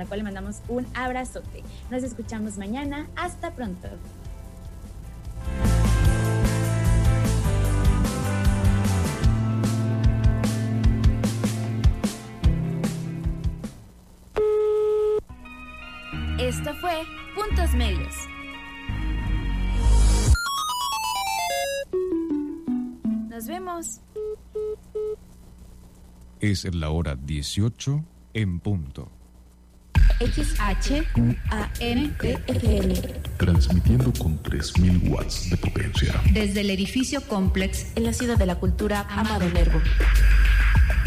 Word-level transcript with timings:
la 0.00 0.06
cual 0.06 0.20
le 0.20 0.24
mandamos 0.24 0.62
un 0.68 0.86
abrazote. 0.94 1.62
Nos 1.90 2.02
escuchamos 2.02 2.56
mañana. 2.56 3.06
Hasta 3.16 3.50
pronto. 3.50 3.88
Esto 16.38 16.74
fue 16.80 17.02
Puntos 17.34 17.74
Medios. 17.74 18.14
Nos 23.28 23.46
vemos. 23.46 24.00
Es 26.40 26.74
la 26.74 26.88
hora 26.88 27.14
18 27.16 28.02
en 28.32 28.60
punto. 28.60 29.19
XHUANTFM. 30.20 31.34
Transmitiendo 33.38 34.12
con 34.12 34.42
3000 34.42 35.08
watts 35.08 35.48
de 35.48 35.56
potencia. 35.56 36.20
Desde 36.32 36.60
el 36.60 36.68
edificio 36.68 37.22
Complex 37.22 37.86
en 37.96 38.04
la 38.04 38.12
ciudad 38.12 38.36
de 38.36 38.44
la 38.44 38.56
cultura 38.56 39.06
Amado 39.08 39.48
Nervo. 39.48 39.80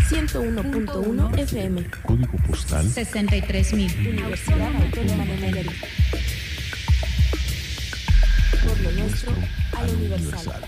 101.1 0.10 1.38
FM. 1.38 1.86
Código 2.04 2.38
postal 2.48 2.90
63000. 2.90 4.10
Universidad 4.10 4.76
Autónoma 4.76 5.26
de 5.26 5.38
Nayarit. 5.38 5.72
Por 8.68 8.80
lo 8.82 8.92
nuestro, 8.94 9.36
al 9.78 9.90
universal. 9.96 10.64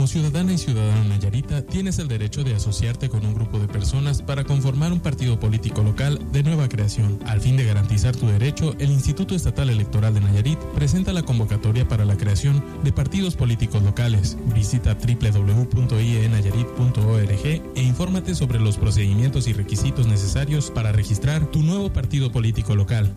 Como 0.00 0.08
ciudadana 0.08 0.54
y 0.54 0.56
ciudadano 0.56 1.04
nayarita, 1.04 1.60
tienes 1.60 1.98
el 1.98 2.08
derecho 2.08 2.42
de 2.42 2.54
asociarte 2.54 3.10
con 3.10 3.26
un 3.26 3.34
grupo 3.34 3.58
de 3.58 3.68
personas 3.68 4.22
para 4.22 4.44
conformar 4.44 4.94
un 4.94 5.00
partido 5.00 5.38
político 5.38 5.82
local 5.82 6.18
de 6.32 6.42
nueva 6.42 6.70
creación. 6.70 7.18
Al 7.26 7.42
fin 7.42 7.58
de 7.58 7.66
garantizar 7.66 8.16
tu 8.16 8.26
derecho, 8.26 8.74
el 8.78 8.90
Instituto 8.90 9.34
Estatal 9.34 9.68
Electoral 9.68 10.14
de 10.14 10.22
Nayarit 10.22 10.58
presenta 10.74 11.12
la 11.12 11.22
convocatoria 11.22 11.86
para 11.86 12.06
la 12.06 12.16
creación 12.16 12.64
de 12.82 12.92
partidos 12.92 13.36
políticos 13.36 13.82
locales. 13.82 14.38
Visita 14.54 14.94
www.ienayarit.org 14.94 17.44
e 17.44 17.62
infórmate 17.82 18.34
sobre 18.34 18.58
los 18.58 18.78
procedimientos 18.78 19.48
y 19.48 19.52
requisitos 19.52 20.06
necesarios 20.06 20.70
para 20.70 20.92
registrar 20.92 21.44
tu 21.50 21.62
nuevo 21.62 21.92
partido 21.92 22.32
político 22.32 22.74
local. 22.74 23.12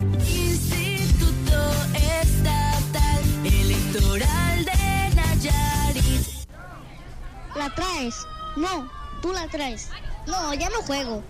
¿La 7.64 7.74
traes? 7.74 8.26
No, 8.56 8.90
tú 9.22 9.32
la 9.32 9.48
traes. 9.48 9.88
No, 10.26 10.52
ya 10.52 10.68
no 10.68 10.82
juego. 10.82 11.24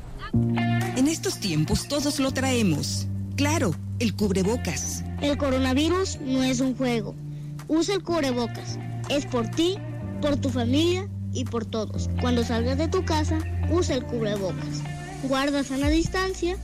En 0.97 1.07
estos 1.07 1.39
tiempos 1.39 1.87
todos 1.87 2.19
lo 2.19 2.33
traemos. 2.33 3.07
Claro, 3.37 3.73
el 4.01 4.17
cubrebocas. 4.17 5.05
El 5.21 5.39
coronavirus 5.39 6.19
no 6.23 6.43
es 6.43 6.59
un 6.59 6.77
juego. 6.77 7.15
Usa 7.69 7.95
el 7.95 8.03
cubrebocas. 8.03 8.81
Es 9.09 9.27
por 9.27 9.49
ti, 9.49 9.77
por 10.21 10.37
tu 10.37 10.51
familia 10.51 11.09
y 11.33 11.45
por 11.45 11.67
todos. 11.67 12.11
Cuando 12.21 12.43
salgas 12.43 12.79
de 12.79 12.89
tu 12.89 13.05
casa, 13.05 13.39
usa 13.71 13.95
el 13.95 14.05
cubrebocas. 14.05 14.83
Guarda 15.23 15.63
sana 15.63 15.89
distancia 15.89 16.57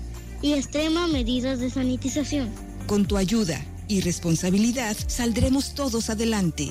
y 0.43 0.55
extrema 0.55 1.07
medidas 1.07 1.61
de 1.61 1.71
sanitización. 1.71 2.51
Con 2.89 3.07
tu 3.07 3.17
ayuda 3.17 3.65
y 3.87 4.01
responsabilidad 4.01 4.97
saldremos 5.07 5.75
todos 5.77 6.11
adelante. 6.11 6.71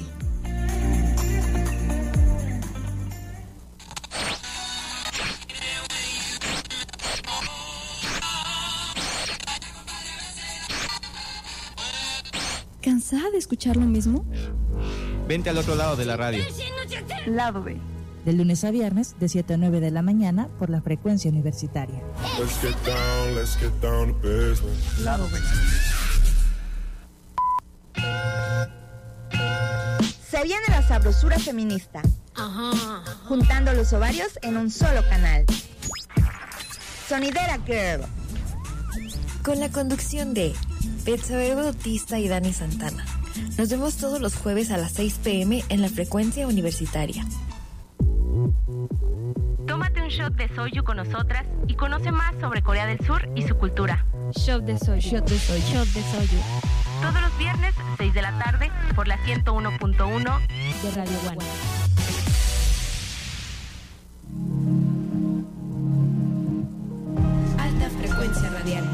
De 13.40 13.44
escuchar 13.44 13.78
lo 13.78 13.86
mismo? 13.86 14.26
Vente 15.26 15.50
al 15.50 15.58
otro 15.58 15.76
lado 15.76 15.96
de 15.96 16.06
la 16.06 16.18
radio. 16.18 16.44
Lado 17.26 17.64
B. 17.64 17.78
De 18.26 18.34
lunes 18.34 18.66
a 18.66 18.72
viernes, 18.72 19.16
de 19.18 19.30
7 19.30 19.54
a 19.54 19.58
9 19.58 19.80
de 19.80 19.92
la 19.92 20.02
mañana, 20.02 20.50
por 20.60 20.70
la 20.70 20.82
frecuencia 20.82 21.32
universitaria. 21.32 22.04
Let's 22.38 22.60
get 22.62 22.76
down, 22.86 23.36
let's 23.36 23.58
get 23.58 23.72
down 23.82 24.14
to 24.14 24.20
business. 24.20 25.00
Lado 25.00 25.26
B. 25.32 25.40
Se 30.30 30.44
viene 30.44 30.66
la 30.70 30.86
sabrosura 30.86 31.40
feminista. 31.40 32.02
Ajá. 32.36 33.04
Juntando 33.26 33.72
los 33.74 33.94
ovarios 33.94 34.38
en 34.42 34.58
un 34.58 34.70
solo 34.70 35.02
canal. 35.10 35.46
Sonidera 37.08 37.58
Girl. 37.66 38.06
Con 39.46 39.62
la 39.62 39.70
conducción 39.70 40.34
de 40.34 40.54
Betsabe 41.06 41.56
Bautista 41.56 42.20
y 42.20 42.28
Dani 42.28 42.52
Santana. 42.52 43.06
Nos 43.58 43.70
vemos 43.70 43.98
todos 43.98 44.22
los 44.22 44.36
jueves 44.36 44.72
a 44.72 44.78
las 44.78 44.94
6 44.94 45.20
pm 45.24 45.64
en 45.70 45.82
la 45.82 45.90
frecuencia 45.90 46.48
universitaria. 46.48 47.26
Tómate 49.68 50.02
un 50.02 50.10
shot 50.10 50.34
de 50.36 50.48
soju 50.56 50.84
con 50.84 50.98
nosotras 50.98 51.46
y 51.68 51.76
conoce 51.76 52.12
más 52.12 52.34
sobre 52.40 52.62
Corea 52.62 52.86
del 52.86 53.00
Sur 53.06 53.30
y 53.36 53.44
su 53.44 53.56
cultura. 53.56 54.06
Shot 54.32 54.64
de 54.64 54.78
soyu. 54.78 55.02
Shot 55.02 55.30
de 55.30 55.40
soyu. 55.40 55.64
Shot 55.72 55.88
de 55.88 56.02
soyu. 56.02 56.40
Todos 57.02 57.22
los 57.22 57.38
viernes, 57.38 57.74
6 57.98 58.14
de 58.14 58.22
la 58.22 58.38
tarde, 58.40 58.72
por 58.96 59.08
la 59.08 59.18
101.1 59.20 60.48
de 60.84 60.92
Radio 60.92 61.18
One. 61.28 61.46
Alta 67.58 67.90
frecuencia 67.90 68.50
radial. 68.50 68.86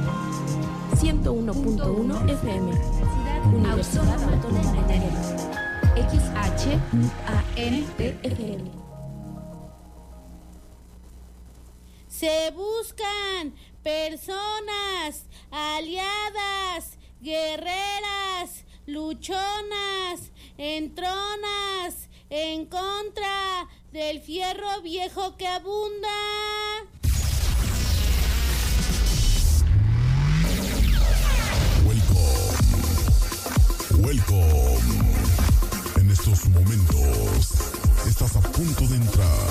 101.1 1.01 2.29
FM. 2.29 2.94
Universidad 3.53 4.23
Autónoma 4.23 4.88
de. 4.88 4.95
XHUANTFM. 5.95 6.85
Se 12.07 12.51
buscan 12.51 13.53
personas 13.84 15.28
aliadas, 15.51 16.97
guerreras, 17.22 18.66
luchonas, 18.85 20.31
entronas, 20.57 22.09
en 22.29 22.66
contra 22.66 23.67
del 23.91 24.22
fierro 24.22 24.81
viejo 24.81 25.38
que 25.38 25.47
abunda. 25.47 26.09
Welcome. 34.05 34.85
En 35.99 36.11
estos 36.11 36.45
momentos 36.49 37.53
estás 38.07 38.35
a 38.35 38.41
punto 38.41 38.88
de 38.88 38.97
entrar 38.97 39.49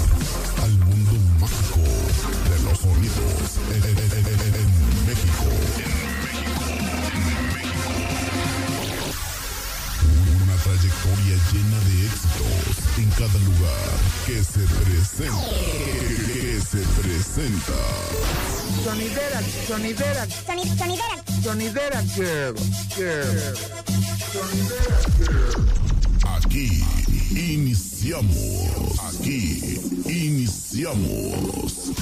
al 0.63 0.71
mundo 0.79 1.13
mágico 1.41 1.81
de 1.81 2.63
los 2.63 2.79
sonidos 2.79 3.59
en, 3.75 3.83
en- 3.83 3.99
en- 3.99 4.13
en- 4.13 4.41
en- 4.41 4.55
en 4.55 5.07
México. 5.07 5.45
Una 10.45 10.57
trayectoria 10.63 11.37
llena 11.53 11.79
de 11.89 12.07
éxitos 12.07 12.75
en 12.99 13.11
cada 13.11 13.39
lugar 13.43 13.91
que 14.25 14.45
se 14.45 14.61
presenta. 14.85 15.51
Que 16.33 16.61
se 16.61 16.83
presenta. 17.03 17.79
Sonidera, 18.85 19.41
sonidera. 19.67 20.27
sonidera. 20.47 21.25
Sonidera 21.43 22.03
girl. 22.15 22.55
Girl. 22.95 24.14
Aquí 26.27 26.83
iniciamos. 27.31 28.99
Aquí 29.01 29.79
iniciamos. 30.09 31.93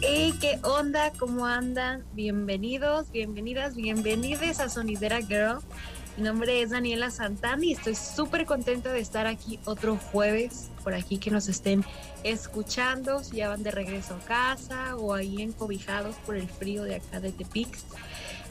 Hey, 0.00 0.32
¿qué 0.40 0.58
onda? 0.62 1.12
¿Cómo 1.18 1.44
andan? 1.44 2.04
Bienvenidos, 2.14 3.10
bienvenidas, 3.10 3.76
bienvenides 3.76 4.60
a 4.60 4.70
Sonidera 4.70 5.20
Girl. 5.20 5.58
Mi 6.18 6.24
nombre 6.24 6.60
es 6.60 6.70
Daniela 6.70 7.12
Santana 7.12 7.64
y 7.64 7.74
estoy 7.74 7.94
súper 7.94 8.44
contenta 8.44 8.92
de 8.92 8.98
estar 8.98 9.28
aquí 9.28 9.60
otro 9.64 9.96
jueves, 9.96 10.68
por 10.82 10.92
aquí 10.92 11.18
que 11.18 11.30
nos 11.30 11.48
estén 11.48 11.84
escuchando, 12.24 13.22
si 13.22 13.36
ya 13.36 13.50
van 13.50 13.62
de 13.62 13.70
regreso 13.70 14.16
a 14.16 14.18
casa 14.26 14.96
o 14.96 15.14
ahí 15.14 15.40
encobijados 15.40 16.16
por 16.26 16.34
el 16.34 16.48
frío 16.48 16.82
de 16.82 16.96
acá 16.96 17.20
de 17.20 17.30
Tepix. 17.30 17.84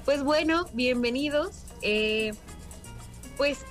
Pues 0.06 0.24
bueno, 0.24 0.66
bienvenidos. 0.72 1.66
Eh, 1.82 2.34
pues 3.36 3.66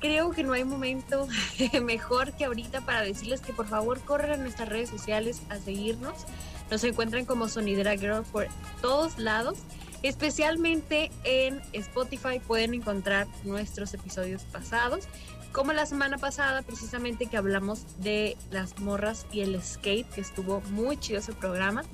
creo 0.00 0.30
que 0.30 0.42
no 0.42 0.54
hay 0.54 0.64
momento 0.64 1.28
mejor 1.82 2.32
que 2.32 2.46
ahorita 2.46 2.80
para 2.86 3.02
decirles 3.02 3.42
que 3.42 3.52
por 3.52 3.66
favor 3.66 4.00
corran 4.00 4.30
a 4.30 4.36
nuestras 4.38 4.70
redes 4.70 4.88
sociales 4.88 5.42
a 5.50 5.58
seguirnos. 5.58 6.14
Nos 6.70 6.82
encuentran 6.82 7.26
como 7.26 7.46
Sonidera 7.48 7.94
Girl 7.98 8.22
por 8.22 8.48
todos 8.80 9.18
lados. 9.18 9.58
Especialmente 10.04 11.10
en 11.24 11.62
Spotify 11.72 12.38
pueden 12.38 12.74
encontrar 12.74 13.26
nuestros 13.42 13.94
episodios 13.94 14.42
pasados, 14.42 15.08
como 15.50 15.72
la 15.72 15.86
semana 15.86 16.18
pasada 16.18 16.60
precisamente 16.60 17.24
que 17.24 17.38
hablamos 17.38 17.86
de 18.02 18.36
las 18.50 18.78
morras 18.80 19.24
y 19.32 19.40
el 19.40 19.62
skate, 19.62 20.06
que 20.10 20.20
estuvo 20.20 20.60
muy 20.72 20.98
chido 20.98 21.20
ese 21.20 21.32
programa. 21.32 21.84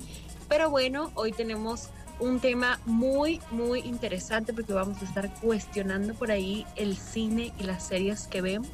Pero 0.49 0.69
bueno, 0.69 1.09
hoy 1.15 1.31
tenemos 1.31 1.87
un 2.19 2.41
tema 2.41 2.81
muy, 2.85 3.39
muy 3.49 3.79
interesante 3.79 4.51
porque 4.51 4.73
vamos 4.73 5.01
a 5.01 5.05
estar 5.05 5.33
cuestionando 5.35 6.13
por 6.13 6.31
ahí 6.31 6.65
el 6.75 6.97
cine 6.97 7.53
y 7.59 7.63
las 7.63 7.87
series 7.87 8.27
que 8.27 8.41
vemos. 8.41 8.71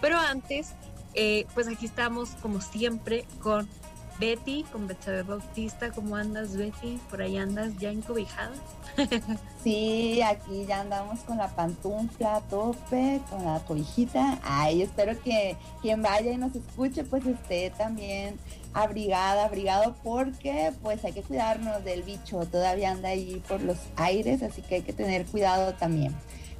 Pero 0.00 0.16
antes, 0.16 0.72
eh, 1.12 1.44
pues 1.52 1.68
aquí 1.68 1.84
estamos 1.84 2.30
como 2.40 2.62
siempre 2.62 3.26
con 3.42 3.68
Betty, 4.18 4.64
con 4.72 4.86
Betsabe 4.86 5.22
Bautista. 5.22 5.90
¿Cómo 5.90 6.16
andas, 6.16 6.56
Betty? 6.56 6.98
¿Por 7.08 7.22
ahí 7.22 7.36
andas 7.36 7.76
ya 7.78 7.90
encobijada? 7.90 8.52
sí, 9.62 10.20
aquí 10.22 10.66
ya 10.66 10.80
andamos 10.80 11.20
con 11.20 11.38
la 11.38 11.48
pantufla 11.48 12.36
a 12.36 12.40
tope, 12.40 13.20
con 13.30 13.44
la 13.44 13.60
cobijita. 13.60 14.38
Ay, 14.42 14.82
espero 14.82 15.20
que 15.22 15.56
quien 15.82 16.02
vaya 16.02 16.32
y 16.32 16.36
nos 16.36 16.54
escuche, 16.54 17.04
pues 17.04 17.24
esté 17.26 17.70
también 17.70 18.38
abrigada, 18.74 19.44
abrigado, 19.44 19.94
porque 20.02 20.72
pues 20.82 21.04
hay 21.04 21.12
que 21.12 21.22
cuidarnos 21.22 21.84
del 21.84 22.02
bicho. 22.02 22.44
Todavía 22.46 22.90
anda 22.90 23.10
ahí 23.10 23.42
por 23.48 23.62
los 23.62 23.78
aires, 23.96 24.42
así 24.42 24.62
que 24.62 24.76
hay 24.76 24.82
que 24.82 24.92
tener 24.92 25.26
cuidado 25.26 25.74
también. 25.74 26.14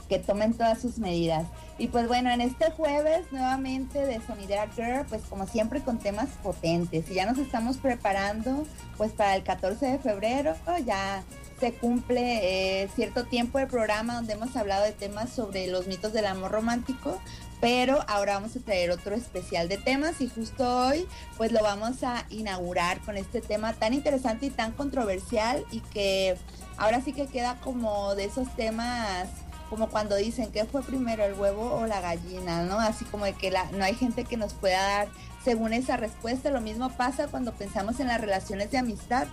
Que 0.08 0.18
tomen 0.18 0.54
todas 0.54 0.80
sus 0.80 0.98
medidas. 0.98 1.46
Y 1.78 1.88
pues 1.88 2.08
bueno, 2.08 2.30
en 2.30 2.40
este 2.40 2.70
jueves 2.70 3.30
nuevamente 3.30 4.04
de 4.04 4.20
Sonidera 4.20 4.68
Girl, 4.74 5.06
pues 5.08 5.22
como 5.28 5.46
siempre 5.46 5.80
con 5.80 5.98
temas 5.98 6.28
potentes. 6.42 7.10
Y 7.10 7.14
ya 7.14 7.26
nos 7.26 7.38
estamos 7.38 7.76
preparando 7.76 8.66
pues 8.96 9.12
para 9.12 9.36
el 9.36 9.44
14 9.44 9.86
de 9.86 9.98
febrero, 9.98 10.54
ya 10.84 11.22
se 11.60 11.72
cumple 11.72 12.82
eh, 12.82 12.88
cierto 12.94 13.24
tiempo 13.24 13.58
del 13.58 13.68
programa 13.68 14.14
donde 14.14 14.34
hemos 14.34 14.56
hablado 14.56 14.84
de 14.84 14.92
temas 14.92 15.30
sobre 15.30 15.66
los 15.66 15.86
mitos 15.86 16.12
del 16.12 16.26
amor 16.26 16.52
romántico, 16.52 17.20
pero 17.60 18.04
ahora 18.06 18.34
vamos 18.34 18.54
a 18.56 18.60
traer 18.60 18.90
otro 18.90 19.14
especial 19.14 19.68
de 19.68 19.76
temas 19.76 20.20
y 20.20 20.28
justo 20.28 20.86
hoy 20.86 21.06
pues 21.36 21.50
lo 21.50 21.62
vamos 21.62 22.02
a 22.04 22.24
inaugurar 22.30 23.00
con 23.00 23.16
este 23.16 23.40
tema 23.40 23.72
tan 23.72 23.92
interesante 23.92 24.46
y 24.46 24.50
tan 24.50 24.72
controversial 24.72 25.64
y 25.72 25.80
que 25.80 26.36
ahora 26.76 27.00
sí 27.00 27.12
que 27.12 27.26
queda 27.26 27.56
como 27.60 28.14
de 28.14 28.26
esos 28.26 28.54
temas 28.54 29.28
como 29.68 29.88
cuando 29.88 30.16
dicen 30.16 30.50
que 30.50 30.64
fue 30.64 30.82
primero 30.82 31.24
el 31.24 31.34
huevo 31.34 31.74
o 31.74 31.86
la 31.86 32.00
gallina, 32.00 32.62
¿no? 32.62 32.78
Así 32.78 33.04
como 33.04 33.24
de 33.24 33.34
que 33.34 33.50
la, 33.50 33.64
no 33.72 33.84
hay 33.84 33.94
gente 33.94 34.24
que 34.24 34.36
nos 34.36 34.54
pueda 34.54 34.82
dar 34.82 35.08
según 35.44 35.72
esa 35.72 35.96
respuesta. 35.96 36.50
Lo 36.50 36.60
mismo 36.60 36.90
pasa 36.90 37.28
cuando 37.28 37.52
pensamos 37.52 38.00
en 38.00 38.08
las 38.08 38.20
relaciones 38.20 38.70
de 38.70 38.78
amistad 38.78 39.26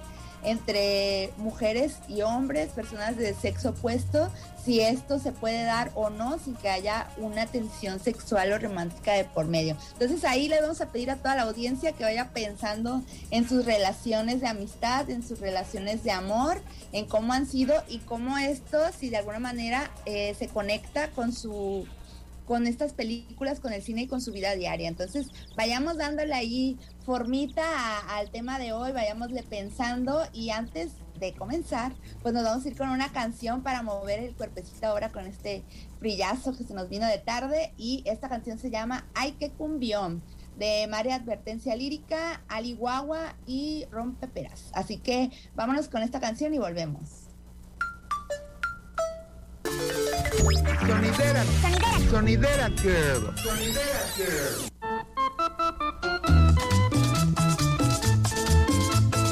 entre 0.46 1.34
mujeres 1.38 1.98
y 2.08 2.22
hombres, 2.22 2.70
personas 2.70 3.18
de 3.18 3.34
sexo 3.34 3.70
opuesto, 3.70 4.32
si 4.64 4.82
esto 4.82 5.20
se 5.20 5.32
puede 5.32 5.64
dar 5.64 5.92
o 5.94 6.10
no 6.10 6.40
sin 6.40 6.56
que 6.56 6.70
haya 6.70 7.08
una 7.18 7.46
tensión 7.46 8.00
sexual 8.00 8.52
o 8.52 8.58
romántica 8.58 9.14
de 9.14 9.26
por 9.26 9.46
medio. 9.46 9.78
Entonces 9.94 10.24
ahí 10.24 10.48
le 10.48 10.60
vamos 10.60 10.82
a 10.82 10.88
pedir 10.88 11.12
a 11.12 11.18
toda 11.18 11.36
la 11.36 11.44
audiencia 11.44 11.92
que 11.92 12.04
vaya 12.04 12.32
pensando 12.34 13.04
en 13.30 13.48
sus 13.48 13.66
relaciones 13.66 14.42
de 14.42 14.48
amistad, 14.48 15.10
en 15.10 15.22
sus 15.22 15.40
relaciones 15.40 16.04
de 16.04 16.12
amor, 16.12 16.62
en 16.92 17.06
cómo 17.06 17.34
han 17.34 17.46
sido 17.46 17.76
y 17.88 18.00
cómo 18.00 18.38
esto, 18.38 18.80
si 18.98 19.10
de 19.10 19.18
alguna 19.18 19.40
manera 19.40 19.92
eh, 20.06 20.36
se 20.38 20.48
conecta 20.48 21.12
con 21.12 21.32
su 21.32 21.88
con 22.46 22.68
estas 22.68 22.94
películas, 22.94 23.60
con 23.60 23.74
el 23.74 23.82
cine 23.82 24.04
y 24.04 24.08
con 24.08 24.22
su 24.22 24.32
vida 24.32 24.56
diaria. 24.56 24.88
Entonces, 24.88 25.28
vayamos 25.56 25.98
dándole 25.98 26.34
ahí 26.34 26.78
formita 27.06 28.00
al 28.16 28.30
tema 28.32 28.60
de 28.60 28.74
hoy, 28.74 28.92
vayámosle 28.92 29.44
pensando 29.44 30.24
y 30.34 30.50
antes 30.50 30.94
de 31.20 31.34
comenzar, 31.34 31.94
pues 32.22 32.34
nos 32.34 32.44
vamos 32.44 32.66
a 32.66 32.68
ir 32.68 32.78
con 32.78 32.90
una 32.90 33.12
canción 33.12 33.64
para 33.64 33.82
mover 33.84 34.20
el 34.20 34.36
cuerpecito 34.36 34.88
ahora 34.88 35.12
con 35.12 35.26
este 35.26 35.64
brillazo 36.00 36.56
que 36.58 36.64
se 36.64 36.74
nos 36.74 36.90
vino 36.90 37.08
de 37.08 37.18
tarde 37.18 37.74
y 37.78 38.04
esta 38.06 38.28
canción 38.28 38.60
se 38.60 38.70
llama 38.70 39.08
Ay 39.14 39.34
que 39.34 39.50
cumbión 39.52 40.22
de 40.58 40.88
María 40.90 41.16
Advertencia 41.16 41.76
Lírica, 41.76 42.42
Ali 42.48 42.74
Guagua 42.74 43.36
y 43.46 43.86
Rompeperas. 43.92 44.70
Así 44.74 44.98
que 44.98 45.32
vámonos 45.56 45.90
con 45.90 46.02
esta 46.02 46.20
canción 46.20 46.54
y 46.54 46.60
volvemos. 46.60 47.25
Sonidera, 50.88 51.44
sonidera. 52.10 52.70
Sonidera 52.70 52.70
girl. 52.82 54.66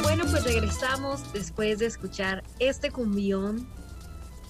Bueno, 0.04 0.26
pues 0.30 0.44
regresamos 0.44 1.22
después 1.34 1.80
de 1.80 1.86
escuchar 1.88 2.44
este 2.60 2.92
cumbión 2.92 3.68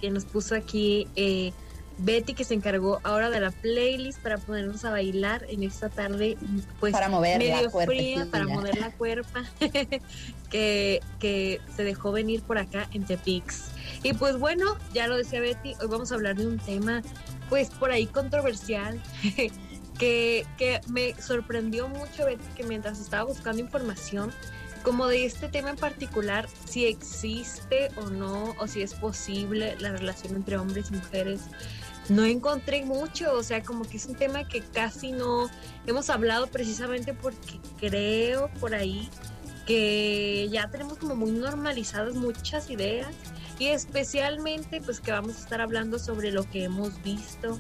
que 0.01 0.09
nos 0.09 0.25
puso 0.25 0.55
aquí 0.55 1.07
eh, 1.15 1.53
Betty, 1.97 2.33
que 2.33 2.43
se 2.43 2.53
encargó 2.53 2.99
ahora 3.03 3.29
de 3.29 3.39
la 3.39 3.51
playlist 3.51 4.19
para 4.19 4.37
ponernos 4.37 4.83
a 4.85 4.91
bailar 4.91 5.45
en 5.49 5.63
esta 5.63 5.89
tarde, 5.89 6.37
pues 6.79 6.91
para 6.91 7.09
mover 7.09 7.37
medio 7.37 7.61
la 7.61 7.85
fría, 7.85 8.27
para 8.31 8.45
mover 8.45 8.77
la 8.79 8.91
cuerpa, 8.91 9.43
que, 10.49 11.01
que 11.19 11.61
se 11.75 11.83
dejó 11.83 12.11
venir 12.11 12.41
por 12.41 12.57
acá 12.57 12.89
en 12.93 13.05
Tepix. 13.05 13.69
Y 14.01 14.13
pues 14.13 14.37
bueno, 14.37 14.77
ya 14.93 15.07
lo 15.07 15.15
decía 15.15 15.39
Betty, 15.39 15.75
hoy 15.81 15.87
vamos 15.87 16.11
a 16.11 16.15
hablar 16.15 16.35
de 16.35 16.47
un 16.47 16.59
tema 16.59 17.01
pues 17.49 17.69
por 17.69 17.91
ahí 17.91 18.07
controversial. 18.07 19.01
que, 19.97 20.45
que 20.57 20.81
me 20.87 21.13
sorprendió 21.21 21.87
mucho 21.87 22.25
Betty 22.25 22.43
que 22.55 22.63
mientras 22.63 22.99
estaba 22.99 23.25
buscando 23.25 23.61
información 23.61 24.31
como 24.83 25.07
de 25.07 25.25
este 25.25 25.49
tema 25.49 25.71
en 25.71 25.77
particular, 25.77 26.47
si 26.65 26.85
existe 26.85 27.89
o 27.97 28.09
no, 28.09 28.55
o 28.59 28.67
si 28.67 28.81
es 28.81 28.93
posible 28.93 29.75
la 29.79 29.91
relación 29.91 30.35
entre 30.35 30.57
hombres 30.57 30.89
y 30.91 30.95
mujeres, 30.95 31.41
no 32.09 32.25
encontré 32.25 32.83
mucho, 32.85 33.33
o 33.33 33.43
sea, 33.43 33.63
como 33.63 33.85
que 33.85 33.97
es 33.97 34.05
un 34.05 34.15
tema 34.15 34.47
que 34.47 34.61
casi 34.61 35.11
no 35.11 35.49
hemos 35.87 36.09
hablado 36.09 36.47
precisamente 36.47 37.13
porque 37.13 37.59
creo 37.79 38.49
por 38.59 38.75
ahí 38.75 39.09
que 39.65 40.49
ya 40.51 40.69
tenemos 40.69 40.97
como 40.97 41.15
muy 41.15 41.31
normalizadas 41.31 42.15
muchas 42.15 42.69
ideas 42.69 43.15
y 43.59 43.67
especialmente 43.67 44.81
pues 44.81 44.99
que 44.99 45.11
vamos 45.11 45.37
a 45.37 45.39
estar 45.39 45.61
hablando 45.61 45.99
sobre 45.99 46.31
lo 46.31 46.43
que 46.49 46.65
hemos 46.65 47.01
visto 47.01 47.57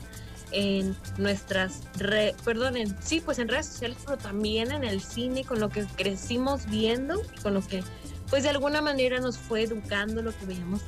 en 0.53 0.95
nuestras 1.17 1.81
redes, 1.97 2.35
perdón, 2.43 2.75
sí, 3.01 3.21
pues 3.21 3.39
en 3.39 3.47
redes 3.47 3.67
sociales, 3.67 3.97
pero 4.05 4.17
también 4.17 4.71
en 4.71 4.83
el 4.83 5.01
cine, 5.01 5.43
con 5.43 5.59
lo 5.59 5.69
que 5.69 5.85
crecimos 5.95 6.65
viendo 6.67 7.21
y 7.35 7.41
con 7.41 7.53
lo 7.53 7.61
que 7.61 7.83
pues 8.29 8.43
de 8.43 8.49
alguna 8.49 8.81
manera 8.81 9.19
nos 9.19 9.37
fue 9.37 9.63
educando 9.63 10.21
lo 10.21 10.35
que 10.35 10.45
veíamos 10.45 10.81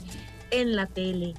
en 0.51 0.75
la 0.75 0.87
tele. 0.87 1.35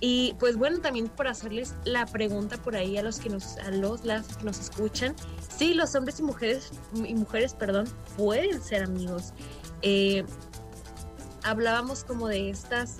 Y 0.00 0.34
pues 0.38 0.56
bueno, 0.56 0.80
también 0.80 1.08
por 1.08 1.28
hacerles 1.28 1.74
la 1.84 2.04
pregunta 2.04 2.58
por 2.58 2.76
ahí 2.76 2.98
a 2.98 3.02
los 3.02 3.18
que 3.18 3.30
nos, 3.30 3.56
a 3.58 3.70
los 3.70 4.04
las 4.04 4.36
que 4.36 4.44
nos 4.44 4.58
escuchan, 4.60 5.14
sí, 5.56 5.72
los 5.72 5.94
hombres 5.94 6.20
y 6.20 6.22
mujeres, 6.22 6.70
y 6.94 7.14
mujeres, 7.14 7.54
perdón, 7.54 7.88
pueden 8.16 8.60
ser 8.60 8.82
amigos. 8.82 9.32
Eh, 9.80 10.24
hablábamos 11.42 12.04
como 12.04 12.28
de 12.28 12.50
estas, 12.50 12.98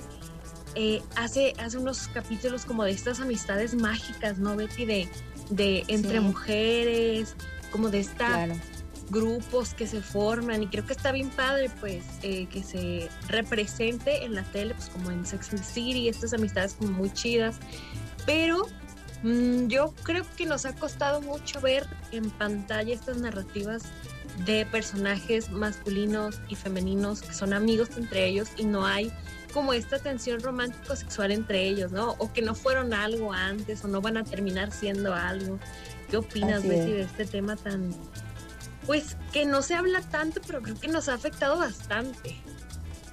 eh, 0.77 1.03
hace, 1.17 1.55
hace 1.59 1.79
unos 1.79 2.09
capítulos 2.09 2.65
como 2.65 2.85
de 2.85 2.93
estas 2.93 3.19
amistades 3.21 3.75
mágicas, 3.75 4.39
¿no, 4.39 4.55
Betty? 4.57 4.85
De, 4.85 5.09
de 5.51 5.85
entre 5.89 6.19
Sí. 6.19 6.21
mujeres, 6.21 7.35
como 7.73 7.89
de 7.91 8.01
esta 8.01 8.27
Claro. 8.27 8.55
grupos 9.11 9.75
que 9.75 9.87
se 9.87 10.01
forman 10.03 10.63
y 10.65 10.67
creo 10.69 10.85
que 10.87 10.93
está 10.93 11.13
bien 11.13 11.31
padre 11.31 11.71
pues 11.81 12.03
eh, 12.23 12.47
que 12.47 12.63
se 12.65 13.09
represente 13.29 14.25
en 14.25 14.35
la 14.35 14.43
tele 14.45 14.75
pues 14.75 14.89
como 14.89 15.11
en 15.13 15.25
Sex 15.25 15.51
and 15.51 15.61
the 15.61 15.65
City 15.67 16.09
estas 16.09 16.33
amistades 16.33 16.75
como 16.75 16.91
muy 16.93 17.11
chidas 17.13 17.57
pero 18.27 18.67
mm, 19.23 19.69
yo 19.69 19.95
creo 20.03 20.25
que 20.37 20.45
nos 20.47 20.65
ha 20.67 20.75
costado 20.75 21.21
mucho 21.21 21.61
ver 21.61 21.87
en 22.11 22.31
pantalla 22.31 22.93
estas 22.93 23.19
narrativas 23.19 23.85
de 24.45 24.67
personajes 24.67 25.51
masculinos 25.51 26.41
y 26.49 26.57
femeninos 26.57 27.23
que 27.23 27.33
son 27.33 27.53
amigos 27.53 27.91
entre 27.97 28.27
ellos 28.27 28.49
y 28.57 28.65
no 28.65 28.85
hay 28.87 29.13
como 29.57 29.73
esta 29.73 29.99
tensión 29.99 30.41
romántico 30.41 30.95
sexual 30.95 31.33
entre 31.33 31.67
ellos, 31.67 31.91
¿no? 31.91 32.11
O 32.19 32.31
que 32.31 32.43
no 32.43 32.55
fueron 32.55 32.93
algo 32.93 33.33
antes 33.33 33.83
o 33.83 33.89
no 33.89 34.03
van 34.03 34.19
a 34.19 34.23
terminar 34.23 34.71
siendo 34.71 35.15
algo. 35.15 35.59
¿Qué 36.11 36.19
opinas, 36.19 36.59
Así 36.59 36.69
Betty, 36.69 36.91
es. 36.91 36.97
de 36.97 37.03
este 37.05 37.25
tema 37.25 37.57
tan, 37.57 37.91
pues 38.85 39.17
que 39.33 39.47
no 39.47 39.63
se 39.63 39.75
habla 39.75 40.03
tanto, 40.03 40.43
pero 40.47 40.61
creo 40.61 40.79
que 40.79 40.89
nos 40.89 41.09
ha 41.09 41.15
afectado 41.15 41.57
bastante. 41.57 42.37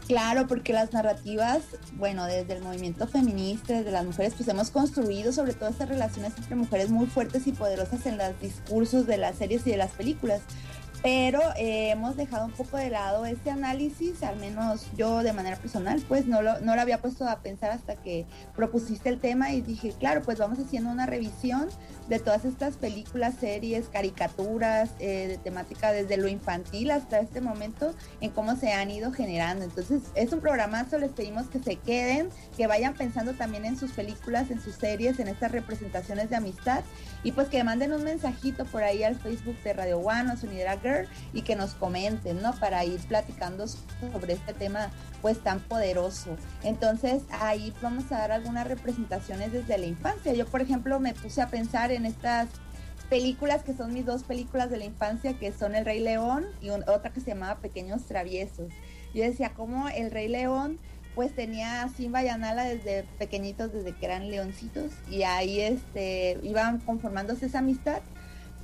Claro, 0.05 0.45
porque 0.45 0.73
las 0.73 0.91
narrativas, 0.91 1.61
bueno, 1.93 2.25
desde 2.25 2.57
el 2.57 2.61
movimiento 2.61 3.07
feminista, 3.07 3.75
desde 3.75 3.91
las 3.91 4.03
mujeres, 4.03 4.33
pues 4.35 4.49
hemos 4.49 4.69
construido 4.69 5.31
sobre 5.31 5.53
todo 5.53 5.69
estas 5.69 5.87
relaciones 5.87 6.33
entre 6.37 6.57
mujeres 6.57 6.89
muy 6.89 7.07
fuertes 7.07 7.47
y 7.47 7.53
poderosas 7.53 8.05
en 8.05 8.17
los 8.17 8.37
discursos 8.41 9.07
de 9.07 9.15
las 9.15 9.37
series 9.37 9.65
y 9.65 9.71
de 9.71 9.77
las 9.77 9.91
películas. 9.91 10.41
Pero 11.03 11.41
eh, 11.57 11.89
hemos 11.89 12.15
dejado 12.15 12.45
un 12.45 12.53
poco 12.53 12.77
de 12.77 12.89
lado 12.89 13.25
este 13.25 13.51
análisis, 13.51 14.23
al 14.23 14.37
menos 14.37 14.87
yo 14.95 15.21
de 15.21 15.33
manera 15.33 15.57
personal, 15.57 16.01
pues 16.07 16.27
no 16.27 16.41
lo, 16.41 16.61
no 16.61 16.75
lo 16.75 16.81
había 16.81 17.01
puesto 17.01 17.27
a 17.27 17.41
pensar 17.41 17.71
hasta 17.71 17.97
que 17.97 18.25
propusiste 18.55 19.09
el 19.09 19.19
tema 19.19 19.51
y 19.51 19.59
dije, 19.59 19.93
claro, 19.99 20.21
pues 20.21 20.39
vamos 20.39 20.59
haciendo 20.59 20.89
una 20.89 21.05
revisión 21.05 21.67
de 22.07 22.19
todas 22.19 22.45
estas 22.45 22.77
películas, 22.77 23.35
series, 23.37 23.89
caricaturas, 23.89 24.91
eh, 24.99 25.27
de 25.27 25.37
temática 25.37 25.91
desde 25.91 26.15
lo 26.15 26.29
infantil 26.29 26.89
hasta 26.91 27.19
este 27.19 27.41
momento, 27.41 27.93
en 28.21 28.31
cómo 28.31 28.55
se 28.55 28.71
han 28.71 28.89
ido 28.89 29.11
generando. 29.11 29.65
Entonces, 29.65 30.03
es 30.15 30.31
un 30.31 30.39
programazo, 30.39 30.99
les 30.99 31.11
pedimos 31.11 31.47
que 31.47 31.59
se 31.59 31.75
queden, 31.75 32.29
que 32.55 32.65
vayan 32.67 32.93
pensando 32.93 33.33
también 33.33 33.65
en 33.65 33.77
sus 33.77 33.91
películas, 33.91 34.51
en 34.51 34.61
sus 34.61 34.75
series, 34.75 35.19
en 35.19 35.27
estas 35.27 35.51
representaciones 35.51 36.29
de 36.29 36.37
amistad, 36.37 36.81
y 37.23 37.33
pues 37.33 37.49
que 37.49 37.61
manden 37.65 37.91
un 37.91 38.03
mensajito 38.05 38.63
por 38.65 38.83
ahí 38.83 39.03
al 39.03 39.15
Facebook 39.15 39.61
de 39.63 39.73
Radio 39.73 39.99
One 39.99 40.31
o 40.31 40.37
Sonidera 40.37 40.77
Girl 40.79 40.92
y 41.33 41.41
que 41.41 41.55
nos 41.55 41.73
comenten, 41.73 42.41
¿no? 42.41 42.53
Para 42.59 42.83
ir 42.85 42.99
platicando 43.07 43.65
sobre 43.67 44.33
este 44.33 44.53
tema 44.53 44.91
pues 45.21 45.39
tan 45.39 45.59
poderoso. 45.59 46.37
Entonces 46.63 47.23
ahí 47.31 47.73
vamos 47.81 48.11
a 48.11 48.19
dar 48.19 48.31
algunas 48.31 48.67
representaciones 48.67 49.51
desde 49.51 49.77
la 49.77 49.85
infancia. 49.85 50.33
Yo, 50.33 50.45
por 50.45 50.61
ejemplo, 50.61 50.99
me 50.99 51.13
puse 51.13 51.41
a 51.41 51.47
pensar 51.47 51.91
en 51.91 52.05
estas 52.05 52.49
películas 53.09 53.63
que 53.63 53.73
son 53.73 53.93
mis 53.93 54.05
dos 54.05 54.23
películas 54.23 54.69
de 54.69 54.77
la 54.77 54.85
infancia, 54.85 55.37
que 55.37 55.51
son 55.51 55.75
El 55.75 55.85
Rey 55.85 55.99
León 55.99 56.45
y 56.61 56.69
otra 56.69 57.11
que 57.13 57.19
se 57.19 57.27
llamaba 57.27 57.59
Pequeños 57.59 58.03
Traviesos. 58.03 58.71
Yo 59.13 59.23
decía, 59.23 59.53
¿cómo 59.55 59.87
El 59.89 60.11
Rey 60.11 60.27
León 60.27 60.79
pues 61.15 61.35
tenía 61.35 61.83
a 61.83 61.89
Simba 61.89 62.23
y 62.23 62.27
a 62.27 62.37
desde 62.37 63.03
pequeñitos, 63.19 63.71
desde 63.71 63.93
que 63.93 64.05
eran 64.05 64.31
leoncitos, 64.31 64.91
y 65.09 65.23
ahí 65.23 65.59
este, 65.59 66.39
iban 66.41 66.79
conformándose 66.79 67.45
esa 67.45 67.59
amistad, 67.59 68.01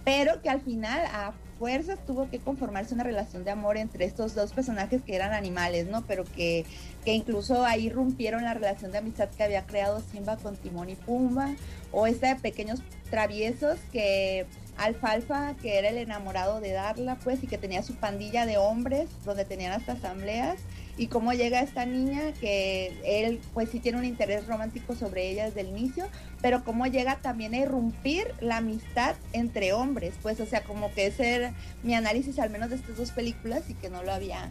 pero 0.03 0.41
que 0.41 0.49
al 0.49 0.61
final 0.61 1.05
a 1.13 1.33
fuerzas 1.59 1.99
tuvo 2.07 2.29
que 2.29 2.39
conformarse 2.39 2.95
una 2.95 3.03
relación 3.03 3.43
de 3.43 3.51
amor 3.51 3.77
entre 3.77 4.05
estos 4.05 4.33
dos 4.33 4.53
personajes 4.53 5.01
que 5.03 5.15
eran 5.15 5.33
animales, 5.33 5.87
¿no? 5.87 6.03
Pero 6.07 6.23
que, 6.23 6.65
que 7.03 7.13
incluso 7.13 7.65
ahí 7.65 7.89
rompieron 7.89 8.43
la 8.43 8.53
relación 8.53 8.91
de 8.91 8.99
amistad 8.99 9.29
que 9.29 9.43
había 9.43 9.65
creado 9.65 10.01
Simba 10.11 10.37
con 10.37 10.55
Timón 10.55 10.89
y 10.89 10.95
Pumba, 10.95 11.53
o 11.91 12.07
esta 12.07 12.33
de 12.33 12.39
pequeños 12.39 12.81
traviesos 13.09 13.77
que 13.91 14.47
Alfalfa, 14.77 15.55
que 15.61 15.77
era 15.77 15.89
el 15.89 15.97
enamorado 15.97 16.61
de 16.61 16.71
Darla, 16.71 17.17
pues, 17.23 17.43
y 17.43 17.47
que 17.47 17.57
tenía 17.57 17.83
su 17.83 17.95
pandilla 17.95 18.45
de 18.45 18.57
hombres, 18.57 19.09
donde 19.25 19.43
tenían 19.43 19.73
hasta 19.73 19.93
asambleas, 19.93 20.57
y 20.99 21.07
cómo 21.07 21.31
llega 21.31 21.61
esta 21.61 21.85
niña 21.85 22.33
que 22.41 22.93
él 23.05 23.39
pues 23.53 23.69
sí 23.69 23.79
tiene 23.79 23.97
un 23.97 24.05
interés 24.05 24.45
romántico 24.47 24.95
sobre 24.95 25.29
ella 25.29 25.45
desde 25.45 25.61
el 25.61 25.69
inicio, 25.69 26.07
pero 26.41 26.65
cómo 26.65 26.85
llega 26.87 27.15
también 27.15 27.53
a 27.53 27.57
irrumpir 27.57 28.33
la 28.41 28.57
amistad 28.57 29.15
entre 29.31 29.71
hombres, 29.71 30.13
pues 30.21 30.41
o 30.41 30.45
sea, 30.45 30.63
como 30.63 30.93
que 30.93 31.07
ese 31.07 31.35
era 31.35 31.53
mi 31.83 31.95
análisis 31.95 32.37
al 32.37 32.49
menos 32.49 32.69
de 32.69 32.75
estas 32.75 32.97
dos 32.97 33.11
películas 33.11 33.63
y 33.69 33.75
que 33.75 33.89
no 33.89 34.03
lo 34.03 34.11
había 34.11 34.49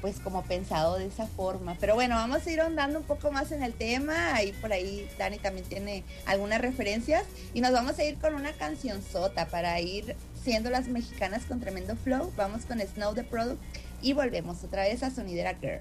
pues 0.00 0.20
como 0.20 0.44
pensado 0.44 0.96
de 0.96 1.06
esa 1.06 1.26
forma. 1.26 1.76
Pero 1.80 1.96
bueno, 1.96 2.14
vamos 2.14 2.46
a 2.46 2.50
ir 2.52 2.60
ahondando 2.60 3.00
un 3.00 3.04
poco 3.04 3.32
más 3.32 3.50
en 3.50 3.64
el 3.64 3.72
tema. 3.72 4.36
Ahí 4.36 4.52
por 4.60 4.72
ahí 4.72 5.08
Dani 5.18 5.38
también 5.38 5.66
tiene 5.66 6.04
algunas 6.24 6.60
referencias. 6.60 7.24
Y 7.52 7.60
nos 7.60 7.72
vamos 7.72 7.98
a 7.98 8.04
ir 8.04 8.16
con 8.18 8.36
una 8.36 8.52
canción 8.52 9.02
sota 9.02 9.48
para 9.48 9.80
ir 9.80 10.14
siendo 10.40 10.70
las 10.70 10.86
mexicanas 10.86 11.46
con 11.46 11.58
tremendo 11.58 11.96
flow. 11.96 12.32
Vamos 12.36 12.64
con 12.64 12.80
Snow 12.80 13.12
the 13.14 13.24
Product 13.24 13.60
y 14.00 14.12
volvemos 14.12 14.62
otra 14.64 14.82
vez 14.82 15.02
a 15.02 15.10
Sonidera 15.10 15.54
Girl. 15.54 15.80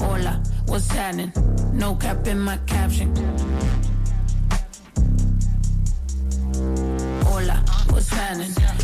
Hola, 0.00 0.42
what's 0.66 0.88
happening? 0.90 1.32
No 1.72 1.96
cap 1.98 2.26
in 2.26 2.38
my 2.38 2.58
caption. 2.66 3.12
Hola, 7.26 7.64
what's 7.90 8.08
happening? 8.08 8.83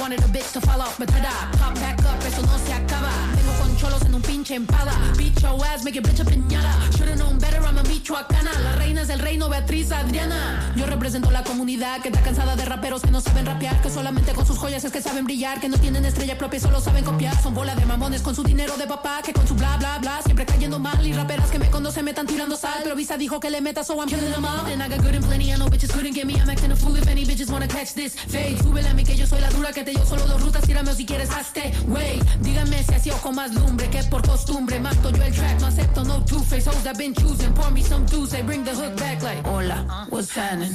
wanted 0.00 0.20
a 0.20 0.28
bitch 0.28 0.52
to 0.52 0.60
fall 0.60 0.80
off. 0.80 0.98
But 0.98 1.08
tada, 1.08 1.32
pop 1.58 1.74
back 1.74 1.98
up, 2.04 2.24
eso 2.24 2.42
no 2.42 2.56
se 2.58 2.72
acaba. 2.72 3.12
Tengo 3.36 3.52
con 3.60 3.69
cholos 3.80 4.02
en 4.02 4.14
un 4.14 4.22
pinche 4.22 4.54
empada. 4.54 4.92
Beat 5.16 5.40
your 5.40 5.64
ass, 5.64 5.82
make 5.84 5.96
it 5.96 6.04
bitch 6.04 6.20
a 6.20 6.24
piñata. 6.24 6.72
Should've 6.96 7.16
known 7.16 7.38
better, 7.38 7.62
I'm 7.64 7.78
a 7.78 7.82
michoacana. 7.84 8.52
La 8.62 8.72
reina 8.76 9.02
es 9.02 9.08
el 9.08 9.20
reino, 9.20 9.48
Beatriz 9.48 9.90
Adriana. 9.90 10.72
Yo 10.76 10.86
represento 10.86 11.30
la 11.30 11.42
comunidad 11.42 12.02
que 12.02 12.08
está 12.08 12.20
cansada 12.20 12.56
de 12.56 12.64
raperos 12.66 13.02
que 13.02 13.10
no 13.10 13.20
saben 13.20 13.46
rapear. 13.46 13.80
Que 13.80 13.90
solamente 13.90 14.32
con 14.32 14.46
sus 14.46 14.58
joyas 14.58 14.84
es 14.84 14.92
que 14.92 15.00
saben 15.00 15.24
brillar. 15.24 15.60
Que 15.60 15.68
no 15.68 15.78
tienen 15.78 16.04
estrella 16.04 16.36
propia, 16.36 16.60
solo 16.60 16.80
saben 16.80 17.04
copiar. 17.04 17.40
Son 17.42 17.54
bola 17.54 17.74
de 17.74 17.86
mamones 17.86 18.20
con 18.22 18.34
su 18.34 18.42
dinero 18.42 18.76
de 18.76 18.86
papá. 18.86 19.22
Que 19.24 19.32
con 19.32 19.46
su 19.48 19.54
bla 19.54 19.76
bla 19.78 19.98
bla 19.98 20.20
siempre 20.24 20.44
cayendo 20.44 20.78
mal. 20.78 21.04
Y 21.06 21.12
raperas 21.12 21.50
que 21.50 21.58
me 21.58 21.70
conocen 21.70 22.04
me 22.04 22.10
están 22.10 22.26
tirando 22.26 22.56
sal. 22.56 22.80
Pero 22.82 22.94
Visa 22.94 23.16
dijo 23.16 23.40
que 23.40 23.48
le 23.48 23.60
meta, 23.62 23.82
so 23.82 23.94
I'm 23.94 24.08
killing 24.08 24.32
them 24.32 24.44
all. 24.44 24.66
And 24.66 24.82
I 24.82 24.88
got 24.88 25.02
good 25.02 25.14
and 25.14 25.24
plenty, 25.24 25.52
I 25.52 25.56
know 25.56 25.68
bitches 25.68 25.92
couldn't 25.92 26.14
get 26.14 26.26
me. 26.26 26.34
I'm 26.34 26.50
acting 26.50 26.72
a 26.72 26.76
fool 26.76 26.96
if 26.96 27.08
any 27.08 27.24
bitches 27.24 27.50
wanna 27.50 27.68
catch 27.68 27.94
this. 27.94 28.14
Fade, 28.14 28.58
súbele 28.62 28.88
a 28.88 28.94
mí 28.94 29.04
que 29.04 29.16
yo 29.16 29.26
soy 29.26 29.40
la 29.40 29.48
dura 29.50 29.72
que 29.72 29.84
te 29.84 29.92
dio 29.92 30.04
solo 30.04 30.26
dos 30.26 30.42
rutas. 30.42 30.64
Tírame 30.64 30.90
o 30.90 30.94
si 30.94 31.06
quieres 31.06 31.30
hazte, 31.30 31.72
wey. 31.88 32.20
Díganme 32.40 32.82
si 32.84 32.94
así 32.94 33.10
ojo 33.10 33.32
más 33.32 33.52
lumbre 33.70 33.88
que 33.88 34.02
por 34.04 34.22
costumbre. 34.22 34.80
Mato 34.80 35.10
yo 35.10 35.22
el 35.22 35.32
track, 35.32 35.60
no 35.60 35.66
acepto 35.66 36.04
no 36.04 36.24
two-face. 36.24 36.68
Hoes 36.68 36.86
I've 36.86 36.98
been 36.98 37.14
choosing. 37.14 37.52
Pour 37.54 37.70
me 37.70 37.82
some 37.82 38.04
dudes, 38.06 38.32
they 38.32 38.42
bring 38.42 38.64
the 38.64 38.72
hook 38.72 38.96
back 38.96 39.22
like. 39.22 39.46
Hola, 39.46 40.06
what's 40.10 40.34
happening? 40.34 40.74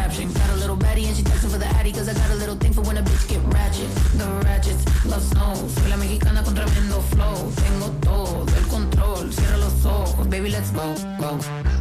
caption. 0.00 0.32
Got 0.32 0.50
a 0.50 0.56
little 0.56 0.76
baddie 0.76 1.06
and 1.08 1.16
she 1.16 1.22
texting 1.22 1.50
for 1.50 1.58
the 1.58 1.70
addy 1.78 1.92
cause 1.92 2.08
I 2.08 2.14
got 2.14 2.30
a 2.30 2.38
little 2.42 2.56
thing 2.56 2.72
for 2.72 2.82
when 2.82 2.96
a 2.96 3.02
bitch 3.02 3.28
get 3.28 3.40
ratchet. 3.54 3.90
The 4.18 4.26
ratchets 4.46 4.82
love 5.04 5.22
snow. 5.22 5.54
Soy 5.74 5.88
la 5.88 5.96
mexicana 5.96 6.42
con 6.42 6.54
tremendo 6.54 7.00
flow. 7.12 7.36
Tengo 7.64 7.88
todo 8.08 8.46
el 8.58 8.66
control. 8.68 9.32
Cierra 9.32 9.58
los 9.58 9.84
ojos. 9.84 10.26
Baby, 10.28 10.50
let's 10.50 10.70
go, 10.70 10.94
go. 11.18 11.79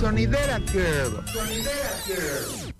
Sonidera 0.00 0.60
Girl. 0.72 1.24
Sonidera 1.32 1.90
Girl. 2.06 2.74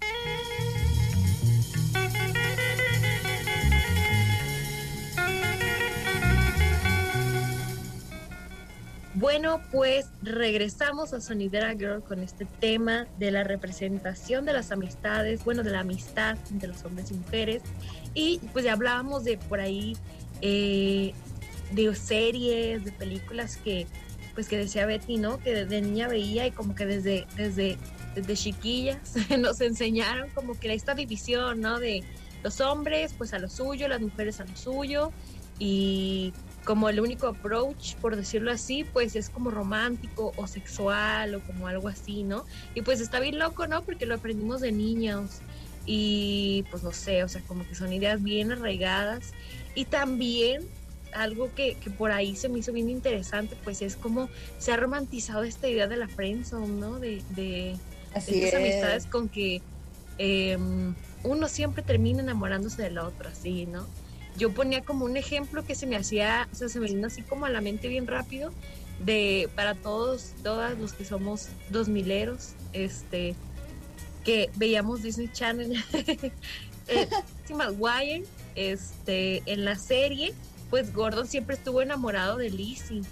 bueno, 9.17 9.61
pues 9.73 10.07
regresamos 10.23 11.13
a 11.15 11.21
Sonidera 11.21 11.75
Girl 11.75 12.03
con 12.03 12.21
este 12.21 12.45
tema 12.45 13.07
de 13.19 13.31
la 13.31 13.45
representación 13.45 14.45
de 14.45 14.53
las 14.53 14.71
amistades, 14.73 15.45
bueno, 15.45 15.63
de 15.63 15.71
la 15.71 15.81
amistad 15.81 16.37
entre 16.51 16.69
los 16.69 16.85
hombres 16.85 17.11
y 17.11 17.15
mujeres. 17.15 17.63
Y 18.15 18.41
pues 18.53 18.65
ya 18.65 18.75
hablábamos 18.75 19.25
de 19.25 19.39
por 19.39 19.61
ahí, 19.61 19.97
eh, 20.43 21.15
de 21.73 21.95
series, 21.95 22.85
de 22.85 22.93
películas 22.93 23.57
que 23.57 23.87
pues 24.37 24.49
que 24.49 24.59
decía 24.59 24.85
Betty, 24.85 25.17
¿no? 25.17 25.39
Que 25.39 25.65
de 25.65 25.81
niña 25.81 26.09
veía 26.09 26.47
y 26.47 26.51
como 26.51 26.75
que 26.75 26.85
desde, 26.85 27.27
desde, 27.37 27.79
desde 28.15 28.37
chiquillas 28.37 29.15
nos 29.39 29.61
enseñaron 29.63 30.29
como 30.35 30.61
que 30.61 30.73
esta 30.75 30.95
división, 30.95 31.63
¿no? 31.63 31.81
De 31.81 32.05
los 32.45 32.61
hombres 32.61 33.15
pues 33.17 33.33
a 33.33 33.39
lo 33.39 33.49
suyo, 33.49 33.89
las 33.89 34.03
mujeres 34.03 34.39
a 34.41 34.45
lo 34.45 34.55
suyo 34.55 35.11
y 35.59 36.35
como 36.67 36.91
el 36.91 37.01
único 37.01 37.29
approach, 37.29 37.95
por 37.95 38.15
decirlo 38.15 38.53
así, 38.53 38.85
pues 38.85 39.17
es 39.17 39.31
como 39.31 39.51
romántico 39.51 40.33
o 40.37 40.47
sexual 40.47 41.35
o 41.37 41.41
como 41.41 41.67
algo 41.67 41.89
así, 41.89 42.23
¿no? 42.23 42.45
Y 42.75 42.83
pues 42.83 43.01
está 43.01 43.21
bien 43.21 43.39
loco, 43.39 43.67
¿no? 43.67 43.85
Porque 43.85 44.05
lo 44.05 44.17
aprendimos 44.17 44.61
de 44.61 44.71
niños 44.71 45.41
y 45.87 46.65
pues 46.71 46.83
no 46.83 46.93
sé, 46.93 47.25
o 47.25 47.29
sea, 47.29 47.41
como 47.43 47.67
que 47.67 47.75
son 47.75 47.91
ideas 47.91 48.23
bien 48.23 48.53
arraigadas 48.53 49.33
y 49.75 49.87
también 49.87 50.63
algo 51.23 51.55
que, 51.55 51.75
que 51.77 51.91
por 51.91 52.13
ahí 52.13 52.37
se 52.37 52.49
me 52.49 52.59
hizo 52.59 52.73
bien 52.73 52.89
interesante, 52.89 53.57
pues 53.65 53.83
es 53.83 53.97
como 53.97 54.29
se 54.59 54.73
ha 54.73 54.77
romantizado 54.77 55.45
esta 55.45 55.69
idea 55.69 55.87
de 55.87 55.97
la 55.97 56.09
friendzone, 56.09 56.69
¿no? 56.69 56.99
De, 56.99 57.23
de 57.31 57.77
Así 58.15 58.43
estas 58.43 58.61
es. 58.61 58.67
amistades 58.67 59.07
con 59.07 59.29
que 59.29 59.63
em, 60.19 60.95
uno 61.25 61.49
siempre 61.49 61.83
termina 61.83 62.23
enamorándose 62.23 62.83
del 62.83 62.99
otro, 62.99 63.29
así, 63.29 63.67
¿no? 63.67 63.87
Yo 64.39 64.53
ponía 64.53 64.83
como 64.83 65.05
un 65.05 65.17
ejemplo 65.17 65.65
que 65.65 65.75
se 65.75 65.87
me 65.87 65.97
hacía, 65.97 66.49
o 66.53 66.55
sea, 66.55 66.69
se 66.69 66.79
me 66.79 66.87
vino 66.87 67.07
así 67.07 67.23
como 67.23 67.47
a 67.47 67.51
la 67.51 67.61
mente 67.61 67.89
bien 67.89 68.07
rápido, 68.07 68.53
de 69.05 69.49
para 69.55 69.75
todos, 69.75 70.33
todas 70.43 70.79
los 70.79 70.93
que 70.93 71.05
somos 71.05 71.49
dos 71.71 71.89
mileros, 71.89 72.51
este, 72.73 73.35
que 74.25 74.51
veíamos 74.57 75.03
Disney 75.03 75.31
Channel, 75.33 75.83
eh, 76.89 77.09
McGuire, 77.55 78.25
este, 78.55 79.43
en 79.47 79.65
la 79.65 79.77
serie, 79.77 80.35
pues 80.71 80.93
Gordon 80.93 81.27
siempre 81.27 81.57
estuvo 81.57 81.83
enamorado 81.83 82.37
de 82.37 82.51
Lizzie 82.51 83.03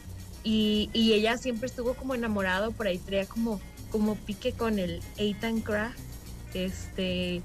y, 0.42 0.90
y 0.92 1.12
ella 1.14 1.38
siempre 1.38 1.66
estuvo 1.66 1.94
como 1.94 2.14
enamorado, 2.14 2.72
por 2.72 2.86
ahí 2.86 2.98
traía 2.98 3.26
como, 3.26 3.60
como 3.90 4.16
pique 4.16 4.52
con 4.52 4.78
el 4.78 5.00
Ethan 5.16 5.60
Craft, 5.60 5.98
este, 6.54 7.42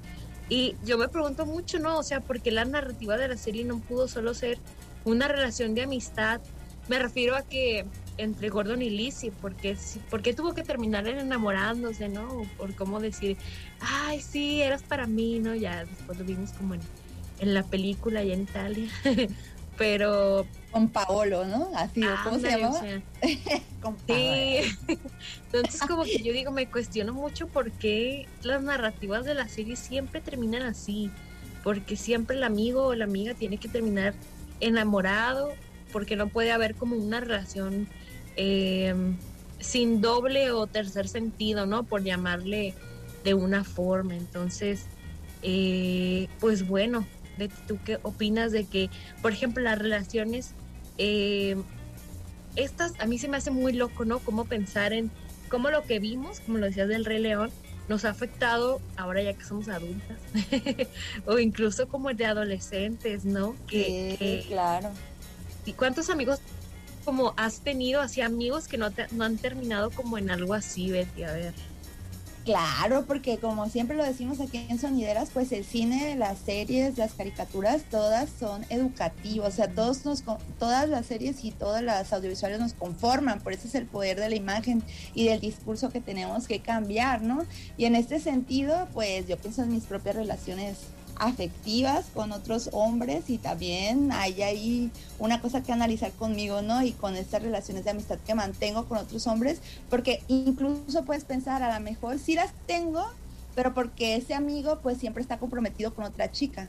y 0.48 0.74
yo 0.84 0.98
me 0.98 1.08
pregunto 1.08 1.46
mucho, 1.46 1.78
¿no? 1.78 1.98
O 1.98 2.02
sea, 2.02 2.20
¿por 2.20 2.40
qué 2.40 2.50
la 2.50 2.64
narrativa 2.64 3.16
de 3.16 3.28
la 3.28 3.36
serie 3.36 3.64
no 3.64 3.78
pudo 3.78 4.08
solo 4.08 4.34
ser 4.34 4.58
una 5.04 5.28
relación 5.28 5.74
de 5.74 5.82
amistad? 5.82 6.40
Me 6.88 6.98
refiero 6.98 7.36
a 7.36 7.42
que 7.42 7.86
entre 8.16 8.48
Gordon 8.48 8.82
y 8.82 8.90
Lizzie, 8.90 9.32
porque 9.40 9.76
¿por 10.10 10.22
qué 10.22 10.34
tuvo 10.34 10.52
que 10.52 10.62
terminar 10.62 11.06
en 11.06 11.18
enamorándose, 11.18 12.08
¿no? 12.08 12.42
Por 12.58 12.74
cómo 12.74 13.00
decir, 13.00 13.36
ay, 13.80 14.20
sí, 14.20 14.60
eras 14.60 14.82
para 14.82 15.06
mí, 15.06 15.38
¿no? 15.38 15.54
Ya 15.54 15.84
después 15.84 16.18
lo 16.18 16.24
vimos 16.24 16.50
como 16.52 16.74
en, 16.74 16.80
en 17.38 17.54
la 17.54 17.62
película 17.62 18.20
allá 18.20 18.34
en 18.34 18.42
Italia. 18.42 18.90
Pero. 19.80 20.46
Con 20.70 20.90
Paolo, 20.90 21.46
¿no? 21.46 21.70
Así, 21.74 22.02
¿cómo 22.22 22.38
se 22.38 22.50
llamaba? 22.50 22.82
Con 23.80 23.96
Sí. 24.06 24.58
Entonces, 25.46 25.80
como 25.88 26.04
que 26.04 26.22
yo 26.22 26.34
digo, 26.34 26.52
me 26.52 26.68
cuestiono 26.68 27.14
mucho 27.14 27.48
por 27.48 27.72
qué 27.72 28.28
las 28.42 28.62
narrativas 28.62 29.24
de 29.24 29.34
la 29.34 29.48
serie 29.48 29.76
siempre 29.76 30.20
terminan 30.20 30.64
así. 30.64 31.10
Porque 31.64 31.96
siempre 31.96 32.36
el 32.36 32.44
amigo 32.44 32.88
o 32.88 32.94
la 32.94 33.06
amiga 33.06 33.32
tiene 33.32 33.56
que 33.56 33.68
terminar 33.68 34.12
enamorado, 34.60 35.54
porque 35.94 36.14
no 36.14 36.28
puede 36.28 36.52
haber 36.52 36.74
como 36.74 36.96
una 36.96 37.20
relación 37.20 37.88
eh, 38.36 38.94
sin 39.60 40.02
doble 40.02 40.50
o 40.50 40.66
tercer 40.66 41.08
sentido, 41.08 41.64
¿no? 41.64 41.84
Por 41.84 42.04
llamarle 42.04 42.74
de 43.24 43.32
una 43.32 43.64
forma. 43.64 44.14
Entonces, 44.14 44.84
eh, 45.40 46.28
pues 46.38 46.68
bueno, 46.68 47.06
Betty, 47.38 47.54
¿tú 47.66 47.78
qué 47.84 47.98
opinas 48.02 48.52
de 48.52 48.64
que, 48.66 48.90
por 49.22 49.32
ejemplo, 49.32 49.62
las 49.62 49.78
relaciones, 49.78 50.54
eh, 50.98 51.56
estas 52.56 52.92
a 52.98 53.06
mí 53.06 53.18
se 53.18 53.28
me 53.28 53.36
hace 53.36 53.50
muy 53.50 53.72
loco, 53.72 54.04
¿no? 54.04 54.18
Cómo 54.18 54.44
pensar 54.44 54.92
en 54.92 55.10
cómo 55.48 55.70
lo 55.70 55.82
que 55.84 55.98
vimos, 55.98 56.40
como 56.40 56.58
lo 56.58 56.66
decías 56.66 56.88
del 56.88 57.04
Rey 57.04 57.20
León, 57.20 57.50
nos 57.88 58.04
ha 58.04 58.10
afectado 58.10 58.80
ahora 58.96 59.22
ya 59.22 59.32
que 59.32 59.44
somos 59.44 59.68
adultas, 59.68 60.18
o 61.26 61.38
incluso 61.38 61.88
como 61.88 62.12
de 62.12 62.26
adolescentes, 62.26 63.24
¿no? 63.24 63.56
Que, 63.66 63.84
Sí, 64.12 64.16
que- 64.18 64.44
claro. 64.48 64.90
¿Y 65.66 65.72
cuántos 65.72 66.08
amigos 66.10 66.40
como 67.04 67.34
has 67.36 67.60
tenido, 67.60 68.00
así 68.00 68.20
amigos 68.20 68.68
que 68.68 68.78
no, 68.78 68.90
te- 68.90 69.06
no 69.12 69.24
han 69.24 69.38
terminado 69.38 69.90
como 69.90 70.18
en 70.18 70.30
algo 70.30 70.54
así, 70.54 70.90
Betty? 70.90 71.24
A 71.24 71.32
ver. 71.32 71.54
Claro, 72.44 73.04
porque 73.06 73.36
como 73.36 73.68
siempre 73.68 73.96
lo 73.96 74.04
decimos 74.04 74.40
aquí 74.40 74.64
en 74.70 74.78
Sonideras, 74.78 75.28
pues 75.30 75.52
el 75.52 75.62
cine, 75.62 76.16
las 76.16 76.38
series, 76.38 76.96
las 76.96 77.12
caricaturas, 77.12 77.82
todas 77.90 78.30
son 78.40 78.64
educativas, 78.70 79.48
o 79.48 79.56
sea, 79.56 79.68
todos 79.68 80.06
nos, 80.06 80.24
todas 80.58 80.88
las 80.88 81.04
series 81.04 81.44
y 81.44 81.50
todas 81.50 81.82
las 81.82 82.14
audiovisuales 82.14 82.58
nos 82.58 82.72
conforman, 82.72 83.40
por 83.40 83.52
eso 83.52 83.68
es 83.68 83.74
el 83.74 83.84
poder 83.84 84.18
de 84.18 84.30
la 84.30 84.36
imagen 84.36 84.82
y 85.14 85.26
del 85.26 85.40
discurso 85.40 85.90
que 85.90 86.00
tenemos 86.00 86.48
que 86.48 86.60
cambiar, 86.60 87.20
¿no? 87.20 87.44
Y 87.76 87.84
en 87.84 87.94
este 87.94 88.18
sentido, 88.20 88.88
pues 88.94 89.28
yo 89.28 89.36
pienso 89.36 89.62
en 89.62 89.72
mis 89.72 89.84
propias 89.84 90.16
relaciones 90.16 90.78
afectivas 91.20 92.06
con 92.14 92.32
otros 92.32 92.70
hombres 92.72 93.28
y 93.28 93.36
también 93.38 94.10
hay 94.10 94.42
ahí 94.42 94.90
una 95.18 95.40
cosa 95.40 95.62
que 95.62 95.70
analizar 95.70 96.10
conmigo, 96.12 96.62
¿no? 96.62 96.82
Y 96.82 96.92
con 96.92 97.14
estas 97.14 97.42
relaciones 97.42 97.84
de 97.84 97.90
amistad 97.90 98.18
que 98.26 98.34
mantengo 98.34 98.86
con 98.86 98.98
otros 98.98 99.26
hombres, 99.26 99.60
porque 99.90 100.22
incluso 100.28 101.04
puedes 101.04 101.24
pensar, 101.24 101.62
a 101.62 101.78
lo 101.78 101.84
mejor 101.84 102.18
sí 102.18 102.34
las 102.34 102.52
tengo, 102.66 103.06
pero 103.54 103.74
porque 103.74 104.16
ese 104.16 104.34
amigo 104.34 104.80
pues 104.82 104.98
siempre 104.98 105.22
está 105.22 105.38
comprometido 105.38 105.94
con 105.94 106.06
otra 106.06 106.32
chica. 106.32 106.68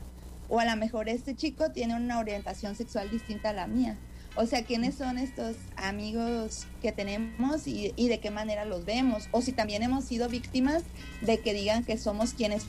O 0.50 0.60
a 0.60 0.66
lo 0.66 0.76
mejor 0.76 1.08
este 1.08 1.34
chico 1.34 1.70
tiene 1.70 1.96
una 1.96 2.18
orientación 2.18 2.76
sexual 2.76 3.10
distinta 3.10 3.50
a 3.50 3.52
la 3.54 3.66
mía. 3.66 3.96
O 4.34 4.46
sea, 4.46 4.64
¿quiénes 4.64 4.94
son 4.94 5.18
estos 5.18 5.56
amigos 5.76 6.66
que 6.80 6.92
tenemos 6.92 7.66
y, 7.66 7.92
de 7.96 8.18
qué 8.20 8.30
manera 8.30 8.64
los 8.64 8.84
vemos? 8.84 9.28
O 9.30 9.42
si 9.42 9.52
también 9.52 9.82
hemos 9.82 10.04
sido 10.04 10.28
víctimas 10.28 10.82
de 11.20 11.40
que 11.40 11.52
digan 11.52 11.84
que 11.84 11.98
somos 11.98 12.32
quienes 12.32 12.64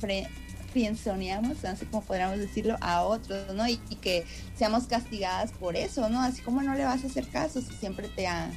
friendzoneamos, 0.74 1.64
así 1.64 1.86
como 1.86 2.04
podríamos 2.04 2.40
decirlo, 2.40 2.76
a 2.82 3.04
otros, 3.04 3.54
¿no? 3.54 3.68
Y, 3.68 3.80
y 3.90 3.96
que 3.96 4.26
seamos 4.56 4.86
castigadas 4.88 5.52
por 5.54 5.78
eso, 5.78 6.10
¿no? 6.10 6.22
Así 6.22 6.42
como 6.42 6.62
no 6.62 6.74
le 6.74 6.84
vas 6.84 7.04
a 7.04 7.08
hacer 7.08 7.28
caso 7.30 7.62
si 7.62 7.74
siempre 7.76 8.10
te 8.10 8.28
ha 8.28 8.52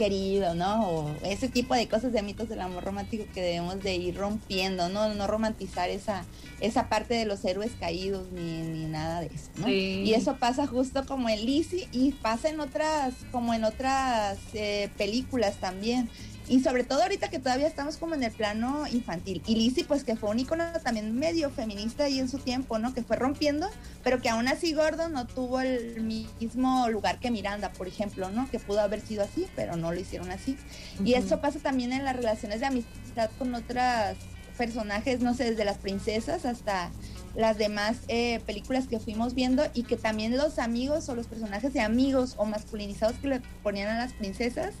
querido, 0.00 0.54
¿no? 0.54 0.88
O 0.88 1.14
ese 1.22 1.50
tipo 1.50 1.74
de 1.74 1.86
cosas 1.86 2.10
de 2.14 2.22
mitos 2.22 2.48
del 2.48 2.62
amor 2.62 2.82
romántico 2.82 3.26
que 3.34 3.42
debemos 3.42 3.82
de 3.82 3.96
ir 3.96 4.16
rompiendo, 4.16 4.88
¿no? 4.88 5.14
No 5.14 5.26
romantizar 5.26 5.90
esa, 5.90 6.24
esa 6.60 6.88
parte 6.88 7.12
de 7.12 7.26
los 7.26 7.44
héroes 7.44 7.72
caídos 7.78 8.32
ni, 8.32 8.62
ni 8.62 8.86
nada 8.86 9.20
de 9.20 9.26
eso, 9.26 9.50
¿no? 9.58 9.66
Sí. 9.66 10.02
Y 10.06 10.14
eso 10.14 10.36
pasa 10.36 10.66
justo 10.66 11.04
como 11.04 11.28
en 11.28 11.44
Lizzie 11.44 11.86
y 11.92 12.12
pasa 12.12 12.48
en 12.48 12.60
otras, 12.60 13.12
como 13.30 13.52
en 13.52 13.64
otras 13.64 14.38
eh, 14.54 14.88
películas 14.96 15.56
también. 15.56 16.08
Y 16.50 16.58
sobre 16.64 16.82
todo 16.82 17.02
ahorita 17.02 17.30
que 17.30 17.38
todavía 17.38 17.68
estamos 17.68 17.96
como 17.96 18.16
en 18.16 18.24
el 18.24 18.32
plano 18.32 18.84
infantil. 18.88 19.40
Y 19.46 19.54
Lizzie, 19.54 19.84
pues 19.84 20.02
que 20.02 20.16
fue 20.16 20.30
un 20.30 20.40
icono 20.40 20.64
también 20.82 21.16
medio 21.16 21.48
feminista 21.48 22.04
ahí 22.04 22.18
en 22.18 22.28
su 22.28 22.38
tiempo, 22.38 22.76
¿no? 22.80 22.92
Que 22.92 23.04
fue 23.04 23.14
rompiendo, 23.14 23.70
pero 24.02 24.20
que 24.20 24.30
aún 24.30 24.48
así 24.48 24.72
Gordon 24.72 25.12
no 25.12 25.28
tuvo 25.28 25.60
el 25.60 26.02
mismo 26.02 26.88
lugar 26.88 27.20
que 27.20 27.30
Miranda, 27.30 27.70
por 27.72 27.86
ejemplo, 27.86 28.30
¿no? 28.30 28.50
Que 28.50 28.58
pudo 28.58 28.80
haber 28.80 29.00
sido 29.00 29.22
así, 29.22 29.46
pero 29.54 29.76
no 29.76 29.92
lo 29.92 30.00
hicieron 30.00 30.32
así. 30.32 30.56
Y 31.04 31.14
eso 31.14 31.40
pasa 31.40 31.60
también 31.60 31.92
en 31.92 32.04
las 32.04 32.16
relaciones 32.16 32.58
de 32.58 32.66
amistad 32.66 33.30
con 33.38 33.54
otras 33.54 34.16
personajes, 34.58 35.20
no 35.20 35.34
sé, 35.34 35.50
desde 35.50 35.64
las 35.64 35.78
princesas 35.78 36.44
hasta 36.44 36.90
las 37.34 37.58
demás 37.58 37.98
eh, 38.08 38.40
películas 38.44 38.88
que 38.88 38.98
fuimos 38.98 39.34
viendo 39.34 39.62
y 39.72 39.84
que 39.84 39.96
también 39.96 40.36
los 40.36 40.58
amigos 40.58 41.08
o 41.08 41.14
los 41.14 41.28
personajes 41.28 41.72
de 41.72 41.80
amigos 41.80 42.34
o 42.36 42.44
masculinizados 42.44 43.16
que 43.18 43.28
le 43.28 43.40
ponían 43.62 43.88
a 43.88 43.98
las 43.98 44.12
princesas, 44.12 44.74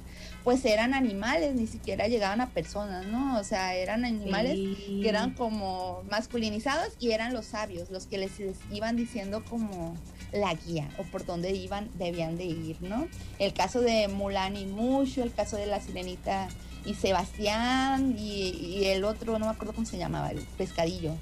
pues 0.44 0.64
eran 0.64 0.94
animales, 0.94 1.54
ni 1.54 1.66
siquiera 1.66 2.08
llegaban 2.08 2.40
a 2.40 2.48
personas, 2.48 3.06
¿no? 3.06 3.38
O 3.38 3.44
sea, 3.44 3.74
eran 3.74 4.04
animales 4.04 4.54
Sí. 4.56 5.00
que 5.02 5.08
eran 5.08 5.34
como 5.34 6.02
masculinizados 6.10 6.94
y 6.98 7.10
eran 7.12 7.32
los 7.34 7.46
sabios, 7.46 7.90
los 7.90 8.06
que 8.06 8.18
les, 8.18 8.38
les 8.38 8.56
iban 8.72 8.96
diciendo 8.96 9.44
como 9.48 9.96
la 10.32 10.54
guía 10.54 10.88
o 10.98 11.02
por 11.04 11.26
dónde 11.26 11.50
iban, 11.54 11.90
debían 11.98 12.36
de 12.36 12.44
ir, 12.44 12.76
¿no? 12.80 13.06
El 13.38 13.52
caso 13.52 13.80
de 13.80 14.08
Mulan 14.08 14.56
y 14.56 14.64
Mushu, 14.66 15.22
el 15.22 15.32
caso 15.34 15.56
de 15.56 15.66
la 15.66 15.80
sirenita 15.80 16.48
y 16.86 16.94
Sebastián 16.94 18.14
y, 18.18 18.50
y 18.50 18.84
el 18.86 19.04
otro, 19.04 19.38
no 19.38 19.46
me 19.46 19.50
acuerdo 19.52 19.74
cómo 19.74 19.86
se 19.86 19.98
llamaba, 19.98 20.30
el 20.30 20.38
pescadillo. 20.56 21.12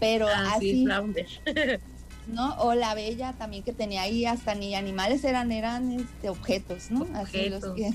Pero 0.00 0.26
Ah, 0.28 0.56
sí, 0.58 0.84
así. 0.90 1.14
¿no? 2.26 2.54
O 2.56 2.74
la 2.74 2.94
bella 2.94 3.34
también 3.34 3.62
que 3.62 3.72
tenía 3.72 4.02
ahí 4.02 4.24
hasta 4.24 4.54
ni 4.54 4.74
animales 4.74 5.22
eran, 5.24 5.52
eran 5.52 5.92
este, 5.92 6.30
objetos, 6.30 6.90
¿no? 6.90 7.06
Así 7.14 7.50
los 7.50 7.62
que, 7.74 7.90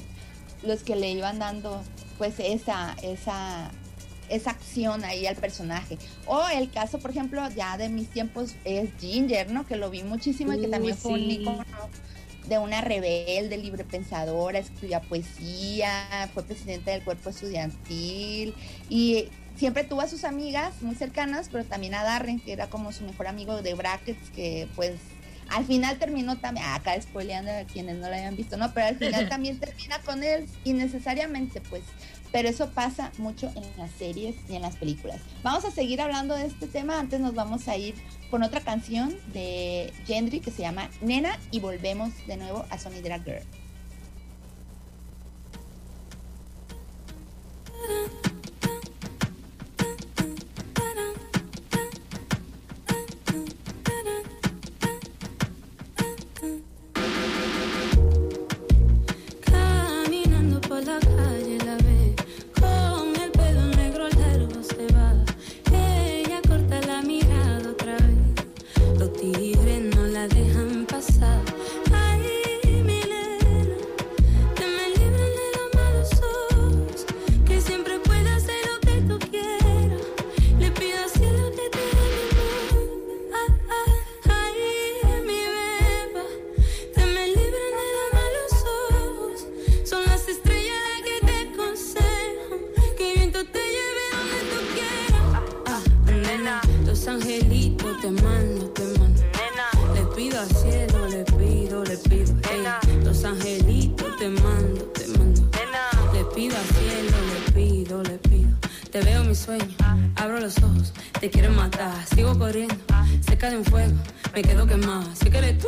los 0.64 0.84
que 0.84 0.96
le 0.96 1.12
iban 1.12 1.40
dando 1.40 1.82
pues 2.18 2.36
esa, 2.40 2.96
esa, 3.02 3.72
esa 4.30 4.52
acción 4.52 5.04
ahí 5.04 5.26
al 5.26 5.36
personaje. 5.36 5.98
O 6.26 6.48
el 6.50 6.70
caso, 6.70 7.00
por 7.00 7.12
ejemplo, 7.12 7.42
ya 7.56 7.78
de 7.78 7.90
mis 7.90 8.10
tiempos 8.10 8.56
es 8.66 8.90
Ginger, 9.00 9.52
¿no? 9.52 9.66
Que 9.66 9.76
lo 9.76 9.90
vi 9.90 10.04
muchísimo 10.04 10.54
y 10.54 10.62
que 10.62 10.68
también 10.68 10.98
fue 10.98 11.14
un 11.14 11.32
icono 11.32 11.66
de 12.48 12.58
una 12.58 12.82
rebelde, 12.82 13.58
libre 13.58 13.84
pensadora, 13.84 14.60
escribía 14.60 15.02
poesía, 15.02 16.30
fue 16.34 16.44
presidenta 16.44 16.92
del 16.92 17.04
cuerpo 17.04 17.30
estudiantil 17.30 18.56
y 18.90 19.26
siempre 19.56 19.84
tuvo 19.84 20.02
a 20.02 20.08
sus 20.08 20.24
amigas 20.24 20.82
muy 20.82 20.96
cercanas, 20.96 21.50
pero 21.52 21.64
también 21.64 21.94
a 21.94 22.04
Darren, 22.04 22.40
que 22.40 22.52
era 22.52 22.68
como 22.68 22.92
su 22.92 23.04
mejor 23.04 23.28
amigo 23.28 23.62
de 23.62 23.76
brackets, 23.76 24.30
que 24.32 24.68
pues 24.76 24.96
al 25.52 25.66
final 25.66 25.98
terminó 25.98 26.38
también, 26.38 26.66
ah, 26.68 26.76
acá 26.76 27.00
spoileando 27.02 27.52
a 27.52 27.64
quienes 27.64 27.98
no 27.98 28.08
lo 28.08 28.16
hayan 28.16 28.36
visto, 28.36 28.58
¿no? 28.58 28.74
Pero 28.74 28.88
al 28.88 28.98
final 28.98 29.30
también 29.30 29.60
termina 29.60 30.00
con 30.00 30.24
él 30.24 30.48
innecesariamente, 30.64 31.62
pues. 31.62 31.84
Pero 32.32 32.48
eso 32.48 32.70
pasa 32.70 33.12
mucho 33.18 33.52
en 33.56 33.64
las 33.78 33.90
series 33.92 34.36
y 34.48 34.56
en 34.56 34.62
las 34.62 34.76
películas. 34.76 35.20
Vamos 35.42 35.66
a 35.66 35.72
seguir 35.72 36.00
hablando 36.00 36.36
de 36.36 36.46
este 36.46 36.68
tema, 36.68 37.00
antes 37.00 37.20
nos 37.20 37.34
vamos 37.34 37.68
a 37.68 37.76
ir 37.76 37.96
con 38.30 38.44
otra 38.44 38.62
canción 38.62 39.16
de 39.34 39.92
Gendry 40.06 40.40
que 40.40 40.52
se 40.52 40.62
llama 40.62 40.90
Nena 41.02 41.40
y 41.50 41.60
volvemos 41.60 42.12
de 42.28 42.38
nuevo 42.38 42.66
a 42.70 42.78
Sonidera 42.78 43.18
Girl. 43.20 43.42
Le 101.90 101.98
pido. 101.98 102.36
ey, 102.52 103.04
los 103.04 103.24
angelitos 103.24 104.16
te 104.18 104.30
mando, 104.30 104.84
te 104.94 105.08
mando. 105.18 105.42
Le 106.14 106.24
pido 106.36 106.56
al 106.56 106.66
cielo, 106.66 107.18
le 107.34 107.52
pido, 107.52 108.04
le 108.04 108.18
pido. 108.30 108.50
Te 108.92 109.02
veo 109.02 109.22
en 109.22 109.30
mi 109.30 109.36
sueño, 109.36 109.76
abro 110.16 110.40
los 110.40 110.58
ojos, 110.60 110.94
te 111.20 111.32
quiero 111.32 111.52
matar. 111.52 111.94
Sigo 112.14 112.38
corriendo, 112.38 112.76
cerca 113.26 113.50
de 113.50 113.58
un 113.58 113.66
fuego, 113.66 113.94
me 114.36 114.44
quedo 114.44 114.68
quemado. 114.68 115.10
Si 115.16 115.32
que 115.32 115.38
eres 115.40 115.58
tú, 115.58 115.68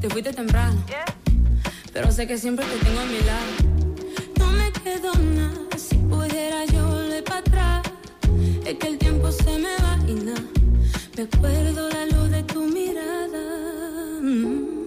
te 0.00 0.10
fuiste 0.10 0.32
temprano. 0.32 0.82
Pero 1.92 2.10
sé 2.10 2.26
que 2.26 2.36
siempre 2.38 2.66
te 2.66 2.84
tengo 2.84 3.00
a 3.00 3.04
mi 3.04 3.20
lado. 3.20 3.52
No 4.38 4.46
me 4.50 4.72
quedo 4.72 5.14
nada, 5.14 5.78
si 5.78 5.94
pudiera 5.96 6.64
yo 6.64 6.88
volver 6.88 7.22
para 7.22 7.38
atrás. 7.38 7.82
Es 8.66 8.74
que 8.78 8.88
el 8.88 8.98
tiempo 8.98 9.30
se 9.30 9.58
me 9.58 9.76
va 9.82 9.96
y 10.08 10.14
nada. 10.14 10.42
Me 11.16 11.22
acuerdo 11.22 11.88
la 11.88 12.06
luz 12.06 12.30
de 12.30 12.42
tu 12.42 12.64
mirada. 12.64 13.62
Ay, 14.24 14.81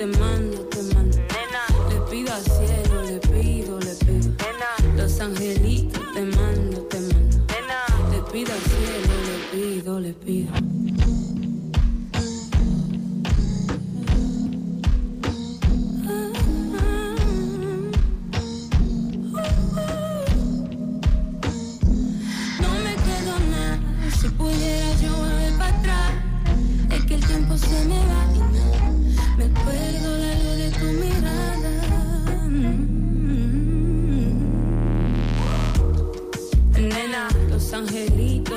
te 0.00 0.06
mando, 0.06 0.56
te 0.70 0.78
mando. 0.78 0.89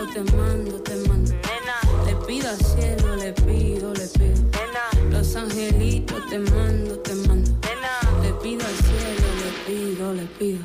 Te 0.07 0.23
mando, 0.35 0.81
te 0.81 0.95
mando. 1.07 1.31
Le 2.05 2.15
pido 2.27 2.49
al 2.49 2.57
cielo, 2.57 3.15
le 3.15 3.33
pido, 3.33 3.93
le 3.93 4.07
pido. 4.07 4.49
Los 5.09 5.35
angelitos 5.35 6.29
te 6.29 6.39
mando, 6.39 6.99
te 6.99 7.15
mando. 7.15 7.51
Le 8.21 8.33
pido 8.41 8.65
al 8.65 8.75
cielo, 8.75 9.27
le 9.41 9.51
pido, 9.65 10.13
le 10.13 10.25
pido. 10.39 10.59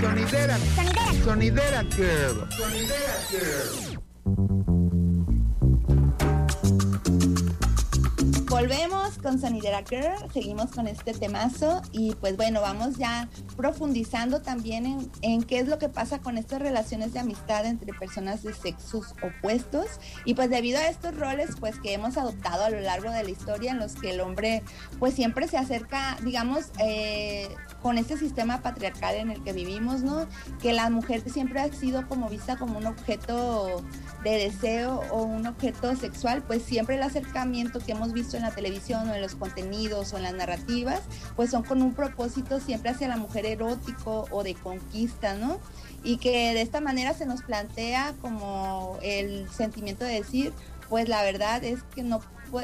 Sonidera. 0.00 0.58
Sonidera 1.24 1.82
Girl. 1.96 2.48
Sonidera 2.50 3.16
Girl. 3.30 3.85
Volvemos 8.56 9.18
con 9.18 9.38
Sonidera 9.38 9.82
Girl, 9.86 10.32
seguimos 10.32 10.70
con 10.70 10.88
este 10.88 11.12
temazo 11.12 11.82
y 11.92 12.14
pues 12.14 12.38
bueno, 12.38 12.62
vamos 12.62 12.96
ya 12.96 13.28
profundizando 13.54 14.40
también 14.40 14.86
en, 14.86 15.10
en 15.20 15.42
qué 15.42 15.58
es 15.58 15.68
lo 15.68 15.78
que 15.78 15.90
pasa 15.90 16.20
con 16.20 16.38
estas 16.38 16.62
relaciones 16.62 17.12
de 17.12 17.20
amistad 17.20 17.66
entre 17.66 17.92
personas 17.92 18.42
de 18.42 18.54
sexos 18.54 19.14
opuestos 19.22 20.00
y 20.24 20.32
pues 20.32 20.48
debido 20.48 20.78
a 20.78 20.86
estos 20.86 21.14
roles 21.18 21.50
pues 21.60 21.78
que 21.80 21.92
hemos 21.92 22.16
adoptado 22.16 22.64
a 22.64 22.70
lo 22.70 22.80
largo 22.80 23.10
de 23.10 23.24
la 23.24 23.28
historia 23.28 23.72
en 23.72 23.78
los 23.78 23.94
que 23.94 24.12
el 24.12 24.20
hombre 24.20 24.62
pues 24.98 25.12
siempre 25.12 25.48
se 25.48 25.58
acerca, 25.58 26.16
digamos, 26.24 26.70
eh, 26.78 27.48
con 27.82 27.98
este 27.98 28.16
sistema 28.16 28.62
patriarcal 28.62 29.16
en 29.16 29.30
el 29.30 29.44
que 29.44 29.52
vivimos, 29.52 30.00
¿no? 30.00 30.26
Que 30.62 30.72
la 30.72 30.88
mujer 30.88 31.22
siempre 31.30 31.60
ha 31.60 31.70
sido 31.70 32.08
como 32.08 32.30
vista 32.30 32.56
como 32.56 32.78
un 32.78 32.86
objeto 32.86 33.84
de 34.24 34.38
deseo 34.38 35.02
o 35.10 35.24
un 35.24 35.46
objeto 35.46 35.94
sexual, 35.94 36.42
pues 36.42 36.62
siempre 36.62 36.96
el 36.96 37.02
acercamiento 37.02 37.80
que 37.80 37.92
hemos 37.92 38.14
visto 38.14 38.38
en 38.38 38.45
la 38.48 38.54
televisión 38.54 39.08
o 39.08 39.14
en 39.14 39.22
los 39.22 39.34
contenidos 39.34 40.12
o 40.12 40.16
en 40.16 40.22
las 40.24 40.34
narrativas, 40.34 41.00
pues 41.34 41.50
son 41.50 41.62
con 41.62 41.82
un 41.82 41.94
propósito 41.94 42.60
siempre 42.60 42.90
hacia 42.90 43.08
la 43.08 43.16
mujer 43.16 43.46
erótico 43.46 44.26
o 44.30 44.42
de 44.42 44.54
conquista, 44.54 45.34
¿no? 45.34 45.58
Y 46.02 46.18
que 46.18 46.54
de 46.54 46.62
esta 46.62 46.80
manera 46.80 47.14
se 47.14 47.26
nos 47.26 47.42
plantea 47.42 48.14
como 48.20 48.98
el 49.02 49.48
sentimiento 49.50 50.04
de 50.04 50.14
decir, 50.14 50.52
pues 50.88 51.08
la 51.08 51.22
verdad 51.22 51.64
es 51.64 51.82
que 51.94 52.02
no, 52.02 52.20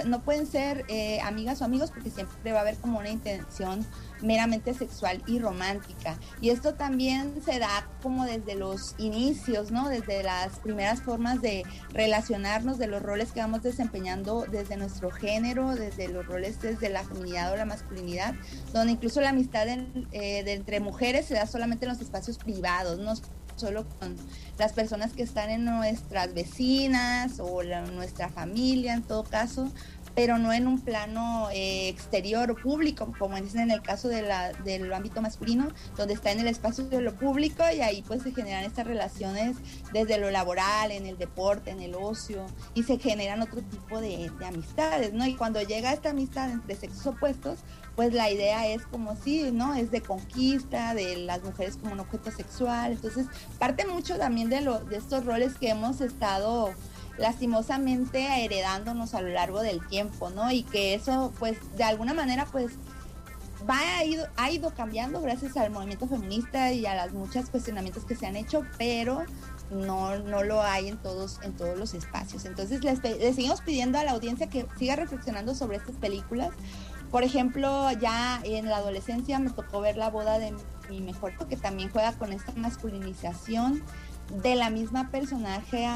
no 0.06 0.20
pueden 0.22 0.46
ser 0.46 0.84
eh, 0.88 1.20
amigas 1.22 1.60
o 1.60 1.64
amigos 1.64 1.90
porque 1.90 2.10
siempre 2.10 2.52
va 2.52 2.58
a 2.58 2.62
haber 2.62 2.76
como 2.76 2.98
una 2.98 3.10
intención 3.10 3.84
meramente 4.22 4.74
sexual 4.74 5.22
y 5.26 5.38
romántica. 5.38 6.16
Y 6.40 6.50
esto 6.50 6.74
también 6.74 7.42
se 7.44 7.58
da 7.58 7.88
como 8.02 8.24
desde 8.24 8.54
los 8.54 8.94
inicios, 8.98 9.70
¿no? 9.70 9.88
Desde 9.88 10.22
las 10.22 10.58
primeras 10.60 11.02
formas 11.02 11.40
de 11.42 11.64
relacionarnos, 11.92 12.78
de 12.78 12.86
los 12.86 13.02
roles 13.02 13.32
que 13.32 13.40
vamos 13.40 13.62
desempeñando 13.62 14.46
desde 14.50 14.76
nuestro 14.76 15.10
género, 15.10 15.74
desde 15.74 16.08
los 16.08 16.26
roles 16.26 16.60
desde 16.60 16.88
la 16.88 17.04
feminidad 17.04 17.52
o 17.52 17.56
la 17.56 17.64
masculinidad, 17.64 18.34
donde 18.72 18.92
incluso 18.92 19.20
la 19.20 19.30
amistad 19.30 19.68
eh, 19.68 20.42
de 20.44 20.52
entre 20.52 20.80
mujeres 20.80 21.26
se 21.26 21.34
da 21.34 21.46
solamente 21.46 21.84
en 21.84 21.92
los 21.92 22.00
espacios 22.00 22.38
privados, 22.38 22.98
no 22.98 23.14
solo 23.56 23.86
con 23.98 24.16
las 24.58 24.72
personas 24.72 25.12
que 25.12 25.22
están 25.22 25.50
en 25.50 25.64
nuestras 25.64 26.34
vecinas 26.34 27.38
o 27.38 27.62
nuestra 27.62 28.28
familia 28.28 28.94
en 28.94 29.02
todo 29.02 29.24
caso, 29.24 29.70
pero 30.14 30.38
no 30.38 30.52
en 30.52 30.66
un 30.66 30.80
plano 30.80 31.48
eh, 31.52 31.88
exterior 31.88 32.50
o 32.50 32.56
público, 32.56 33.12
como 33.18 33.36
es 33.36 33.54
en 33.54 33.70
el 33.70 33.82
caso 33.82 34.08
de 34.08 34.22
la, 34.22 34.52
del 34.52 34.92
ámbito 34.92 35.22
masculino, 35.22 35.68
donde 35.96 36.14
está 36.14 36.32
en 36.32 36.40
el 36.40 36.48
espacio 36.48 36.84
de 36.84 37.00
lo 37.00 37.14
público 37.14 37.62
y 37.74 37.80
ahí 37.80 38.02
pues 38.02 38.22
se 38.22 38.32
generan 38.32 38.64
estas 38.64 38.86
relaciones 38.86 39.56
desde 39.92 40.18
lo 40.18 40.30
laboral, 40.30 40.90
en 40.90 41.06
el 41.06 41.18
deporte, 41.18 41.70
en 41.70 41.80
el 41.80 41.94
ocio, 41.94 42.46
y 42.74 42.82
se 42.82 42.98
generan 42.98 43.40
otro 43.42 43.62
tipo 43.62 44.00
de, 44.00 44.30
de 44.38 44.46
amistades, 44.46 45.12
¿no? 45.12 45.26
Y 45.26 45.34
cuando 45.34 45.60
llega 45.62 45.92
esta 45.92 46.10
amistad 46.10 46.50
entre 46.50 46.76
sexos 46.76 47.06
opuestos, 47.06 47.60
pues 47.96 48.12
la 48.14 48.30
idea 48.30 48.66
es 48.66 48.86
como 48.86 49.16
sí, 49.16 49.50
¿no? 49.52 49.74
Es 49.74 49.90
de 49.90 50.00
conquista, 50.00 50.94
de 50.94 51.18
las 51.18 51.42
mujeres 51.42 51.76
como 51.76 51.92
un 51.92 52.00
objeto 52.00 52.30
sexual, 52.30 52.92
entonces 52.92 53.26
parte 53.58 53.86
mucho 53.86 54.16
también 54.16 54.48
de, 54.48 54.60
lo, 54.60 54.80
de 54.80 54.96
estos 54.96 55.24
roles 55.24 55.54
que 55.54 55.70
hemos 55.70 56.00
estado 56.00 56.72
lastimosamente 57.18 58.44
heredándonos 58.44 59.14
a 59.14 59.20
lo 59.20 59.28
largo 59.28 59.60
del 59.60 59.86
tiempo, 59.86 60.30
¿no? 60.30 60.50
Y 60.50 60.62
que 60.62 60.94
eso, 60.94 61.32
pues, 61.38 61.56
de 61.76 61.84
alguna 61.84 62.14
manera, 62.14 62.46
pues, 62.50 62.72
va 63.68 63.78
ha 63.98 64.04
ido, 64.04 64.26
ha 64.36 64.50
ido 64.50 64.74
cambiando 64.74 65.20
gracias 65.20 65.56
al 65.56 65.70
movimiento 65.70 66.08
feminista 66.08 66.72
y 66.72 66.86
a 66.86 66.94
las 66.94 67.12
muchas 67.12 67.50
cuestionamientos 67.50 68.04
que 68.04 68.16
se 68.16 68.26
han 68.26 68.36
hecho, 68.36 68.66
pero 68.78 69.24
no, 69.70 70.18
no 70.18 70.42
lo 70.42 70.62
hay 70.62 70.88
en 70.88 70.98
todos, 70.98 71.40
en 71.42 71.52
todos 71.56 71.78
los 71.78 71.94
espacios. 71.94 72.44
Entonces 72.44 72.82
les, 72.84 73.02
les 73.02 73.36
seguimos 73.36 73.60
pidiendo 73.60 73.98
a 73.98 74.04
la 74.04 74.12
audiencia 74.12 74.48
que 74.48 74.66
siga 74.78 74.96
reflexionando 74.96 75.54
sobre 75.54 75.76
estas 75.76 75.96
películas. 75.96 76.50
Por 77.10 77.22
ejemplo, 77.24 77.90
ya 77.92 78.40
en 78.44 78.66
la 78.66 78.78
adolescencia 78.78 79.38
me 79.38 79.50
tocó 79.50 79.80
ver 79.80 79.96
la 79.96 80.10
boda 80.10 80.38
de 80.38 80.54
mi 80.88 81.00
mejor, 81.00 81.32
que 81.48 81.56
también 81.56 81.90
juega 81.90 82.12
con 82.14 82.32
esta 82.32 82.52
masculinización 82.52 83.82
de 84.30 84.54
la 84.54 84.70
misma 84.70 85.10
personaje 85.10 85.86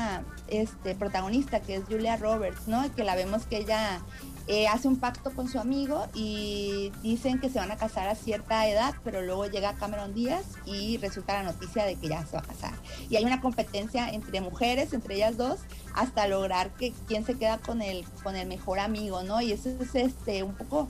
este 0.49 0.95
protagonista 0.95 1.61
que 1.61 1.77
es 1.77 1.85
Julia 1.85 2.17
Roberts, 2.17 2.69
¿no? 2.69 2.95
Que 2.95 3.05
la 3.05 3.15
vemos 3.15 3.47
que 3.47 3.59
ella 3.59 4.01
eh, 4.49 4.69
hace 4.69 4.87
un 4.87 4.99
pacto 4.99 5.33
con 5.33 5.49
su 5.49 5.59
amigo 5.59 6.07
y 6.15 6.93
dicen 7.03 7.41
que 7.41 7.51
se 7.51 7.59
van 7.59 7.73
a 7.73 7.77
casar 7.77 8.09
a 8.09 8.15
cierta 8.15 8.69
edad, 8.69 8.95
pero 9.03 9.23
luego 9.23 9.47
llega 9.47 9.75
Cameron 9.75 10.15
Díaz 10.15 10.45
y 10.65 10.99
resulta 10.99 11.33
la 11.33 11.43
noticia 11.43 11.85
de 11.85 11.97
que 11.97 12.09
ya 12.09 12.25
se 12.27 12.37
va 12.37 12.43
a 12.43 12.47
casar. 12.47 12.73
Y 13.11 13.17
hay 13.17 13.25
una 13.25 13.41
competencia 13.41 14.09
entre 14.09 14.41
mujeres, 14.41 14.93
entre 14.93 15.17
ellas 15.17 15.37
dos, 15.37 15.59
hasta 15.95 16.29
lograr 16.29 16.71
que 16.75 16.93
quién 17.09 17.25
se 17.25 17.35
queda 17.35 17.59
con 17.59 17.83
el, 17.83 18.05
con 18.23 18.37
el 18.37 18.47
mejor 18.47 18.79
amigo, 18.79 19.23
¿no? 19.25 19.41
Y 19.41 19.51
eso 19.51 19.69
es 19.69 19.95
este 19.95 20.45
un 20.45 20.55
poco 20.55 20.89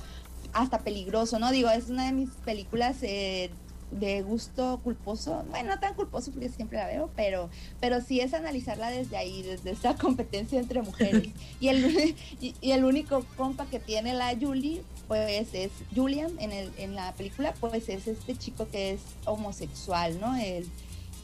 hasta 0.53 0.81
peligroso, 0.81 1.39
¿no? 1.39 1.51
Digo, 1.51 1.71
es 1.71 1.89
una 1.89 2.07
de 2.07 2.13
mis 2.13 2.31
películas 2.31 2.97
eh, 3.03 3.51
de 3.91 4.23
gusto 4.23 4.81
culposo, 4.83 5.45
bueno, 5.51 5.75
no 5.75 5.81
tan 5.81 5.95
culposo 5.95 6.33
porque 6.33 6.49
siempre 6.49 6.79
la 6.79 6.87
veo, 6.87 7.11
pero, 7.15 7.49
pero 7.81 8.01
sí 8.01 8.21
es 8.21 8.35
analizarla 8.35 8.91
desde 8.91 9.17
ahí, 9.17 9.43
desde 9.43 9.71
esa 9.71 9.95
competencia 9.99 10.59
entre 10.59 10.83
mujeres. 10.83 11.29
y, 11.61 11.69
el, 11.69 12.17
y, 12.41 12.71
el 12.71 12.85
único 12.85 13.25
compa 13.37 13.67
que 13.67 13.79
tiene 13.79 14.15
la 14.15 14.37
Julie, 14.39 14.83
pues 15.09 15.55
es 15.55 15.71
Julian 15.95 16.33
en, 16.39 16.53
el, 16.53 16.73
en 16.79 16.95
la 16.95 17.13
película, 17.15 17.55
pues 17.61 17.89
es 17.89 18.07
este 18.07 18.37
chico 18.37 18.69
que 18.69 18.93
es 18.93 19.01
homosexual, 19.25 20.19
¿no? 20.21 20.37
El, 20.37 20.67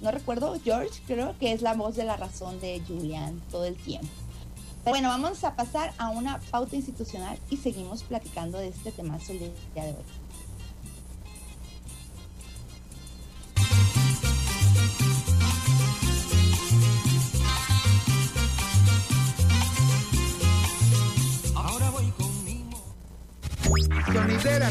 no 0.00 0.10
recuerdo, 0.10 0.58
George 0.62 1.00
creo 1.06 1.36
que 1.38 1.52
es 1.52 1.62
la 1.62 1.74
voz 1.74 1.96
de 1.96 2.04
la 2.04 2.16
razón 2.16 2.60
de 2.60 2.82
Julian 2.86 3.40
todo 3.50 3.64
el 3.64 3.76
tiempo. 3.76 4.08
bueno, 4.84 5.08
vamos 5.08 5.44
a 5.44 5.54
pasar 5.54 5.92
a 5.98 6.10
una 6.10 6.40
pauta 6.50 6.74
institucional 6.74 7.38
y 7.50 7.56
seguimos 7.56 8.02
platicando 8.02 8.58
de 8.58 8.68
este 8.68 8.90
tema 8.90 9.18
el 9.28 9.38
día 9.38 9.84
de 9.84 9.90
hoy. 9.90 10.21
Sonidera. 24.12 24.70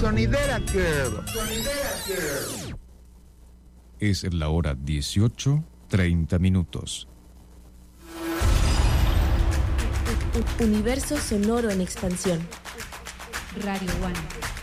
Sonidera. 0.00 0.58
Girl. 0.72 1.24
Sonidera 1.26 1.90
Girl. 2.06 2.76
Es 3.98 4.34
la 4.34 4.48
hora 4.48 4.74
18, 4.74 5.64
30 5.88 6.38
minutos. 6.38 7.08
Universo 10.60 11.16
sonoro 11.16 11.70
en 11.70 11.80
expansión. 11.80 12.46
Radio 13.62 13.90
One. 14.04 14.55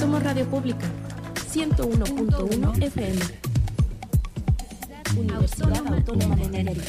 Somos 0.00 0.22
radio 0.22 0.46
pública. 0.48 0.86
101.1 1.52 2.82
FM. 2.84 3.20
Universidad 5.14 5.86
Autónoma 5.86 6.36
de 6.36 6.48
Nayarit. 6.48 6.82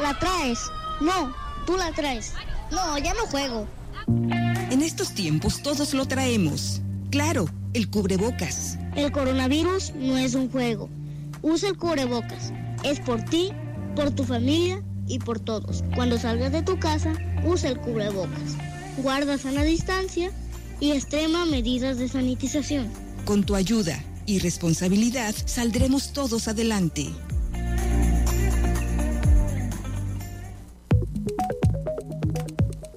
¿La 0.00 0.16
traes? 0.16 0.60
No, 1.00 1.34
tú 1.66 1.76
la 1.76 1.90
traes. 1.90 2.34
No, 2.70 2.96
ya 2.98 3.14
no 3.14 3.26
juego. 3.26 3.66
En 4.06 4.80
estos 4.80 5.12
tiempos 5.12 5.60
todos 5.60 5.92
lo 5.92 6.06
traemos. 6.06 6.82
Claro, 7.10 7.48
el 7.72 7.90
cubrebocas. 7.90 8.78
El 8.94 9.10
coronavirus 9.10 9.92
no 9.96 10.18
es 10.18 10.36
un 10.36 10.48
juego. 10.48 10.88
Usa 11.42 11.70
el 11.70 11.76
cubrebocas. 11.76 12.52
Es 12.84 13.00
por 13.00 13.24
ti, 13.24 13.50
por 13.96 14.12
tu 14.12 14.22
familia 14.22 14.84
y 15.08 15.18
por 15.18 15.40
todos. 15.40 15.82
Cuando 15.96 16.16
salgas 16.16 16.52
de 16.52 16.62
tu 16.62 16.78
casa, 16.78 17.12
usa 17.44 17.70
el 17.70 17.80
cubrebocas. 17.80 18.56
Guarda 18.98 19.36
sana 19.36 19.64
distancia 19.64 20.30
y 20.80 20.92
extrema 20.92 21.44
medidas 21.46 21.98
de 21.98 22.08
sanitización. 22.08 22.88
Con 23.24 23.44
tu 23.44 23.54
ayuda 23.54 24.02
y 24.26 24.38
responsabilidad 24.38 25.34
saldremos 25.44 26.12
todos 26.12 26.48
adelante. 26.48 27.06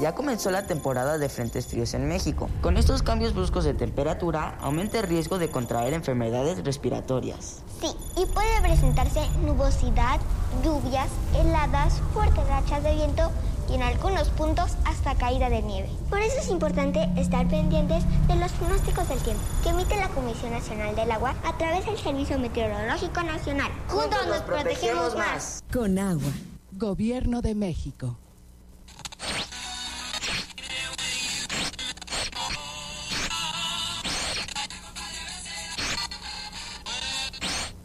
Ya 0.00 0.14
comenzó 0.14 0.50
la 0.50 0.66
temporada 0.66 1.18
de 1.18 1.28
frentes 1.28 1.66
fríos 1.66 1.92
en 1.94 2.06
México. 2.06 2.48
Con 2.60 2.76
estos 2.76 3.02
cambios 3.02 3.34
bruscos 3.34 3.64
de 3.64 3.74
temperatura, 3.74 4.56
aumenta 4.60 5.00
el 5.00 5.08
riesgo 5.08 5.38
de 5.38 5.50
contraer 5.50 5.92
enfermedades 5.92 6.64
respiratorias. 6.64 7.62
Sí, 7.80 7.88
y 8.16 8.26
puede 8.26 8.60
presentarse 8.60 9.20
nubosidad, 9.44 10.20
lluvias, 10.62 11.08
heladas, 11.34 12.00
fuertes 12.12 12.46
rachas 12.46 12.84
de 12.84 12.94
viento 12.94 13.30
y 13.70 13.74
en 13.74 13.82
algunos 13.82 14.28
puntos 14.30 14.72
hasta 14.84 15.14
caída 15.14 15.48
de 15.48 15.62
nieve. 15.62 15.88
Por 16.10 16.20
eso 16.20 16.38
es 16.40 16.48
importante 16.48 17.08
estar 17.16 17.46
pendientes 17.48 18.04
de 18.28 18.36
los 18.36 18.52
pronósticos 18.52 19.08
del 19.08 19.18
tiempo 19.20 19.42
que 19.62 19.70
emite 19.70 19.96
la 19.96 20.08
Comisión 20.08 20.52
Nacional 20.52 20.94
del 20.94 21.10
Agua 21.10 21.34
a 21.44 21.56
través 21.56 21.86
del 21.86 21.98
Servicio 21.98 22.38
Meteorológico 22.38 23.22
Nacional. 23.22 23.70
Juntos 23.88 24.26
nos 24.26 24.42
protegemos 24.42 25.16
más. 25.16 25.62
Con 25.72 25.98
agua. 25.98 26.32
Gobierno 26.72 27.40
de 27.40 27.54
México. 27.54 28.16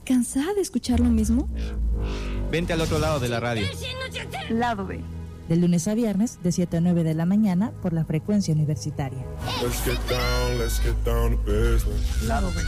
¿Cansada 0.10 0.56
de 0.56 0.62
escuchar 0.62 1.00
lo 1.00 1.10
mismo? 1.10 1.48
Vente 2.50 2.74
al 2.74 2.82
otro 2.82 2.98
lado 2.98 3.20
de 3.20 3.30
la 3.30 3.40
radio. 3.40 3.68
Lado 4.50 4.88
B. 4.88 5.04
De 5.50 5.56
lunes 5.56 5.88
a 5.88 5.96
viernes, 5.96 6.38
de 6.44 6.52
7 6.52 6.78
a 6.78 6.82
9 6.82 7.04
de 7.04 7.16
la 7.16 7.26
mañana, 7.26 7.72
por 7.82 7.92
la 7.92 8.06
frecuencia 8.06 8.54
universitaria. 8.54 9.26
Let's 9.64 9.84
get 9.84 9.98
down, 10.08 10.60
let's 10.60 10.80
get 10.80 10.94
down 11.04 11.32
to 11.32 11.44
business. 11.44 12.22
Lado 12.28 12.52
B. 12.52 12.62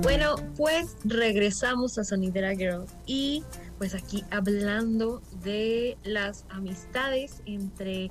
Bueno, 0.03 0.35
pues 0.57 0.97
regresamos 1.05 1.99
a 1.99 2.05
Sonidera 2.05 2.53
Girl 2.55 2.87
y 3.07 3.45
pues 3.81 3.95
aquí 3.95 4.27
hablando 4.31 5.23
de 5.43 5.97
las 6.03 6.45
amistades 6.51 7.41
entre 7.47 8.11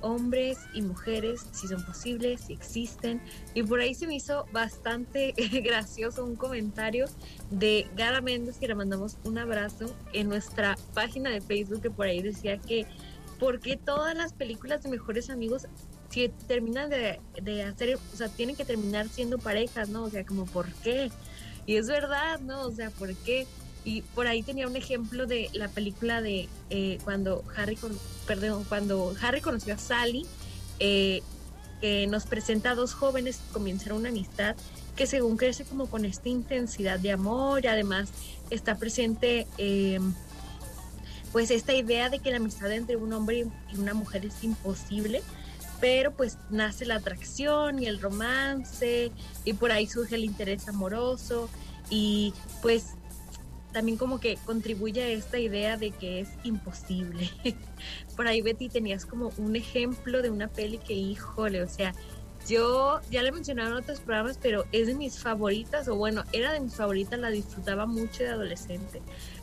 hombres 0.00 0.56
y 0.72 0.80
mujeres, 0.80 1.44
si 1.52 1.68
son 1.68 1.84
posibles, 1.84 2.40
si 2.46 2.54
existen. 2.54 3.20
Y 3.52 3.62
por 3.62 3.80
ahí 3.80 3.94
se 3.94 4.06
me 4.06 4.14
hizo 4.14 4.46
bastante 4.52 5.34
gracioso 5.62 6.24
un 6.24 6.34
comentario 6.34 7.04
de 7.50 7.90
Gara 7.94 8.22
Méndez, 8.22 8.56
que 8.56 8.68
le 8.68 8.74
mandamos 8.74 9.18
un 9.24 9.36
abrazo 9.36 9.94
en 10.14 10.30
nuestra 10.30 10.78
página 10.94 11.28
de 11.28 11.42
Facebook, 11.42 11.82
que 11.82 11.90
por 11.90 12.06
ahí 12.06 12.22
decía 12.22 12.56
que, 12.56 12.86
¿por 13.38 13.60
qué 13.60 13.76
todas 13.76 14.16
las 14.16 14.32
películas 14.32 14.82
de 14.82 14.88
mejores 14.88 15.28
amigos 15.28 15.66
si 16.08 16.30
terminan 16.48 16.88
de, 16.88 17.20
de 17.42 17.64
hacer, 17.64 17.98
o 18.14 18.16
sea, 18.16 18.30
tienen 18.30 18.56
que 18.56 18.64
terminar 18.64 19.10
siendo 19.10 19.36
parejas, 19.36 19.90
¿no? 19.90 20.04
O 20.04 20.08
sea, 20.08 20.24
como, 20.24 20.46
¿por 20.46 20.72
qué? 20.82 21.10
Y 21.66 21.76
es 21.76 21.86
verdad, 21.86 22.40
¿no? 22.40 22.62
O 22.62 22.72
sea, 22.72 22.88
¿por 22.88 23.14
qué? 23.14 23.46
Y 23.84 24.02
por 24.02 24.26
ahí 24.26 24.42
tenía 24.42 24.68
un 24.68 24.76
ejemplo 24.76 25.26
de 25.26 25.50
la 25.52 25.68
película 25.68 26.22
de 26.22 26.48
eh, 26.70 26.98
cuando 27.04 27.44
Harry, 27.56 27.76
perdón, 28.26 28.64
cuando 28.68 29.14
Harry 29.20 29.40
conoció 29.40 29.74
a 29.74 29.78
Sally, 29.78 30.26
eh, 30.78 31.22
que 31.80 32.06
nos 32.06 32.26
presenta 32.26 32.70
a 32.70 32.74
dos 32.74 32.94
jóvenes 32.94 33.38
que 33.38 33.52
comienzan 33.52 33.92
una 33.94 34.10
amistad 34.10 34.54
que 34.96 35.06
según 35.06 35.36
crece 35.36 35.64
como 35.64 35.86
con 35.86 36.04
esta 36.04 36.28
intensidad 36.28 37.00
de 37.00 37.12
amor 37.12 37.64
y 37.64 37.66
además 37.66 38.10
está 38.50 38.76
presente 38.76 39.46
eh, 39.58 39.98
pues 41.32 41.50
esta 41.50 41.74
idea 41.74 42.10
de 42.10 42.18
que 42.18 42.30
la 42.30 42.36
amistad 42.36 42.70
entre 42.72 42.96
un 42.96 43.12
hombre 43.12 43.46
y 43.72 43.76
una 43.78 43.94
mujer 43.94 44.26
es 44.26 44.44
imposible, 44.44 45.22
pero 45.80 46.12
pues 46.12 46.38
nace 46.50 46.84
la 46.84 46.96
atracción 46.96 47.82
y 47.82 47.86
el 47.86 48.00
romance 48.00 49.10
y 49.44 49.52
por 49.54 49.72
ahí 49.72 49.86
surge 49.86 50.14
el 50.16 50.24
interés 50.24 50.68
amoroso 50.68 51.48
y 51.88 52.34
pues 52.60 52.90
también 53.72 53.98
como 53.98 54.20
que 54.20 54.38
contribuye 54.44 55.02
a 55.02 55.08
esta 55.08 55.38
idea 55.38 55.76
de 55.76 55.90
que 55.90 56.20
es 56.20 56.28
imposible. 56.44 57.30
Por 58.16 58.26
ahí 58.26 58.42
Betty 58.42 58.68
tenías 58.68 59.06
como 59.06 59.30
un 59.38 59.56
ejemplo 59.56 60.22
de 60.22 60.30
una 60.30 60.48
peli 60.48 60.78
que 60.78 60.94
híjole, 60.94 61.62
o 61.62 61.68
sea, 61.68 61.94
yo 62.48 63.00
ya 63.10 63.22
le 63.22 63.28
he 63.28 63.32
mencionado 63.32 63.70
en 63.70 63.82
otros 63.82 64.00
programas, 64.00 64.38
pero 64.40 64.64
es 64.72 64.86
de 64.88 64.94
mis 64.94 65.18
favoritas, 65.18 65.88
o 65.88 65.96
bueno, 65.96 66.24
era 66.32 66.52
de 66.52 66.60
mis 66.60 66.74
favoritas, 66.74 67.18
la 67.18 67.30
disfrutaba 67.30 67.86
mucho 67.86 68.24
de 68.24 68.30
adolescente. 68.30 69.00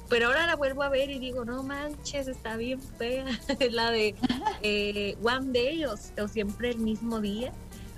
Pero 0.10 0.28
ahora 0.28 0.48
la 0.48 0.56
vuelvo 0.56 0.84
a 0.84 0.90
ver 0.90 1.10
y 1.12 1.20
digo, 1.20 1.46
no 1.46 1.64
manches, 1.64 2.28
está 2.28 2.58
bien 2.58 2.82
fea. 2.82 3.26
la 3.72 3.92
de 3.92 4.16
eh, 4.64 5.16
One 5.22 5.52
Day 5.54 5.86
o, 5.86 5.94
o, 5.94 6.28
siempre 6.28 6.72
el 6.72 6.80
mismo 6.80 7.20
día. 7.22 7.54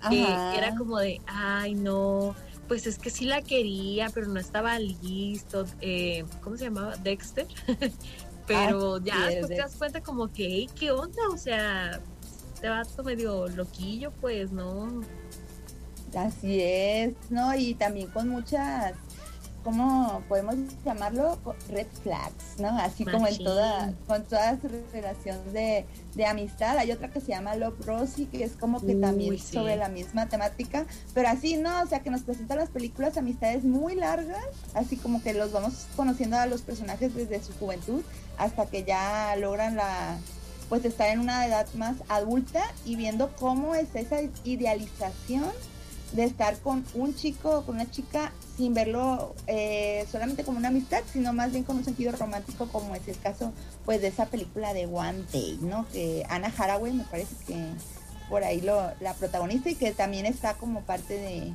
Que 0.10 0.24
era 0.58 0.76
como 0.76 0.98
de, 0.98 1.22
ay, 1.28 1.76
no, 1.76 2.36
pues 2.72 2.88
es 2.88 2.98
que 2.98 3.10
sí 3.10 3.26
la 3.26 3.42
quería, 3.42 4.10
pero 4.14 4.28
no 4.28 4.40
estaba 4.40 4.80
listo. 4.80 5.66
Eh, 5.82 6.24
¿Cómo 6.40 6.56
se 6.56 6.64
llamaba? 6.64 6.96
Dexter. 6.96 7.46
pero 8.48 8.96
Ah, 8.96 9.00
ya 9.04 9.14
sí, 9.28 9.36
después 9.36 9.50
te 9.50 9.56
das 9.58 9.76
cuenta 9.76 10.00
como 10.00 10.32
que, 10.32 10.46
"Ey, 10.46 10.70
¿qué 10.80 10.90
onda? 10.90 11.22
O 11.34 11.38
sea, 11.38 12.00
te 12.62 12.70
vato 12.70 13.04
medio 13.04 13.50
loquillo, 13.50 14.14
pues, 14.22 14.54
¿no? 14.54 15.02
Así 16.16 16.62
es, 16.62 17.14
¿no? 17.30 17.54
Y 17.58 17.74
también 17.74 18.10
con 18.10 18.30
muchas, 18.30 18.94
¿cómo 19.64 20.22
podemos 20.28 20.56
llamarlo? 20.86 21.38
Red 21.70 21.88
flags, 22.04 22.60
¿no? 22.60 22.70
Así 22.80 23.06
como 23.06 23.28
en 23.28 23.38
toda, 23.38 23.94
con 24.08 24.24
toda 24.24 24.60
su 24.60 24.68
relación 24.94 25.38
de, 25.54 25.86
de 26.16 26.26
amistad. 26.26 26.78
Hay 26.78 26.92
otra 26.92 27.10
que 27.10 27.22
se 27.22 27.28
llama 27.28 27.56
Love 27.56 27.86
Rosie, 27.86 28.28
que 28.28 28.44
es 28.44 28.54
como 28.54 28.80
que 28.80 28.96
Uy, 28.96 29.02
también 29.02 29.38
sí. 29.38 29.54
sobre 29.54 29.76
la 29.76 29.90
misma 29.90 30.28
temática, 30.28 30.86
pero 31.14 31.30
así, 31.30 31.58
¿no? 31.58 31.82
O 31.82 31.86
sea, 31.86 32.02
que 32.02 32.10
nos 32.10 32.22
presentan 32.22 32.58
las 32.58 32.70
películas 32.70 33.18
amistades 33.18 33.64
muy 33.64 33.96
largas, 33.96 34.44
así 34.74 34.98
como 34.98 35.22
que 35.22 35.34
los 35.34 35.52
vamos 35.52 35.88
conociendo 35.96 36.38
a 36.38 36.46
los 36.46 36.62
personajes 36.62 37.14
desde 37.14 37.42
su 37.44 37.54
juventud 37.54 38.02
hasta 38.38 38.66
que 38.66 38.84
ya 38.84 39.36
logran 39.36 39.76
la 39.76 40.18
pues 40.70 40.86
estar 40.86 41.10
en 41.10 41.20
una 41.20 41.46
edad 41.46 41.68
más 41.74 41.98
adulta 42.08 42.64
y 42.86 42.96
viendo 42.96 43.36
cómo 43.36 43.76
es 43.76 43.94
esa 43.94 44.22
idealización 44.46 45.52
de 46.14 46.24
estar 46.24 46.58
con 46.60 46.86
un 46.94 47.14
chico 47.14 47.60
o 47.60 47.66
con 47.66 47.76
una 47.76 47.92
chica 47.92 48.32
sin 48.62 48.76
verlo 48.76 49.34
eh, 49.48 50.06
solamente 50.12 50.44
como 50.44 50.60
una 50.60 50.68
amistad, 50.68 51.02
sino 51.12 51.34
más 51.34 51.52
bien 51.52 51.64
con 51.64 51.78
un 51.78 51.84
sentido 51.84 52.12
romántico, 52.12 52.68
como 52.68 52.94
es 52.94 53.08
el 53.08 53.18
caso 53.18 53.54
pues 53.86 54.02
de 54.02 54.10
esa 54.10 54.28
película 54.28 54.72
de 54.76 54.86
One 54.86 55.24
Day, 55.34 55.58
¿no? 55.64 55.88
Que 55.92 56.24
Anna 56.30 56.54
Haraway 56.56 56.94
me 56.94 57.04
parece 57.06 57.34
que 57.48 57.56
por 58.30 58.44
ahí 58.44 58.62
lo, 58.62 58.92
la 59.00 59.16
protagonista 59.16 59.72
y 59.72 59.74
que 59.74 59.92
también 59.94 60.28
está 60.28 60.54
como 60.54 60.82
parte 60.82 61.18
de, 61.18 61.54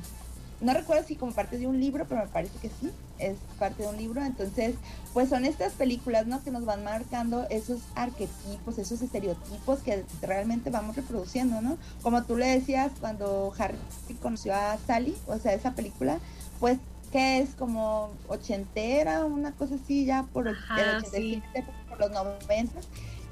no 0.59 0.73
recuerdo 0.73 1.07
si 1.07 1.15
como 1.15 1.31
parte 1.31 1.57
de 1.57 1.65
un 1.65 1.79
libro, 1.79 2.05
pero 2.09 2.19
me 2.19 2.27
parece 2.27 2.59
que 2.61 2.67
sí, 2.67 2.91
es 3.19 3.37
parte 3.57 3.83
de 3.83 3.89
un 3.89 3.95
libro. 3.95 4.21
Entonces, 4.21 4.75
pues 5.13 5.29
son 5.29 5.45
estas 5.45 5.71
películas, 5.73 6.27
¿no? 6.27 6.43
Que 6.43 6.51
nos 6.51 6.65
van 6.65 6.83
marcando 6.83 7.47
esos 7.49 7.79
arquetipos, 7.95 8.79
esos 8.79 9.01
estereotipos 9.01 9.79
que 9.79 10.03
realmente 10.21 10.71
vamos 10.71 10.97
reproduciendo, 10.97 11.61
¿no? 11.61 11.77
Como 12.01 12.25
tú 12.25 12.35
le 12.35 12.47
decías 12.47 12.91
cuando 12.99 13.53
Harry 13.57 13.77
conoció 14.21 14.53
a 14.53 14.77
Sally, 14.85 15.15
o 15.27 15.37
sea, 15.37 15.53
esa 15.53 15.71
película, 15.71 16.19
pues 16.59 16.79
que 17.11 17.39
es 17.39 17.55
como 17.55 18.11
ochentera, 18.27 19.25
una 19.25 19.51
cosa 19.53 19.75
así 19.75 20.05
ya 20.05 20.23
por 20.33 20.47
el 20.47 20.55
Ajá, 20.55 20.97
87, 20.99 21.63
por 21.89 21.99
los 21.99 22.11
90. 22.11 22.79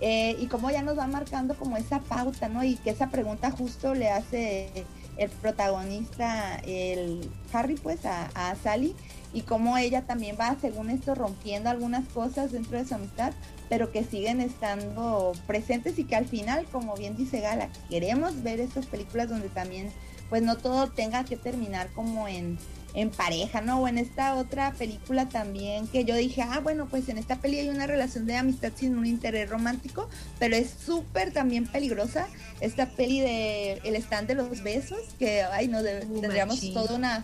eh, 0.02 0.36
y 0.40 0.48
como 0.48 0.70
ya 0.72 0.82
nos 0.82 0.98
va 0.98 1.08
marcando 1.08 1.56
como 1.56 1.78
esa 1.78 2.00
pauta, 2.00 2.50
¿no? 2.50 2.64
Y 2.64 2.76
que 2.78 2.90
esa 2.92 3.10
pregunta 3.10 3.52
justo 3.52 3.94
le 3.94 4.10
hace 4.10 4.70
el 5.18 5.30
protagonista, 5.30 6.58
el 6.66 7.30
Harry, 7.54 7.76
pues 7.76 8.06
a, 8.06 8.26
a 8.34 8.56
Sally, 8.56 8.96
y 9.34 9.42
cómo 9.42 9.78
ella 9.78 10.02
también 10.04 10.38
va, 10.40 10.56
según 10.60 10.90
esto, 10.90 11.16
rompiendo 11.16 11.70
algunas 11.70 12.08
cosas 12.10 12.52
dentro 12.52 12.78
de 12.78 12.86
su 12.86 12.96
amistad, 12.96 13.34
pero 13.70 13.92
que 13.92 14.04
siguen 14.04 14.42
estando 14.42 15.32
presentes 15.48 15.98
y 16.00 16.04
que 16.06 16.16
al 16.16 16.26
final, 16.26 16.66
como 16.72 16.96
bien 16.96 17.16
dice 17.18 17.40
Gala, 17.42 17.70
queremos 17.90 18.44
ver 18.44 18.60
estas 18.60 18.86
películas 18.86 19.30
donde 19.30 19.50
también, 19.50 19.90
pues 20.30 20.42
no 20.44 20.58
todo 20.58 20.88
tenga 20.90 21.24
que 21.26 21.38
terminar 21.38 21.90
como 21.94 22.28
en, 22.28 22.58
en 22.96 23.10
pareja, 23.12 23.60
¿no? 23.62 23.82
O 23.82 23.88
en 23.90 23.98
esta 23.98 24.36
otra 24.36 24.72
película 24.72 25.28
también 25.28 25.86
que 25.88 26.06
yo 26.06 26.16
dije, 26.16 26.42
ah, 26.42 26.60
bueno, 26.64 26.88
pues 26.90 27.10
en 27.10 27.18
esta 27.18 27.36
peli 27.42 27.60
hay 27.60 27.70
una 27.70 27.86
relación 27.88 28.26
de 28.26 28.38
amistad 28.38 28.72
sin 28.76 28.98
un 28.98 29.06
interés 29.06 29.50
romántico, 29.50 30.10
pero 30.40 30.56
es 30.56 30.70
súper 30.86 31.32
también 31.34 31.68
peligrosa. 31.68 32.28
Esta 32.62 32.88
peli 32.90 33.20
de 33.20 33.74
El 33.84 33.96
stand 33.98 34.28
de 34.30 34.36
los 34.36 34.64
besos, 34.64 35.00
que, 35.20 35.44
ay, 35.44 35.68
no, 35.68 35.84
de- 35.84 36.06
tendríamos 36.06 36.56
machín. 36.56 36.74
toda 36.74 36.96
una 36.96 37.24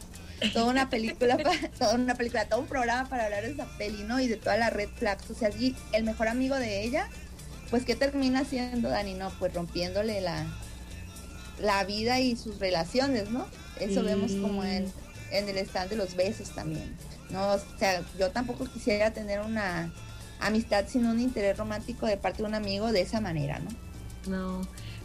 toda 0.53 0.65
una 0.65 0.89
película, 0.89 1.37
pa- 1.37 1.51
toda 1.79 1.95
una 1.95 2.15
película, 2.15 2.45
todo 2.49 2.59
un 2.61 2.65
programa 2.67 3.07
para 3.07 3.25
hablar 3.25 3.43
de 3.43 3.51
esa 3.51 3.65
peli, 3.77 4.03
¿no? 4.03 4.19
Y 4.19 4.27
de 4.27 4.35
toda 4.37 4.57
la 4.57 4.69
red 4.71 4.89
flags. 4.97 5.29
O 5.29 5.35
sea, 5.35 5.49
el 5.93 6.03
mejor 6.03 6.27
amigo 6.27 6.55
de 6.55 6.83
ella, 6.83 7.07
pues 7.69 7.85
¿qué 7.85 7.95
termina 7.95 8.39
haciendo 8.39 8.89
Dani? 8.89 9.13
No, 9.13 9.29
pues 9.39 9.53
rompiéndole 9.53 10.19
la, 10.19 10.47
la 11.61 11.83
vida 11.85 12.19
y 12.19 12.35
sus 12.35 12.59
relaciones, 12.59 13.29
¿no? 13.29 13.45
Eso 13.79 14.01
Sí. 14.01 14.05
vemos 14.05 14.31
como 14.33 14.63
en, 14.63 14.91
en 15.31 15.49
el 15.49 15.57
stand 15.59 15.89
de 15.89 15.95
los 15.95 16.15
besos 16.15 16.49
también. 16.49 16.95
No, 17.29 17.53
o 17.53 17.59
sea, 17.77 18.03
yo 18.19 18.29
tampoco 18.31 18.65
quisiera 18.65 19.11
tener 19.11 19.39
una 19.39 19.91
amistad 20.39 20.85
sin 20.87 21.05
un 21.05 21.19
interés 21.19 21.57
romántico 21.57 22.05
de 22.05 22.17
parte 22.17 22.39
de 22.43 22.49
un 22.49 22.55
amigo 22.55 22.91
de 22.91 23.01
esa 23.01 23.21
manera, 23.21 23.59
¿no? 23.59 23.69
No, 24.27 24.61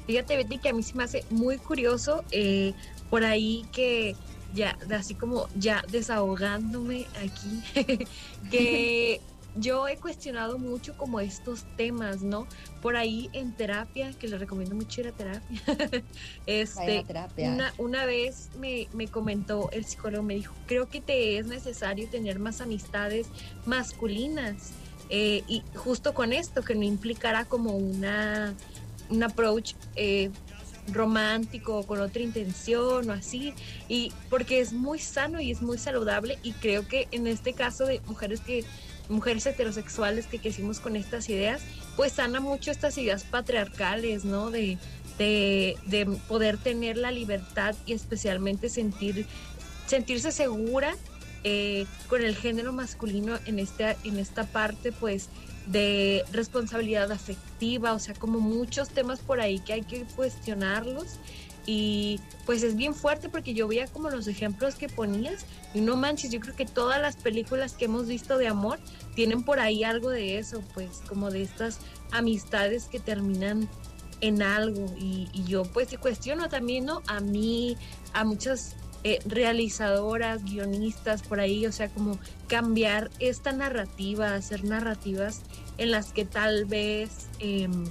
fíjate 0.06 0.36
Betty 0.36 0.58
que 0.58 0.70
a 0.70 0.72
mí 0.72 0.82
se 0.82 0.94
me 0.94 1.04
hace 1.04 1.24
muy 1.30 1.58
curioso 1.58 2.24
eh, 2.30 2.74
por 3.10 3.24
ahí 3.24 3.64
que 3.72 4.16
ya, 4.54 4.76
así 4.96 5.14
como 5.14 5.48
ya 5.56 5.84
desahogándome 5.90 7.06
aquí, 7.22 8.06
que 8.50 9.20
yo 9.58 9.88
he 9.88 9.96
cuestionado 9.96 10.58
mucho 10.58 10.96
como 10.96 11.20
estos 11.20 11.64
temas, 11.76 12.22
¿no? 12.22 12.46
Por 12.82 12.96
ahí 12.96 13.30
en 13.32 13.52
terapia, 13.52 14.12
que 14.18 14.28
les 14.28 14.38
recomiendo 14.38 14.74
mucho 14.74 15.00
ir 15.00 15.08
a 15.08 15.12
terapia. 15.12 15.60
este, 16.46 17.04
Una, 17.38 17.72
una 17.78 18.04
vez 18.04 18.50
me, 18.58 18.88
me 18.92 19.08
comentó 19.08 19.70
el 19.72 19.84
psicólogo, 19.84 20.22
me 20.22 20.34
dijo, 20.34 20.54
creo 20.66 20.88
que 20.88 21.00
te 21.00 21.38
es 21.38 21.46
necesario 21.46 22.08
tener 22.08 22.38
más 22.38 22.60
amistades 22.60 23.28
masculinas. 23.64 24.72
Eh, 25.08 25.44
y 25.46 25.62
justo 25.74 26.14
con 26.14 26.32
esto, 26.32 26.62
que 26.62 26.74
no 26.74 26.82
implicará 26.82 27.44
como 27.44 27.76
una, 27.76 28.54
un 29.08 29.22
approach 29.22 29.74
eh, 29.94 30.30
romántico 30.92 31.78
o 31.78 31.86
con 31.86 32.00
otra 32.00 32.22
intención 32.22 33.08
o 33.08 33.12
así, 33.12 33.54
y 33.88 34.12
porque 34.30 34.60
es 34.60 34.72
muy 34.72 34.98
sano 34.98 35.40
y 35.40 35.50
es 35.50 35.62
muy 35.62 35.78
saludable 35.78 36.38
y 36.42 36.52
creo 36.52 36.86
que 36.86 37.08
en 37.10 37.26
este 37.26 37.52
caso 37.52 37.86
de 37.86 38.00
mujeres 38.06 38.40
que 38.40 38.64
mujeres 39.08 39.46
heterosexuales 39.46 40.26
que 40.26 40.38
crecimos 40.38 40.80
con 40.80 40.96
estas 40.96 41.28
ideas, 41.28 41.62
pues 41.96 42.12
sana 42.12 42.40
mucho 42.40 42.70
estas 42.70 42.96
ideas 42.98 43.24
patriarcales, 43.24 44.24
¿no? 44.24 44.50
De, 44.50 44.78
de, 45.18 45.76
de 45.86 46.06
poder 46.28 46.58
tener 46.58 46.96
la 46.96 47.10
libertad 47.10 47.74
y 47.86 47.92
especialmente 47.92 48.68
sentir, 48.68 49.26
sentirse 49.86 50.32
segura 50.32 50.94
eh, 51.44 51.86
con 52.08 52.24
el 52.24 52.34
género 52.34 52.72
masculino 52.72 53.38
en, 53.46 53.58
este, 53.58 53.96
en 54.04 54.18
esta 54.18 54.44
parte, 54.44 54.90
pues, 54.92 55.28
de 55.66 56.24
responsabilidad 56.32 57.10
afectiva, 57.12 57.92
o 57.92 57.98
sea, 57.98 58.14
como 58.14 58.40
muchos 58.40 58.88
temas 58.88 59.20
por 59.20 59.40
ahí 59.40 59.58
que 59.60 59.72
hay 59.72 59.82
que 59.82 60.04
cuestionarlos 60.16 61.18
y 61.66 62.20
pues 62.46 62.62
es 62.62 62.76
bien 62.76 62.94
fuerte 62.94 63.28
porque 63.28 63.52
yo 63.52 63.66
veía 63.66 63.88
como 63.88 64.08
los 64.08 64.28
ejemplos 64.28 64.76
que 64.76 64.88
ponías 64.88 65.44
y 65.74 65.80
no 65.80 65.96
manches, 65.96 66.30
yo 66.30 66.40
creo 66.40 66.54
que 66.54 66.64
todas 66.64 67.02
las 67.02 67.16
películas 67.16 67.74
que 67.74 67.86
hemos 67.86 68.06
visto 68.06 68.38
de 68.38 68.46
amor 68.46 68.78
tienen 69.14 69.42
por 69.42 69.58
ahí 69.58 69.82
algo 69.82 70.10
de 70.10 70.38
eso, 70.38 70.62
pues 70.74 71.02
como 71.08 71.30
de 71.30 71.42
estas 71.42 71.80
amistades 72.12 72.84
que 72.84 73.00
terminan 73.00 73.68
en 74.20 74.42
algo 74.42 74.86
y, 74.98 75.28
yo 75.44 75.64
pues 75.64 75.88
cuestiono 75.98 76.48
también, 76.48 76.86
¿no? 76.86 77.02
A 77.06 77.20
mí, 77.20 77.76
a 78.12 78.24
muchas 78.24 78.76
eh, 79.04 79.18
realizadoras, 79.26 80.44
guionistas 80.44 81.22
por 81.22 81.40
ahí, 81.40 81.66
o 81.66 81.72
sea, 81.72 81.88
como 81.88 82.18
cambiar 82.48 83.10
esta 83.18 83.52
narrativa, 83.52 84.34
hacer 84.34 84.64
narrativas 84.64 85.42
en 85.78 85.90
las 85.90 86.12
que 86.12 86.24
tal 86.24 86.64
vez... 86.64 87.26
Em, 87.40 87.84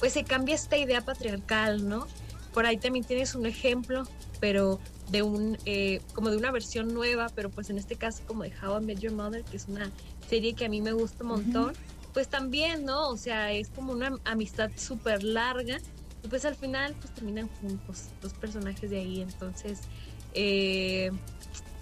pues 0.00 0.12
se 0.12 0.24
cambia 0.24 0.54
esta 0.54 0.76
idea 0.76 1.00
patriarcal, 1.00 1.88
¿no? 1.88 2.06
Por 2.54 2.64
ahí 2.64 2.78
también 2.78 3.04
tienes 3.04 3.34
un 3.34 3.46
ejemplo, 3.46 4.04
pero 4.40 4.80
de 5.10 5.22
un, 5.22 5.58
eh, 5.66 6.00
como 6.14 6.30
de 6.30 6.36
una 6.36 6.50
versión 6.50 6.94
nueva, 6.94 7.26
pero 7.34 7.50
pues 7.50 7.68
en 7.68 7.78
este 7.78 7.96
caso 7.96 8.22
como 8.26 8.44
de 8.44 8.52
How 8.62 8.80
I 8.80 8.84
Met 8.84 9.00
Your 9.00 9.12
Mother, 9.12 9.42
que 9.44 9.56
es 9.56 9.66
una 9.68 9.90
serie 10.28 10.54
que 10.54 10.64
a 10.64 10.68
mí 10.68 10.80
me 10.80 10.92
gusta 10.92 11.24
un 11.24 11.30
montón, 11.30 11.74
pues 12.12 12.28
también, 12.28 12.84
¿no? 12.84 13.08
O 13.08 13.16
sea, 13.16 13.52
es 13.52 13.68
como 13.68 13.92
una 13.92 14.16
amistad 14.24 14.70
súper 14.76 15.22
larga 15.22 15.78
y 16.22 16.28
pues 16.28 16.44
al 16.44 16.54
final 16.54 16.94
pues 17.00 17.12
terminan 17.12 17.48
juntos 17.60 18.04
los 18.22 18.32
personajes 18.32 18.88
de 18.88 18.98
ahí, 18.98 19.20
entonces, 19.20 19.80
eh, 20.32 21.10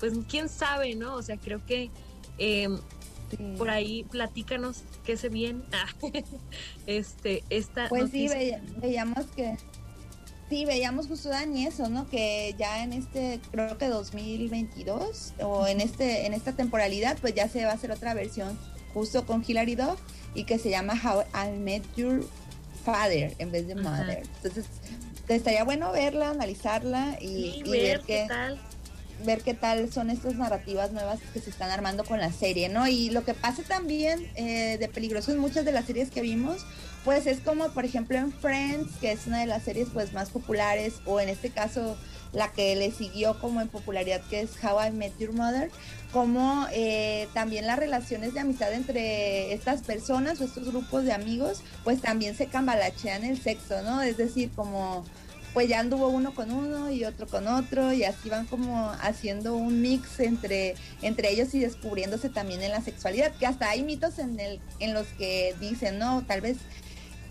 pues 0.00 0.14
quién 0.28 0.48
sabe, 0.48 0.94
¿no? 0.94 1.14
O 1.14 1.22
sea, 1.22 1.36
creo 1.36 1.64
que 1.64 1.90
em, 2.38 2.78
por 3.56 3.70
ahí 3.70 4.04
platícanos 4.04 4.82
qué 5.04 5.16
se 5.16 5.28
viene. 5.28 5.62
este, 6.86 7.44
esta 7.50 7.88
pues 7.88 8.10
sí, 8.10 8.28
veíamos 8.78 9.26
que 9.36 9.56
Sí, 10.52 10.66
veíamos 10.66 11.06
justo 11.06 11.30
Dani 11.30 11.64
eso, 11.66 11.88
¿no? 11.88 12.10
Que 12.10 12.54
ya 12.58 12.84
en 12.84 12.92
este, 12.92 13.40
creo 13.50 13.78
que 13.78 13.88
2022 13.88 15.32
o 15.40 15.66
en 15.66 15.80
este, 15.80 16.26
en 16.26 16.34
esta 16.34 16.52
temporalidad, 16.52 17.16
pues 17.22 17.34
ya 17.34 17.48
se 17.48 17.64
va 17.64 17.70
a 17.70 17.74
hacer 17.74 17.90
otra 17.90 18.12
versión 18.12 18.58
justo 18.92 19.24
con 19.24 19.42
Hilary 19.48 19.76
Duff 19.76 19.98
y 20.34 20.44
que 20.44 20.58
se 20.58 20.68
llama 20.68 20.92
How 20.92 21.22
I 21.34 21.58
Met 21.58 21.82
Your 21.96 22.22
Father 22.84 23.34
en 23.38 23.50
vez 23.50 23.66
de 23.66 23.76
Mother. 23.76 24.24
Entonces, 24.36 24.66
estaría 25.26 25.64
bueno 25.64 25.90
verla, 25.90 26.28
analizarla 26.28 27.16
y, 27.18 27.62
ver, 27.62 28.02
qué 28.06 28.26
tal 28.28 28.60
ver 29.24 29.42
qué 29.42 29.54
tal 29.54 29.92
son 29.92 30.10
estas 30.10 30.34
narrativas 30.34 30.92
nuevas 30.92 31.20
que 31.32 31.40
se 31.40 31.50
están 31.50 31.70
armando 31.70 32.04
con 32.04 32.18
la 32.18 32.32
serie, 32.32 32.68
¿no? 32.68 32.86
Y 32.88 33.10
lo 33.10 33.24
que 33.24 33.34
pasa 33.34 33.62
también 33.62 34.30
eh, 34.34 34.76
de 34.78 34.88
peligroso 34.88 35.32
en 35.32 35.38
muchas 35.38 35.64
de 35.64 35.72
las 35.72 35.86
series 35.86 36.10
que 36.10 36.20
vimos 36.20 36.64
pues 37.04 37.26
es 37.26 37.40
como 37.40 37.68
por 37.70 37.84
ejemplo 37.84 38.16
en 38.16 38.32
Friends, 38.32 38.96
que 39.00 39.12
es 39.12 39.26
una 39.26 39.40
de 39.40 39.46
las 39.46 39.64
series 39.64 39.88
pues 39.92 40.12
más 40.12 40.30
populares, 40.30 40.94
o 41.04 41.20
en 41.20 41.28
este 41.28 41.50
caso 41.50 41.96
la 42.32 42.52
que 42.52 42.74
le 42.76 42.90
siguió 42.90 43.38
como 43.40 43.60
en 43.60 43.68
popularidad, 43.68 44.22
que 44.30 44.40
es 44.40 44.50
How 44.62 44.86
I 44.86 44.90
Met 44.90 45.18
Your 45.18 45.32
Mother, 45.32 45.70
como 46.12 46.66
eh, 46.72 47.28
también 47.34 47.66
las 47.66 47.78
relaciones 47.78 48.34
de 48.34 48.40
amistad 48.40 48.72
entre 48.72 49.52
estas 49.52 49.82
personas 49.82 50.40
o 50.40 50.44
estos 50.44 50.66
grupos 50.68 51.04
de 51.04 51.12
amigos, 51.12 51.62
pues 51.84 52.00
también 52.00 52.34
se 52.34 52.46
cambalachean 52.46 53.24
el 53.24 53.40
sexo, 53.40 53.82
¿no? 53.82 54.00
Es 54.00 54.16
decir, 54.16 54.50
como 54.54 55.04
pues 55.52 55.68
ya 55.68 55.80
anduvo 55.80 56.08
uno 56.08 56.34
con 56.34 56.50
uno 56.50 56.90
y 56.90 57.04
otro 57.04 57.26
con 57.26 57.46
otro 57.46 57.92
y 57.92 58.04
así 58.04 58.30
van 58.30 58.46
como 58.46 58.90
haciendo 59.02 59.54
un 59.54 59.80
mix 59.80 60.20
entre, 60.20 60.74
entre 61.02 61.30
ellos 61.30 61.54
y 61.54 61.60
descubriéndose 61.60 62.30
también 62.30 62.62
en 62.62 62.70
la 62.70 62.80
sexualidad, 62.80 63.32
que 63.36 63.46
hasta 63.46 63.68
hay 63.68 63.82
mitos 63.82 64.18
en, 64.18 64.40
el, 64.40 64.60
en 64.78 64.94
los 64.94 65.06
que 65.18 65.54
dicen, 65.60 65.98
no, 65.98 66.24
tal 66.26 66.40
vez 66.40 66.56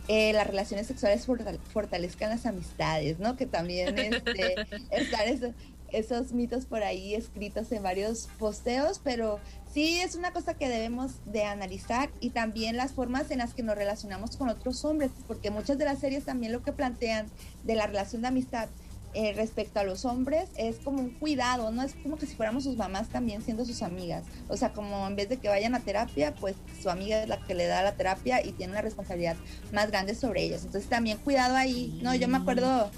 eh, 0.08 0.34
las 0.34 0.48
relaciones 0.48 0.88
sexuales 0.88 1.26
fortalezcan 1.26 2.32
las 2.32 2.46
amistades, 2.46 3.20
¿no? 3.20 3.38
Que 3.38 3.46
también 3.46 3.98
este, 3.98 4.56
están 4.92 5.56
esos, 5.92 6.34
mitos 6.34 6.66
por 6.66 6.84
ahí 6.84 7.16
escritos 7.16 7.72
en 7.72 7.84
varios 7.84 8.30
posteos, 8.40 9.00
pero 9.04 9.40
sí 9.74 10.00
es 10.00 10.16
una 10.16 10.32
cosa 10.32 10.54
que 10.54 10.70
debemos 10.70 11.14
de 11.26 11.44
analizar 11.44 12.10
y 12.20 12.32
también 12.32 12.78
las 12.78 12.94
formas 12.94 13.32
en 13.32 13.40
las 13.40 13.54
que 13.54 13.64
nos 13.64 13.76
relacionamos 13.76 14.38
con 14.38 14.50
otros 14.50 14.84
hombres, 14.86 15.12
porque 15.28 15.52
muchas 15.52 15.78
de 15.78 15.86
las 15.86 16.00
series 16.00 16.26
también 16.26 16.52
lo 16.52 16.64
que 16.64 16.74
plantean 16.74 17.28
de 17.64 17.76
la 17.76 17.88
relación 17.88 18.22
de 18.22 18.30
amistad 18.30 18.70
eh, 19.14 19.34
respecto 19.36 19.78
a 19.78 19.84
los 19.84 20.06
hombres 20.06 20.48
es 20.56 20.78
como 20.78 21.02
un 21.02 21.10
cuidado, 21.10 21.70
¿no? 21.72 21.84
Es 21.84 21.96
como 21.96 22.18
que 22.18 22.26
si 22.26 22.34
fuéramos 22.34 22.64
sus 22.64 22.78
mamás 22.78 23.10
también 23.10 23.42
siendo 23.42 23.66
sus 23.66 23.82
amigas. 23.82 24.24
O 24.48 24.56
sea, 24.56 24.72
como 24.72 25.06
en 25.06 25.18
vez 25.18 25.28
de 25.28 25.36
que 25.36 25.50
vayan 25.50 25.76
a 25.76 25.82
terapia, 25.82 26.34
pues 26.36 26.56
su 26.82 26.90
amiga 26.90 27.22
es 27.22 27.28
la 27.28 27.46
que 27.46 27.54
le 27.54 27.68
da 27.68 27.84
la 27.84 27.92
terapia 27.96 28.46
y 28.46 28.54
tiene 28.54 28.72
una 28.72 28.82
responsabilidad 28.82 29.36
más 29.74 29.92
grande 29.92 30.16
sobre 30.16 30.44
ellos. 30.44 30.64
Entonces 30.64 30.90
también 30.90 31.18
cuidado 31.18 31.58
ahí. 31.58 32.00
No, 32.02 32.16
yo 32.16 32.30
me 32.30 32.38
acuerdo 32.38 32.90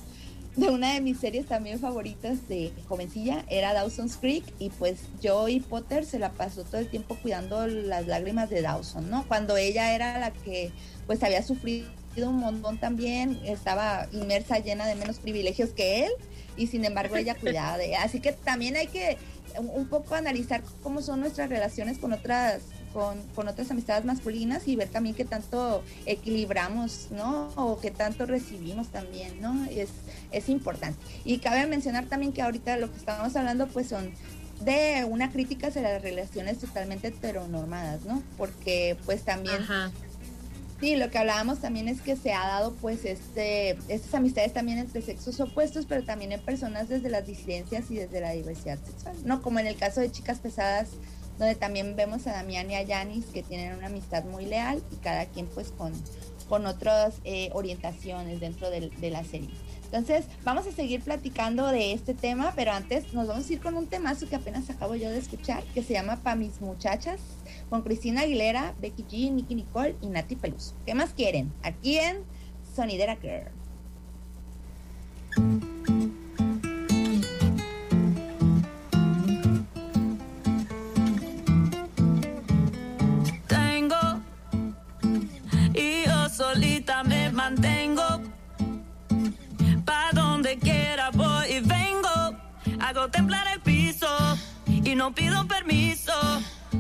de 0.56 0.70
una 0.70 0.94
de 0.94 1.02
mis 1.02 1.20
series 1.20 1.48
también 1.48 1.80
favoritas 1.80 2.48
de 2.48 2.72
jovencilla, 2.88 3.44
era 3.50 3.74
Dawson's 3.74 4.18
Creek 4.18 4.44
y 4.60 4.70
pues 4.70 5.00
Joey 5.22 5.60
Potter 5.62 6.06
se 6.06 6.20
la 6.20 6.32
pasó 6.32 6.64
todo 6.64 6.80
el 6.80 6.88
tiempo 6.90 7.18
cuidando 7.22 7.66
las 7.68 8.06
lágrimas 8.08 8.50
de 8.50 8.62
Dawson, 8.62 9.10
¿no? 9.10 9.28
Cuando 9.28 9.58
ella 9.58 9.96
era 9.96 10.20
la 10.20 10.32
que 10.32 10.72
pues 11.08 11.24
había 11.24 11.42
sufrido 11.42 11.90
un 12.18 12.38
montón 12.38 12.78
también, 12.78 13.40
estaba 13.46 14.08
inmersa 14.12 14.60
llena 14.60 14.86
de 14.86 14.96
menos 14.96 15.18
privilegios 15.18 15.72
que 15.72 16.06
él 16.06 16.12
y 16.56 16.68
sin 16.68 16.86
embargo 16.86 17.16
ella 17.16 17.36
cuidaba 17.36 17.78
de 17.78 17.96
Así 17.96 18.20
que 18.20 18.32
también 18.32 18.76
hay 18.76 18.88
que 18.88 19.18
un 19.58 19.88
poco 19.88 20.16
analizar 20.16 20.62
cómo 20.82 21.02
son 21.02 21.20
nuestras 21.20 21.50
relaciones 21.50 21.98
con 21.98 22.14
otras 22.14 22.62
con, 22.94 23.22
con, 23.36 23.48
otras 23.48 23.70
amistades 23.72 24.06
masculinas 24.06 24.68
y 24.68 24.76
ver 24.76 24.90
también 24.90 25.16
qué 25.16 25.26
tanto 25.26 25.84
equilibramos, 26.06 27.08
¿no? 27.12 27.50
O 27.56 27.80
qué 27.80 27.92
tanto 27.92 28.26
recibimos 28.26 28.88
también, 28.90 29.42
¿no? 29.42 29.66
Es, 29.66 29.90
es 30.32 30.50
importante. 30.50 31.00
Y 31.26 31.40
cabe 31.40 31.66
mencionar 31.68 32.06
también 32.06 32.34
que 32.34 32.42
ahorita 32.42 32.78
lo 32.78 32.92
que 32.92 32.98
estamos 32.98 33.36
hablando 33.36 33.68
pues 33.68 33.88
son 33.88 34.12
de 34.62 35.06
una 35.10 35.32
crítica 35.32 35.68
hacia 35.68 35.82
las 35.82 36.02
relaciones 36.02 36.60
totalmente 36.60 37.08
heteronormadas, 37.08 38.06
¿no? 38.06 38.24
Porque 38.38 38.98
pues 39.06 39.24
también 39.24 39.66
Sí, 40.84 40.98
lo 40.98 41.10
que 41.10 41.18
hablábamos 41.18 41.60
también 41.60 41.88
es 41.88 42.02
que 42.02 42.18
se 42.18 42.34
ha 42.34 42.46
dado 42.46 42.74
pues 42.74 43.06
este, 43.06 43.78
estas 43.88 44.14
amistades 44.16 44.52
también 44.52 44.80
entre 44.80 45.02
sexos 45.02 45.40
opuestos, 45.40 45.86
pero 45.86 46.04
también 46.04 46.34
en 46.34 46.42
personas 46.42 46.90
desde 46.90 47.10
las 47.10 47.26
disidencias 47.26 47.90
y 47.90 47.96
desde 47.96 48.20
la 48.20 48.32
diversidad 48.32 48.78
sexual, 48.84 49.16
¿no? 49.24 49.42
Como 49.42 49.60
en 49.60 49.68
el 49.68 49.78
caso 49.78 50.02
de 50.02 50.12
Chicas 50.12 50.40
Pesadas, 50.40 50.90
donde 51.38 51.56
también 51.56 51.96
vemos 51.96 52.28
a 52.28 52.34
Damián 52.34 52.70
y 52.70 52.76
a 52.76 52.84
Yanis 52.84 53.26
que 53.26 53.44
tienen 53.44 53.76
una 53.76 53.88
amistad 53.88 54.24
muy 54.26 54.46
leal 54.46 54.82
y 54.92 54.96
cada 54.98 55.26
quien 55.26 55.48
pues 55.48 55.72
con, 55.72 55.94
con 56.48 56.66
otras 56.66 57.16
eh, 57.24 57.50
orientaciones 57.54 58.40
dentro 58.40 58.70
de, 58.70 59.10
la 59.10 59.24
serie. 59.24 59.50
Entonces, 59.86 60.26
vamos 60.44 60.66
a 60.66 60.72
seguir 60.72 61.02
platicando 61.02 61.68
de 61.68 61.94
este 61.94 62.14
tema, 62.14 62.54
pero 62.56 62.72
antes 62.72 63.14
nos 63.14 63.28
vamos 63.28 63.48
a 63.48 63.54
ir 63.54 63.62
con 63.62 63.78
un 63.78 63.88
temazo 63.88 64.28
que 64.28 64.36
apenas 64.36 64.70
acabo 64.70 64.96
yo 64.96 65.10
de 65.10 65.20
escuchar, 65.20 65.64
que 65.74 65.84
se 65.84 65.94
llama 65.94 66.18
Pa' 66.24 66.36
mis 66.36 66.62
muchachas, 66.62 67.20
con 67.70 67.84
Cristina 67.84 68.22
Aguilera, 68.22 68.74
Becky 68.82 69.04
G, 69.04 69.32
Nicky 69.32 69.56
Nicole 69.56 69.96
y 70.02 70.08
Nati 70.08 70.36
Peluso. 70.36 70.74
¿Qué 70.86 70.96
más 70.96 71.14
quieren? 71.14 71.54
Aquí 71.62 71.98
en 71.98 72.24
Sonidera 72.76 73.18
Girl. 73.18 73.52
solita 86.34 87.04
me 87.04 87.32
mantengo. 87.32 88.22
Pa 89.86 90.10
donde 90.14 90.58
quiera 90.58 91.12
voy 91.12 91.46
y 91.58 91.60
vengo. 91.60 92.16
Hago 92.80 93.08
temblar 93.10 93.46
el 93.54 93.62
piso 93.62 94.08
y 94.68 94.96
no 94.96 95.14
pido 95.14 95.48
permiso. 95.48 96.14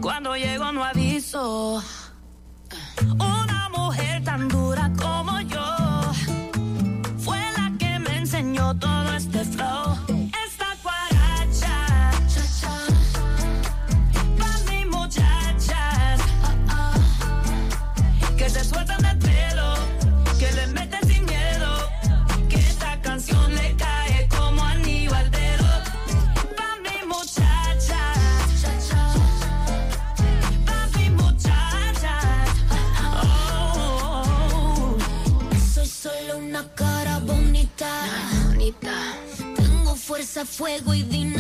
Cuando 0.01 0.35
llego 0.35 0.71
no 0.71 0.83
aviso. 0.83 1.83
Una 3.13 3.69
mujer 3.69 4.23
tan 4.23 4.47
dura 4.47 4.91
como 4.97 5.39
yo 5.41 6.11
fue 7.19 7.39
la 7.57 7.71
que 7.77 7.99
me 7.99 8.17
enseñó 8.17 8.75
todo 8.79 9.13
este 9.13 9.45
flow. 9.45 10.12
Fuego 40.45 40.93
y 40.93 41.03
dinamita. 41.03 41.32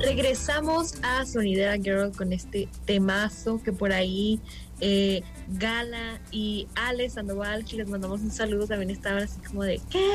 Regresamos 0.00 0.94
a 1.02 1.26
Sonidera 1.26 1.76
Girl 1.76 2.12
con 2.16 2.32
este 2.32 2.68
temazo 2.86 3.62
que 3.62 3.72
por 3.72 3.92
ahí 3.92 4.40
eh, 4.80 5.22
Gala 5.48 6.18
y 6.30 6.66
Alex 6.74 7.14
Sandoval, 7.14 7.66
que 7.66 7.76
les 7.76 7.88
mandamos 7.90 8.22
un 8.22 8.30
saludo, 8.30 8.66
también 8.66 8.88
estaban 8.88 9.24
así 9.24 9.38
como 9.40 9.64
de 9.64 9.82
¿qué? 9.90 10.14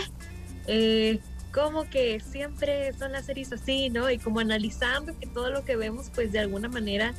Eh, 0.66 1.20
como 1.54 1.88
que 1.92 2.20
siempre 2.22 2.92
son 2.94 3.12
las 3.12 3.26
series 3.26 3.54
así, 3.54 3.92
¿no? 3.92 4.10
Y 4.10 4.18
como 4.18 4.40
analizando 4.40 5.16
que 5.20 5.28
todo 5.28 5.52
lo 5.52 5.64
que 5.64 5.76
vemos, 5.76 6.10
pues 6.16 6.32
de 6.32 6.40
alguna 6.40 6.70
manera 6.70 7.14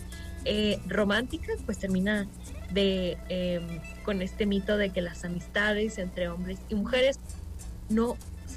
eh, 0.44 0.78
romántica, 0.86 1.52
pues 1.64 1.78
termina 1.78 2.28
de 2.70 3.18
eh, 3.28 3.60
con 4.04 4.22
este 4.22 4.46
mito 4.46 4.76
de 4.76 4.90
que 4.90 5.00
las 5.00 5.24
amistades 5.24 5.98
entre 5.98 6.28
hombres 6.28 6.58
y 6.68 6.74
mujeres 6.74 7.20
no, 7.88 8.16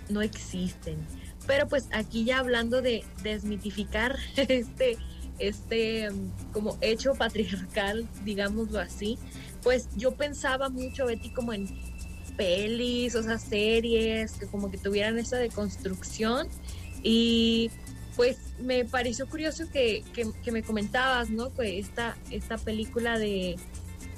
no 0.09 0.21
existen. 0.21 0.97
Pero 1.47 1.67
pues 1.67 1.87
aquí 1.91 2.25
ya 2.25 2.39
hablando 2.39 2.81
de 2.81 3.03
desmitificar 3.23 4.17
este, 4.35 4.97
este 5.39 6.09
um, 6.09 6.31
como 6.51 6.77
hecho 6.81 7.13
patriarcal, 7.13 8.07
digámoslo 8.23 8.79
así, 8.79 9.19
pues 9.61 9.89
yo 9.95 10.15
pensaba 10.15 10.69
mucho, 10.69 11.05
Betty, 11.05 11.29
como 11.29 11.53
en 11.53 11.67
pelis, 12.35 13.15
o 13.15 13.23
sea, 13.23 13.37
series, 13.37 14.33
que 14.33 14.47
como 14.47 14.69
que 14.69 14.77
tuvieran 14.77 15.17
esa 15.17 15.37
deconstrucción. 15.37 16.47
Y 17.03 17.69
pues 18.15 18.37
me 18.59 18.85
pareció 18.85 19.27
curioso 19.27 19.65
que, 19.71 20.03
que, 20.13 20.29
que 20.43 20.51
me 20.51 20.63
comentabas, 20.63 21.29
¿no? 21.29 21.53
Que 21.53 21.79
esta, 21.79 22.15
esta 22.31 22.57
película 22.57 23.17
de... 23.19 23.57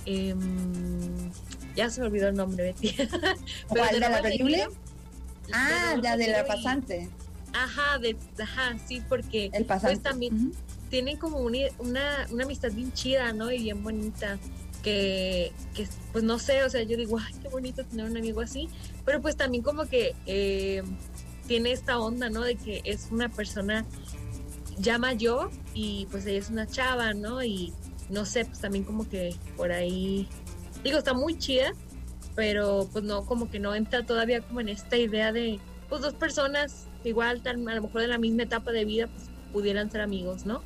em, 0.05 1.31
ya 1.75 1.89
se 1.89 2.01
me 2.01 2.07
olvidó 2.07 2.27
el 2.29 2.35
nombre, 2.35 2.63
Betty. 2.81 2.95
¿Cuál, 3.67 3.93
de 3.93 3.99
la 3.99 4.21
película? 4.21 4.57
Guinea. 4.57 4.69
Ah, 5.53 5.93
De 5.95 6.01
ya 6.01 6.17
de 6.17 6.27
la 6.27 6.45
pasante. 6.45 7.09
Ajá, 7.53 7.97
de, 7.99 8.15
ajá, 8.41 8.77
sí, 8.87 9.01
porque 9.07 9.49
El 9.53 9.65
pasante. 9.65 9.95
pues 9.95 10.03
también 10.03 10.51
tienen 10.89 11.17
como 11.17 11.39
una, 11.39 11.59
una, 11.79 12.27
una 12.31 12.43
amistad 12.43 12.71
bien 12.71 12.91
chida, 12.93 13.31
¿no? 13.33 13.51
Y 13.51 13.63
bien 13.63 13.83
bonita. 13.83 14.37
Que, 14.83 15.51
que, 15.73 15.87
pues 16.13 16.23
no 16.23 16.39
sé, 16.39 16.63
o 16.63 16.69
sea, 16.69 16.83
yo 16.83 16.95
digo, 16.97 17.17
ay, 17.19 17.33
qué 17.41 17.49
bonito 17.49 17.83
tener 17.85 18.05
un 18.05 18.15
amigo 18.15 18.41
así. 18.41 18.69
Pero 19.05 19.21
pues 19.21 19.35
también 19.35 19.63
como 19.63 19.85
que 19.85 20.15
eh, 20.25 20.83
tiene 21.47 21.71
esta 21.71 21.99
onda, 21.99 22.29
¿no? 22.29 22.41
De 22.41 22.55
que 22.55 22.81
es 22.83 23.07
una 23.11 23.29
persona 23.29 23.85
ya 24.77 24.97
mayor 24.97 25.49
y 25.73 26.07
pues 26.11 26.25
ella 26.25 26.39
es 26.39 26.49
una 26.49 26.67
chava, 26.67 27.13
¿no? 27.13 27.43
Y 27.43 27.73
no 28.09 28.25
sé, 28.25 28.45
pues 28.45 28.59
también 28.59 28.83
como 28.83 29.09
que 29.09 29.35
por 29.55 29.71
ahí, 29.71 30.27
digo, 30.83 30.99
está 30.99 31.13
muy 31.13 31.37
chida, 31.37 31.71
pero 32.35 32.87
pues 32.91 33.03
no, 33.03 33.25
como 33.25 33.49
que 33.49 33.59
no 33.59 33.73
entra 33.73 34.05
todavía 34.05 34.41
como 34.41 34.61
en 34.61 34.69
esta 34.69 34.97
idea 34.97 35.31
de, 35.31 35.59
pues 35.89 36.01
dos 36.01 36.13
personas 36.13 36.87
igual, 37.03 37.41
tal, 37.41 37.67
a 37.67 37.75
lo 37.75 37.81
mejor 37.83 38.01
de 38.01 38.07
la 38.07 38.17
misma 38.17 38.43
etapa 38.43 38.71
de 38.71 38.85
vida, 38.85 39.07
pues 39.07 39.29
pudieran 39.51 39.89
ser 39.89 40.01
amigos, 40.01 40.45
¿no? 40.45 40.61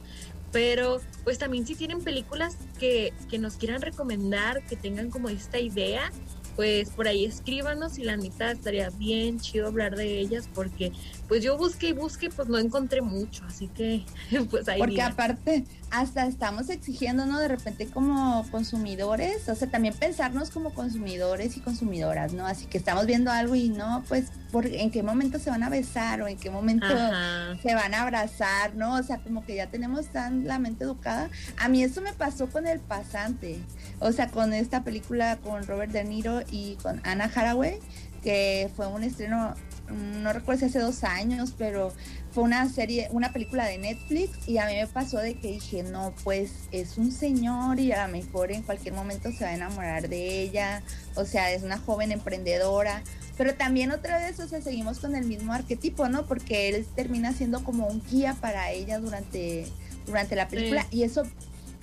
Pero 0.52 1.00
pues 1.24 1.38
también 1.38 1.66
si 1.66 1.76
tienen 1.76 2.04
películas 2.04 2.58
que, 2.78 3.14
que 3.30 3.40
nos 3.40 3.56
quieran 3.56 3.82
recomendar, 3.82 4.66
que 4.66 4.76
tengan 4.76 5.10
como 5.10 5.30
esta 5.30 5.60
idea, 5.60 6.12
pues 6.56 6.90
por 6.90 7.08
ahí 7.08 7.26
escríbanos 7.26 7.98
y 7.98 8.04
la 8.04 8.18
mitad 8.18 8.52
estaría 8.52 8.90
bien 8.92 9.40
chido 9.40 9.68
hablar 9.68 9.96
de 9.96 10.20
ellas 10.20 10.50
porque 10.54 10.92
pues 11.28 11.44
yo 11.44 11.58
busqué 11.58 11.90
y 11.90 11.94
busqué 11.94 12.30
pues 12.30 12.50
no 12.50 12.58
encontré 12.58 13.02
mucho, 13.02 13.44
así 13.46 13.68
que 13.68 14.04
pues 14.50 14.68
ahí 14.68 14.80
Porque 14.80 15.02
aparte 15.02 15.66
hasta 15.92 16.26
estamos 16.26 16.70
exigiendo, 16.70 17.26
¿no? 17.26 17.38
De 17.38 17.50
repente 17.50 17.86
como 17.88 18.50
consumidores, 18.50 19.48
o 19.50 19.56
sea, 19.56 19.70
también 19.70 19.94
pensarnos 19.94 20.50
como 20.50 20.74
consumidores 20.74 21.58
y 21.58 21.60
consumidoras, 21.60 22.34
¿no? 22.34 22.48
Así 22.48 22.66
que 22.66 22.78
estamos 22.78 23.06
viendo 23.06 23.30
algo 23.30 23.56
y 23.56 23.70
no, 23.70 24.04
pues, 24.08 24.32
por, 24.52 24.66
¿en 24.66 24.90
qué 24.90 25.04
momento 25.04 25.38
se 25.38 25.50
van 25.50 25.64
a 25.64 25.70
besar 25.70 26.22
o 26.22 26.28
en 26.28 26.38
qué 26.38 26.50
momento 26.50 26.88
Ajá. 26.88 27.58
se 27.62 27.76
van 27.76 27.94
a 27.94 28.04
abrazar, 28.04 28.74
¿no? 28.76 28.96
O 28.96 29.04
sea, 29.04 29.18
como 29.18 29.46
que 29.46 29.56
ya 29.56 29.68
tenemos 29.68 30.08
tan 30.08 30.48
la 30.48 30.60
mente 30.60 30.86
educada. 30.86 31.30
A 31.58 31.68
mí 31.68 31.84
eso 31.84 32.02
me 32.02 32.14
pasó 32.14 32.50
con 32.50 32.68
El 32.68 32.80
Pasante, 32.80 33.60
o 34.00 34.14
sea, 34.14 34.30
con 34.30 34.54
esta 34.54 34.84
película 34.84 35.38
con 35.38 35.64
Robert 35.68 35.92
De 35.92 36.06
Niro 36.06 36.41
y 36.50 36.76
con 36.82 37.02
Anna 37.04 37.32
Haraway, 37.34 37.80
que 38.24 38.70
fue 38.76 38.88
un 38.88 39.04
estreno, 39.04 39.56
no 39.90 40.32
recuerdo 40.34 40.60
si 40.60 40.66
hace 40.66 40.80
dos 40.80 41.04
años, 41.04 41.54
pero 41.58 41.92
fue 42.32 42.44
una 42.44 42.70
serie, 42.70 43.10
una 43.12 43.34
película 43.34 43.66
de 43.66 43.78
Netflix 43.78 44.48
y 44.48 44.58
a 44.58 44.66
mí 44.68 44.76
me 44.76 44.88
pasó 44.88 45.18
de 45.18 45.34
que 45.36 45.54
dije, 45.54 45.84
no, 45.84 46.14
pues 46.24 46.52
es 46.72 46.98
un 46.98 47.12
señor 47.12 47.80
y 47.80 47.92
a 47.92 48.06
lo 48.06 48.14
mejor 48.14 48.52
en 48.52 48.62
cualquier 48.62 48.94
momento 48.94 49.32
se 49.32 49.44
va 49.44 49.50
a 49.50 49.56
enamorar 49.56 50.08
de 50.08 50.42
ella, 50.42 50.84
o 51.16 51.26
sea, 51.26 51.52
es 51.52 51.64
una 51.64 51.78
joven 51.78 52.12
emprendedora, 52.12 53.04
pero 53.38 53.56
también 53.56 53.92
otra 53.92 54.18
vez, 54.20 54.40
o 54.40 54.48
sea, 54.48 54.62
seguimos 54.62 55.00
con 55.00 55.16
el 55.16 55.26
mismo 55.26 55.52
arquetipo, 55.52 56.08
¿no? 56.08 56.26
Porque 56.26 56.70
él 56.70 56.86
termina 56.96 57.34
siendo 57.34 57.64
como 57.64 57.88
un 57.88 58.02
guía 58.10 58.36
para 58.40 58.72
ella 58.72 59.00
durante, 59.00 59.68
durante 60.06 60.36
la 60.36 60.48
película 60.48 60.84
Sí. 60.90 60.98
y 61.00 61.04
eso 61.04 61.24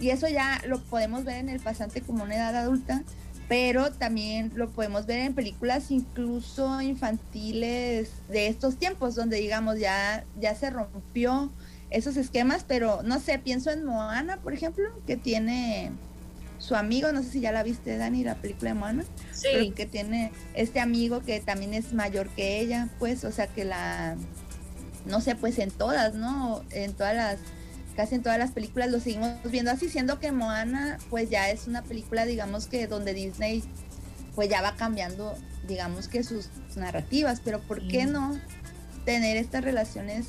y 0.00 0.10
eso 0.10 0.28
ya 0.28 0.62
lo 0.64 0.80
podemos 0.80 1.24
ver 1.24 1.38
en 1.38 1.48
el 1.48 1.58
pasante 1.58 2.02
como 2.02 2.22
una 2.22 2.36
edad 2.36 2.54
adulta, 2.54 3.02
pero 3.48 3.90
también 3.92 4.52
lo 4.54 4.68
podemos 4.70 5.06
ver 5.06 5.20
en 5.20 5.34
películas 5.34 5.90
incluso 5.90 6.80
infantiles 6.82 8.10
de 8.28 8.48
estos 8.48 8.76
tiempos 8.76 9.14
donde 9.14 9.38
digamos 9.38 9.78
ya 9.78 10.24
ya 10.38 10.54
se 10.54 10.70
rompió 10.70 11.50
esos 11.90 12.16
esquemas, 12.18 12.64
pero 12.68 13.02
no 13.02 13.18
sé, 13.18 13.38
pienso 13.38 13.70
en 13.70 13.84
Moana, 13.84 14.36
por 14.42 14.52
ejemplo, 14.52 14.84
que 15.06 15.16
tiene 15.16 15.90
su 16.58 16.74
amigo, 16.74 17.10
no 17.12 17.22
sé 17.22 17.30
si 17.30 17.40
ya 17.40 17.50
la 17.52 17.62
viste 17.62 17.96
Dani, 17.96 18.24
la 18.24 18.34
película 18.34 18.72
de 18.72 18.74
Moana, 18.78 19.04
Sí. 19.32 19.46
pero 19.52 19.74
que 19.74 19.86
tiene 19.86 20.30
este 20.54 20.80
amigo 20.80 21.20
que 21.20 21.40
también 21.40 21.72
es 21.72 21.94
mayor 21.94 22.28
que 22.30 22.60
ella, 22.60 22.88
pues, 22.98 23.24
o 23.24 23.32
sea 23.32 23.46
que 23.46 23.64
la 23.64 24.16
no 25.06 25.22
sé, 25.22 25.34
pues 25.36 25.58
en 25.58 25.70
todas, 25.70 26.14
¿no? 26.14 26.62
En 26.70 26.92
todas 26.92 27.16
las 27.16 27.38
casi 27.98 28.14
en 28.14 28.22
todas 28.22 28.38
las 28.38 28.52
películas 28.52 28.92
lo 28.92 29.00
seguimos 29.00 29.32
viendo 29.50 29.72
así, 29.72 29.88
siendo 29.88 30.20
que 30.20 30.30
Moana 30.30 30.98
pues 31.10 31.30
ya 31.30 31.50
es 31.50 31.66
una 31.66 31.82
película, 31.82 32.26
digamos 32.26 32.68
que 32.68 32.86
donde 32.86 33.12
Disney 33.12 33.64
pues 34.36 34.48
ya 34.48 34.62
va 34.62 34.76
cambiando, 34.76 35.34
digamos 35.66 36.06
que 36.06 36.22
sus 36.22 36.48
narrativas, 36.76 37.40
pero 37.44 37.58
¿por 37.58 37.88
qué 37.88 38.06
no 38.06 38.38
tener 39.04 39.36
estas 39.36 39.64
relaciones 39.64 40.26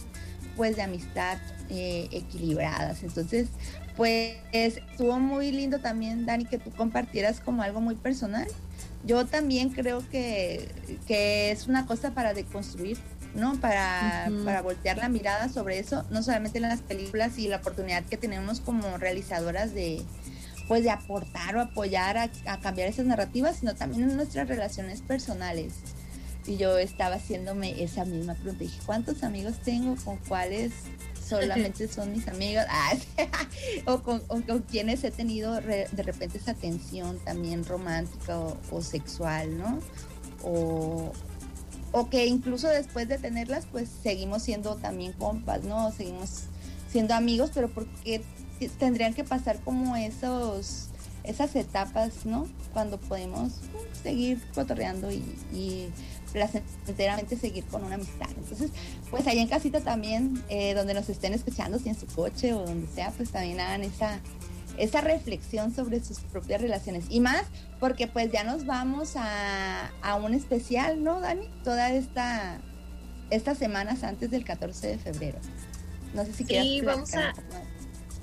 pues 0.57 0.77
de 0.77 0.81
amistad 0.81 1.37
eh, 1.69 2.07
equilibradas? 2.11 3.03
Entonces, 3.03 3.49
pues 3.95 4.37
estuvo 4.51 5.19
muy 5.19 5.51
lindo 5.51 5.77
también, 5.77 6.25
Dani, 6.25 6.45
que 6.45 6.57
tú 6.57 6.71
compartieras 6.71 7.39
como 7.39 7.61
algo 7.61 7.81
muy 7.81 7.93
personal. 7.93 8.47
Yo 9.05 9.27
también 9.27 9.69
creo 9.69 10.01
que, 10.09 10.71
que 11.07 11.51
es 11.51 11.67
una 11.67 11.85
cosa 11.85 12.15
para 12.15 12.33
deconstruir, 12.33 12.97
¿no? 13.35 13.59
Para, 13.59 14.29
para 14.45 14.61
voltear 14.61 14.97
la 14.97 15.09
mirada 15.09 15.49
sobre 15.49 15.79
eso, 15.79 16.03
no 16.09 16.23
solamente 16.23 16.57
en 16.57 16.63
las 16.63 16.81
películas 16.81 17.37
y 17.37 17.47
la 17.47 17.57
oportunidad 17.57 18.03
que 18.05 18.17
tenemos 18.17 18.59
como 18.59 18.97
realizadoras 18.97 19.73
de 19.73 20.01
pues 20.67 20.83
de 20.83 20.91
aportar 20.91 21.55
o 21.57 21.61
apoyar 21.61 22.17
a, 22.17 22.29
a 22.45 22.59
cambiar 22.59 22.89
esas 22.89 23.05
narrativas, 23.07 23.55
sino 23.57 23.73
también 23.75 24.03
en 24.09 24.15
nuestras 24.15 24.47
relaciones 24.47 25.01
personales. 25.01 25.73
Y 26.45 26.57
yo 26.57 26.77
estaba 26.77 27.15
haciéndome 27.15 27.83
esa 27.83 28.05
misma 28.05 28.35
pregunta. 28.35 28.63
Dije, 28.63 28.79
¿cuántos 28.85 29.23
amigos 29.23 29.55
tengo? 29.63 29.95
¿Con 30.03 30.17
cuáles 30.17 30.71
solamente 31.27 31.87
son 31.87 32.11
mis 32.11 32.27
amigos? 32.27 32.65
Ah, 32.71 32.93
o, 33.85 34.01
con, 34.03 34.21
o 34.27 34.41
con 34.41 34.59
quienes 34.61 35.03
he 35.03 35.09
tenido 35.11 35.59
re- 35.59 35.87
de 35.91 36.03
repente 36.03 36.37
esa 36.37 36.53
tensión 36.53 37.17
también 37.25 37.65
romántica 37.65 38.37
o, 38.39 38.55
o 38.71 38.81
sexual, 38.83 39.57
¿no? 39.57 39.79
O, 40.43 41.11
o 41.91 42.09
que 42.09 42.25
incluso 42.25 42.67
después 42.67 43.07
de 43.07 43.17
tenerlas, 43.17 43.65
pues 43.71 43.89
seguimos 44.03 44.43
siendo 44.43 44.75
también 44.75 45.13
compas, 45.13 45.63
¿no? 45.63 45.91
Seguimos 45.91 46.43
siendo 46.91 47.13
amigos, 47.13 47.51
pero 47.53 47.69
porque 47.69 48.21
tendrían 48.77 49.13
que 49.13 49.23
pasar 49.23 49.59
como 49.61 49.95
esos 49.95 50.89
esas 51.23 51.55
etapas, 51.55 52.25
¿no? 52.25 52.47
Cuando 52.73 52.97
podemos 52.97 53.51
uh, 53.51 54.03
seguir 54.03 54.41
cotorreando 54.55 55.11
y, 55.11 55.23
y 55.53 55.89
placenteramente 56.31 57.35
seguir 57.37 57.65
con 57.65 57.83
una 57.83 57.95
amistad. 57.95 58.29
Entonces, 58.37 58.71
pues 59.11 59.27
ahí 59.27 59.39
en 59.39 59.47
casita 59.47 59.81
también, 59.81 60.41
eh, 60.49 60.73
donde 60.73 60.93
nos 60.93 61.09
estén 61.09 61.33
escuchando, 61.33 61.77
si 61.79 61.89
en 61.89 61.99
su 61.99 62.07
coche 62.07 62.53
o 62.53 62.65
donde 62.65 62.87
sea, 62.87 63.11
pues 63.11 63.31
también 63.31 63.59
hagan 63.59 63.83
esa, 63.83 64.19
esa 64.79 65.01
reflexión 65.01 65.73
sobre 65.73 66.03
sus 66.03 66.19
propias 66.19 66.61
relaciones. 66.61 67.05
Y 67.09 67.19
más, 67.19 67.43
porque 67.79 68.07
pues 68.07 68.31
ya 68.31 68.43
nos 68.43 68.65
vamos 68.65 69.15
a, 69.15 69.91
a 70.01 70.15
un 70.15 70.33
especial, 70.33 71.03
¿no, 71.03 71.19
Dani? 71.19 71.49
Toda 71.63 71.91
esta, 71.91 72.59
estas 73.29 73.57
semanas 73.57 74.03
antes 74.03 74.31
del 74.31 74.45
14 74.45 74.87
de 74.87 74.97
febrero. 74.97 75.39
No 76.13 76.25
sé 76.25 76.33
si 76.33 76.45
quieres 76.45 76.65
Sí, 76.65 76.81
vamos 76.81 77.13
a, 77.13 77.33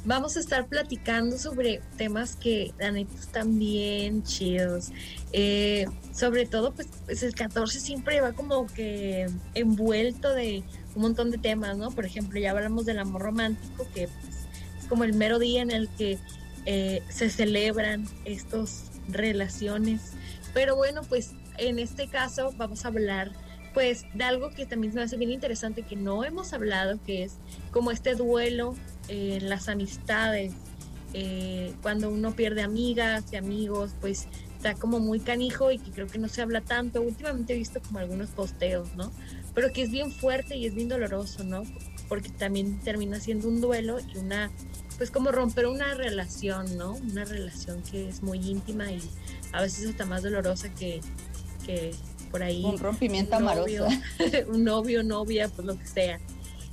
vamos 0.05 0.37
a 0.37 0.41
estar 0.41 0.67
platicando 0.67 1.37
sobre 1.37 1.81
temas 1.97 2.37
que 2.37 2.73
la 2.79 2.91
neta 2.91 3.15
están 3.15 3.59
bien 3.59 4.23
chidos. 4.23 4.91
Eh, 5.33 5.87
sobre 6.13 6.47
todo, 6.47 6.73
pues, 6.73 6.89
pues 7.05 7.23
el 7.23 7.35
14 7.35 7.79
siempre 7.81 8.21
va 8.21 8.33
como 8.33 8.67
que 8.67 9.27
envuelto 9.55 10.33
de 10.33 10.65
un 10.95 11.03
montón 11.03 11.31
de 11.31 11.39
temas, 11.39 11.77
¿no? 11.77 11.91
Por 11.91 12.07
ejemplo, 12.07 12.41
ya 12.41 12.53
hablamos 12.53 12.87
del 12.87 12.99
amor 12.99 13.23
romántico, 13.23 13.87
que 13.93 14.09
pues, 14.09 14.37
es 14.81 14.87
como 14.89 15.05
el 15.05 15.13
mero 15.13 15.39
día 15.39 15.61
en 15.63 15.71
el 15.71 15.89
que 15.91 16.19
eh, 16.67 17.03
se 17.09 17.31
celebran 17.31 18.07
estas 18.25 18.91
relaciones. 19.09 20.13
Pero 20.53 20.77
bueno, 20.77 21.03
pues 21.03 21.33
en 21.59 21.79
este 21.79 22.09
caso 22.09 22.53
vamos 22.57 22.85
a 22.85 22.89
hablar 22.89 23.33
pues 23.73 24.07
de 24.15 24.25
algo 24.25 24.51
que 24.51 24.65
también 24.65 24.95
me 24.95 25.03
hace 25.03 25.19
bien 25.19 25.31
interesante 25.31 25.83
que 25.83 25.97
no 25.97 26.25
hemos 26.25 26.55
hablado, 26.55 26.99
que 27.05 27.25
es 27.25 27.35
como 27.73 27.91
este 27.91 28.15
duelo 28.15 28.75
eh, 29.09 29.39
en 29.39 29.51
las 29.51 29.69
amistades, 29.69 30.55
eh, 31.13 31.75
cuando 31.83 32.11
uno 32.11 32.35
pierde 32.35 32.63
amigas 32.63 33.25
y 33.33 33.37
amigos, 33.37 33.93
pues 34.01 34.29
está 34.57 34.75
como 34.75 34.99
muy 34.99 35.21
canijo 35.21 35.71
y 35.71 35.79
que 35.79 35.91
creo 35.91 36.07
que 36.07 36.19
no 36.19 36.29
se 36.29 36.43
habla 36.43 36.61
tanto. 36.61 37.03
Últimamente 37.03 37.55
he 37.55 37.57
visto 37.57 37.81
como 37.81 37.99
algunos 37.99 38.31
posteos, 38.31 38.95
¿no? 38.97 39.13
Pero 39.55 39.73
que 39.73 39.83
es 39.83 39.91
bien 39.91 40.11
fuerte 40.11 40.57
y 40.57 40.67
es 40.67 40.75
bien 40.75 40.89
doloroso, 40.89 41.45
¿no? 41.45 41.63
Porque 42.09 42.31
también 42.31 42.81
termina 42.81 43.21
siendo 43.21 43.49
un 43.49 43.61
duelo 43.61 43.99
y 44.01 44.19
una, 44.19 44.51
pues 44.97 45.11
como 45.11 45.31
romper 45.31 45.67
una 45.67 45.95
relación, 45.95 46.77
¿no? 46.77 46.95
Una 46.95 47.25
relación 47.25 47.83
que 47.83 48.09
es 48.09 48.23
muy 48.23 48.39
íntima 48.39 48.91
y 48.91 49.01
a 49.53 49.61
veces 49.61 49.89
hasta 49.89 50.07
más 50.07 50.23
dolorosa 50.23 50.73
que, 50.75 51.01
que 51.65 51.95
por 52.31 52.43
ahí. 52.43 52.65
Un 52.65 52.79
rompimiento 52.79 53.37
un 53.37 53.45
novio, 53.45 53.85
amoroso. 53.85 54.03
un 54.49 54.65
novio, 54.65 55.03
novia, 55.03 55.49
pues 55.49 55.67
lo 55.67 55.79
que 55.79 55.87
sea. 55.87 56.21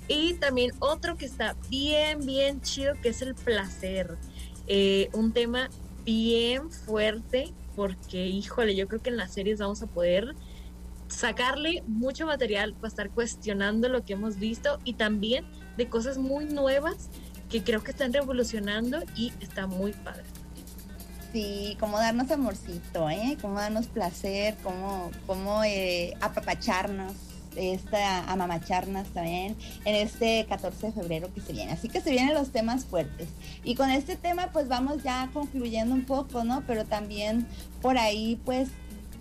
Y 0.08 0.34
también 0.36 0.72
otro 0.80 1.18
que 1.18 1.26
está 1.26 1.56
bien, 1.70 2.26
bien 2.26 2.62
chido, 2.62 2.94
que 3.02 3.10
es 3.10 3.22
el 3.22 3.36
placer. 3.36 4.18
Eh, 4.68 5.10
un 5.14 5.32
tema 5.32 5.70
bien 6.06 6.72
fuerte, 6.72 7.54
porque, 7.76 8.28
híjole, 8.28 8.76
yo 8.76 8.88
creo 8.88 9.02
que 9.02 9.10
en 9.10 9.18
las 9.18 9.34
series 9.34 9.60
vamos 9.60 9.82
a 9.82 9.88
poder 9.88 10.36
sacarle 11.08 11.84
mucho 11.88 12.26
material 12.26 12.74
para 12.74 12.88
estar 12.88 13.10
cuestionando 13.10 13.88
lo 13.88 14.04
que 14.04 14.14
hemos 14.14 14.40
visto 14.40 14.80
y 14.84 14.94
también 14.94 15.46
de 15.78 15.88
cosas 15.88 16.18
muy 16.18 16.46
nuevas 16.46 17.10
que 17.54 17.64
creo 17.64 17.84
que 17.84 17.92
están 17.92 18.12
revolucionando 18.12 18.98
y 19.16 19.32
está 19.40 19.68
muy 19.68 19.94
padre. 19.94 20.24
Sí, 21.32 21.78
cómo 21.80 22.00
darnos 22.00 22.32
amorcito, 22.32 23.12
¿eh? 23.12 23.38
Cómo 23.40 23.60
darnos 23.60 23.86
placer, 23.86 24.56
cómo, 24.64 25.12
cómo 25.28 25.64
eh, 25.64 26.16
apapacharnos, 26.20 27.14
esta, 27.56 28.24
amamacharnos 28.32 29.08
también 29.10 29.56
en 29.86 29.94
este 29.94 30.48
14 30.50 30.88
de 30.88 30.94
febrero 30.94 31.32
que 31.32 31.42
se 31.42 31.54
viene. 31.54 31.74
Así 31.74 31.90
que 31.90 32.02
se 32.02 32.10
vienen 32.10 32.34
los 32.34 32.50
temas 32.50 32.86
fuertes. 32.86 33.28
Y 33.64 33.76
con 33.76 33.92
este 33.92 34.16
tema 34.16 34.50
pues 34.52 34.68
vamos 34.68 35.04
ya 35.04 35.30
concluyendo 35.32 35.94
un 35.94 36.06
poco, 36.06 36.44
¿no? 36.44 36.64
Pero 36.66 36.86
también 36.86 37.46
por 37.84 38.00
ahí 38.00 38.42
pues 38.46 38.70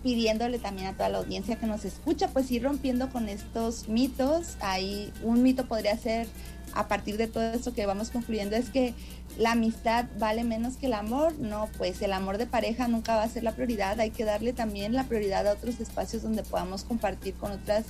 pidiéndole 0.01 0.57
también 0.57 0.87
a 0.87 0.93
toda 0.93 1.09
la 1.09 1.19
audiencia 1.19 1.55
que 1.55 1.67
nos 1.67 1.85
escucha, 1.85 2.27
pues 2.29 2.49
ir 2.51 2.63
rompiendo 2.63 3.09
con 3.09 3.29
estos 3.29 3.87
mitos. 3.87 4.57
Ahí 4.59 5.13
un 5.21 5.43
mito 5.43 5.67
podría 5.67 5.95
ser 5.97 6.27
a 6.75 6.87
partir 6.87 7.17
de 7.17 7.27
todo 7.27 7.43
esto 7.43 7.73
que 7.73 7.85
vamos 7.85 8.09
concluyendo 8.09 8.55
es 8.55 8.69
que 8.69 8.93
la 9.37 9.51
amistad 9.51 10.05
vale 10.19 10.43
menos 10.43 10.77
que 10.77 10.87
el 10.87 10.93
amor, 10.93 11.37
no, 11.39 11.69
pues 11.77 12.01
el 12.01 12.13
amor 12.13 12.37
de 12.37 12.45
pareja 12.45 12.87
nunca 12.87 13.15
va 13.15 13.23
a 13.23 13.29
ser 13.29 13.43
la 13.43 13.53
prioridad, 13.53 13.99
hay 13.99 14.11
que 14.11 14.25
darle 14.25 14.53
también 14.53 14.93
la 14.93 15.05
prioridad 15.05 15.47
a 15.47 15.53
otros 15.53 15.79
espacios 15.79 16.23
donde 16.23 16.43
podamos 16.43 16.83
compartir 16.83 17.33
con 17.35 17.51
otras 17.51 17.85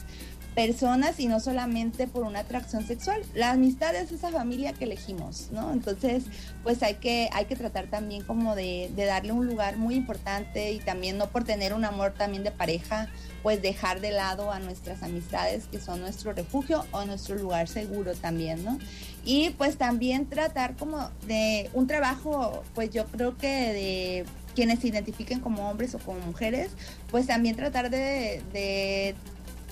personas 0.54 1.20
y 1.20 1.28
no 1.28 1.40
solamente 1.40 2.08
por 2.08 2.24
una 2.24 2.40
atracción 2.40 2.86
sexual. 2.86 3.22
La 3.34 3.52
amistad 3.52 3.96
es 3.96 4.12
esa 4.12 4.30
familia 4.30 4.74
que 4.74 4.86
elegimos, 4.86 5.50
¿no? 5.52 5.72
Entonces, 5.72 6.24
pues 6.64 6.84
hay 6.84 6.96
que, 6.96 7.30
hay 7.34 7.46
que 7.46 7.56
tratar 7.56 7.88
también 7.88 8.24
como 8.24 8.56
de, 8.56 8.92
darle 8.96 9.32
un 9.32 9.48
lugar 9.48 9.78
muy 9.78 9.96
importante 9.96 10.72
y 10.72 10.80
también 10.80 11.18
no 11.18 11.30
por 11.30 11.44
tener 11.44 11.74
un 11.74 11.86
amor 11.86 12.14
también 12.14 12.44
de 12.44 12.52
pareja, 12.52 13.10
pues 13.42 13.62
dejar 13.62 14.00
de 14.00 14.12
lado 14.12 14.52
a 14.52 14.60
nuestras 14.60 15.04
amistades 15.04 15.66
que 15.68 15.80
son 15.80 16.00
nuestro 16.00 16.34
refugio 16.34 16.86
o 16.92 17.04
nuestro 17.06 17.36
lugar 17.36 17.68
seguro 17.68 18.14
también, 18.14 18.64
¿no? 18.64 18.78
Y 19.26 19.52
pues 19.52 19.78
también 19.78 20.28
tratar 20.28 20.76
como 20.76 21.10
de 21.28 21.70
un 21.74 21.88
trabajo, 21.88 22.64
pues 22.76 22.92
yo 22.92 23.06
creo 23.08 23.38
que 23.38 23.48
de 23.48 24.26
quienes 24.56 24.80
se 24.80 24.88
identifiquen 24.88 25.40
como 25.40 25.70
hombres 25.70 25.96
o 25.96 26.00
como 26.00 26.20
mujeres, 26.20 26.72
pues 27.10 27.28
también 27.28 27.56
tratar 27.56 27.90
de 27.90 29.16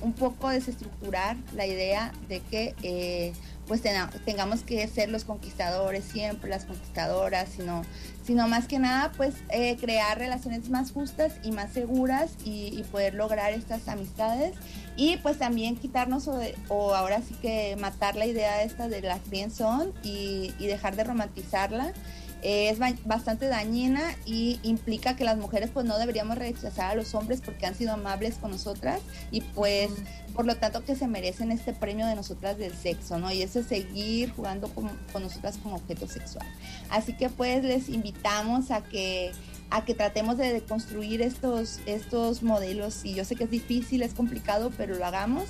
un 0.02 0.14
poco 0.14 0.50
desestructurar 0.50 1.38
la 1.56 1.66
idea 1.66 2.12
de 2.28 2.40
que 2.42 2.76
eh, 2.84 3.34
pues 3.68 3.82
tengamos 4.26 4.64
que 4.64 4.86
ser 4.88 5.10
los 5.10 5.24
conquistadores 5.24 6.04
siempre, 6.04 6.50
las 6.50 6.66
conquistadoras, 6.66 7.48
sino, 7.56 7.84
sino 8.26 8.48
más 8.48 8.68
que 8.68 8.80
nada 8.80 9.12
pues 9.16 9.36
eh, 9.50 9.78
crear 9.78 10.18
relaciones 10.18 10.70
más 10.70 10.92
justas 10.92 11.34
y 11.44 11.52
más 11.52 11.72
seguras 11.72 12.32
y, 12.44 12.84
poder 12.92 13.14
lograr 13.14 13.54
estas 13.54 13.88
amistades. 13.88 14.56
Y 14.98 15.18
pues 15.18 15.38
también 15.38 15.78
quitarnos 15.78 16.28
o, 16.28 16.96
ahora 16.96 17.22
sí 17.22 17.34
que 17.42 17.78
matar 17.80 18.16
la 18.16 18.26
idea 18.26 18.62
esta 18.64 18.90
de 18.90 19.02
la 19.02 19.18
friendzone 19.18 19.94
y, 20.04 20.54
y 20.60 20.68
dejar 20.68 20.98
de 20.98 21.06
romantizarla 21.06 21.94
es 22.42 22.80
bastante 23.06 23.48
dañina 23.48 24.02
y 24.26 24.60
implica 24.64 25.16
que 25.16 25.24
las 25.24 25.38
mujeres 25.38 25.70
pues 25.74 25.86
no 25.86 25.98
deberíamos 25.98 26.38
rechazar 26.38 26.92
a 26.92 26.96
los 26.96 27.14
hombres 27.14 27.42
porque 27.42 27.66
han 27.66 27.76
sido 27.76 27.94
amables 27.94 28.36
con 28.36 28.52
nosotras 28.52 29.00
y 29.32 29.42
pues 29.42 29.92
por 30.34 30.46
lo 30.46 30.56
tanto 30.56 30.84
que 30.84 30.96
se 30.96 31.08
merecen 31.08 31.52
este 31.52 31.74
premio 31.74 32.08
de 32.08 32.16
nosotras 32.16 32.58
del 32.58 32.74
sexo, 32.74 33.20
¿no? 33.20 33.32
Y 33.32 33.42
eso 33.42 33.60
es 33.60 33.68
seguir 33.68 34.32
jugando 34.32 34.70
con, 34.70 34.90
con 35.12 35.24
nosotras 35.24 35.58
como 35.62 35.76
objeto 35.76 36.08
sexual. 36.08 36.48
Así 36.90 37.14
que 37.14 37.30
pues 37.30 37.64
les 37.64 37.90
invitamos 37.90 38.72
a 38.72 38.82
que 38.82 39.32
a 39.72 39.86
que 39.86 39.96
tratemos 39.96 40.38
de 40.38 40.52
deconstruir 40.52 41.22
estos, 41.22 41.80
estos 41.86 42.44
modelos 42.44 43.06
y 43.06 43.14
yo 43.14 43.24
sé 43.24 43.38
que 43.38 43.46
es 43.46 43.50
difícil, 43.50 44.02
es 44.04 44.14
complicado, 44.14 44.70
pero 44.78 44.96
lo 44.96 45.06
hagamos. 45.06 45.46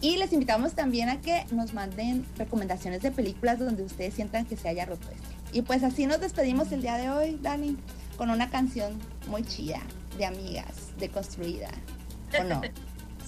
Y 0.00 0.16
les 0.16 0.32
invitamos 0.32 0.72
también 0.72 1.10
a 1.10 1.20
que 1.20 1.44
nos 1.52 1.74
manden 1.74 2.26
recomendaciones 2.36 3.02
de 3.02 3.10
películas 3.10 3.58
donde 3.58 3.82
ustedes 3.82 4.14
sientan 4.14 4.46
que 4.46 4.56
se 4.56 4.68
haya 4.68 4.86
roto 4.86 5.06
esto. 5.10 5.35
Y 5.52 5.62
pues 5.62 5.82
así 5.82 6.06
nos 6.06 6.20
despedimos 6.20 6.72
el 6.72 6.82
día 6.82 6.96
de 6.96 7.10
hoy, 7.10 7.38
Dani, 7.40 7.76
con 8.16 8.30
una 8.30 8.50
canción 8.50 8.98
muy 9.28 9.42
chida, 9.42 9.80
de 10.18 10.26
amigas, 10.26 10.92
de 10.98 11.08
construida. 11.08 11.70
¿O 12.38 12.44
no? 12.44 12.62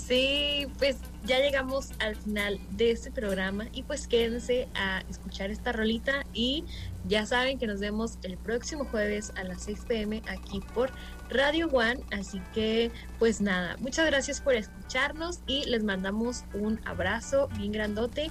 Sí, 0.09 0.67
pues 0.79 0.97
ya 1.27 1.39
llegamos 1.39 1.91
al 1.99 2.17
final 2.17 2.59
de 2.71 2.93
este 2.93 3.11
programa 3.11 3.67
y 3.73 3.83
pues 3.83 4.07
quédense 4.07 4.67
a 4.75 5.03
escuchar 5.11 5.51
esta 5.51 5.71
rolita 5.71 6.25
y 6.33 6.65
ya 7.07 7.27
saben 7.27 7.59
que 7.59 7.67
nos 7.67 7.81
vemos 7.81 8.19
el 8.23 8.39
próximo 8.39 8.87
jueves 8.87 9.35
a 9.37 9.45
las 9.45 9.65
6 9.65 9.81
pm 9.87 10.23
aquí 10.27 10.63
por 10.73 10.91
Radio 11.29 11.69
One, 11.69 12.01
así 12.11 12.41
que 12.55 12.91
pues 13.19 13.43
nada, 13.43 13.77
muchas 13.81 14.07
gracias 14.07 14.41
por 14.41 14.55
escucharnos 14.55 15.41
y 15.47 15.67
les 15.67 15.85
mandamos 15.85 16.45
un 16.55 16.81
abrazo 16.87 17.49
bien 17.59 17.73
grandote 17.73 18.31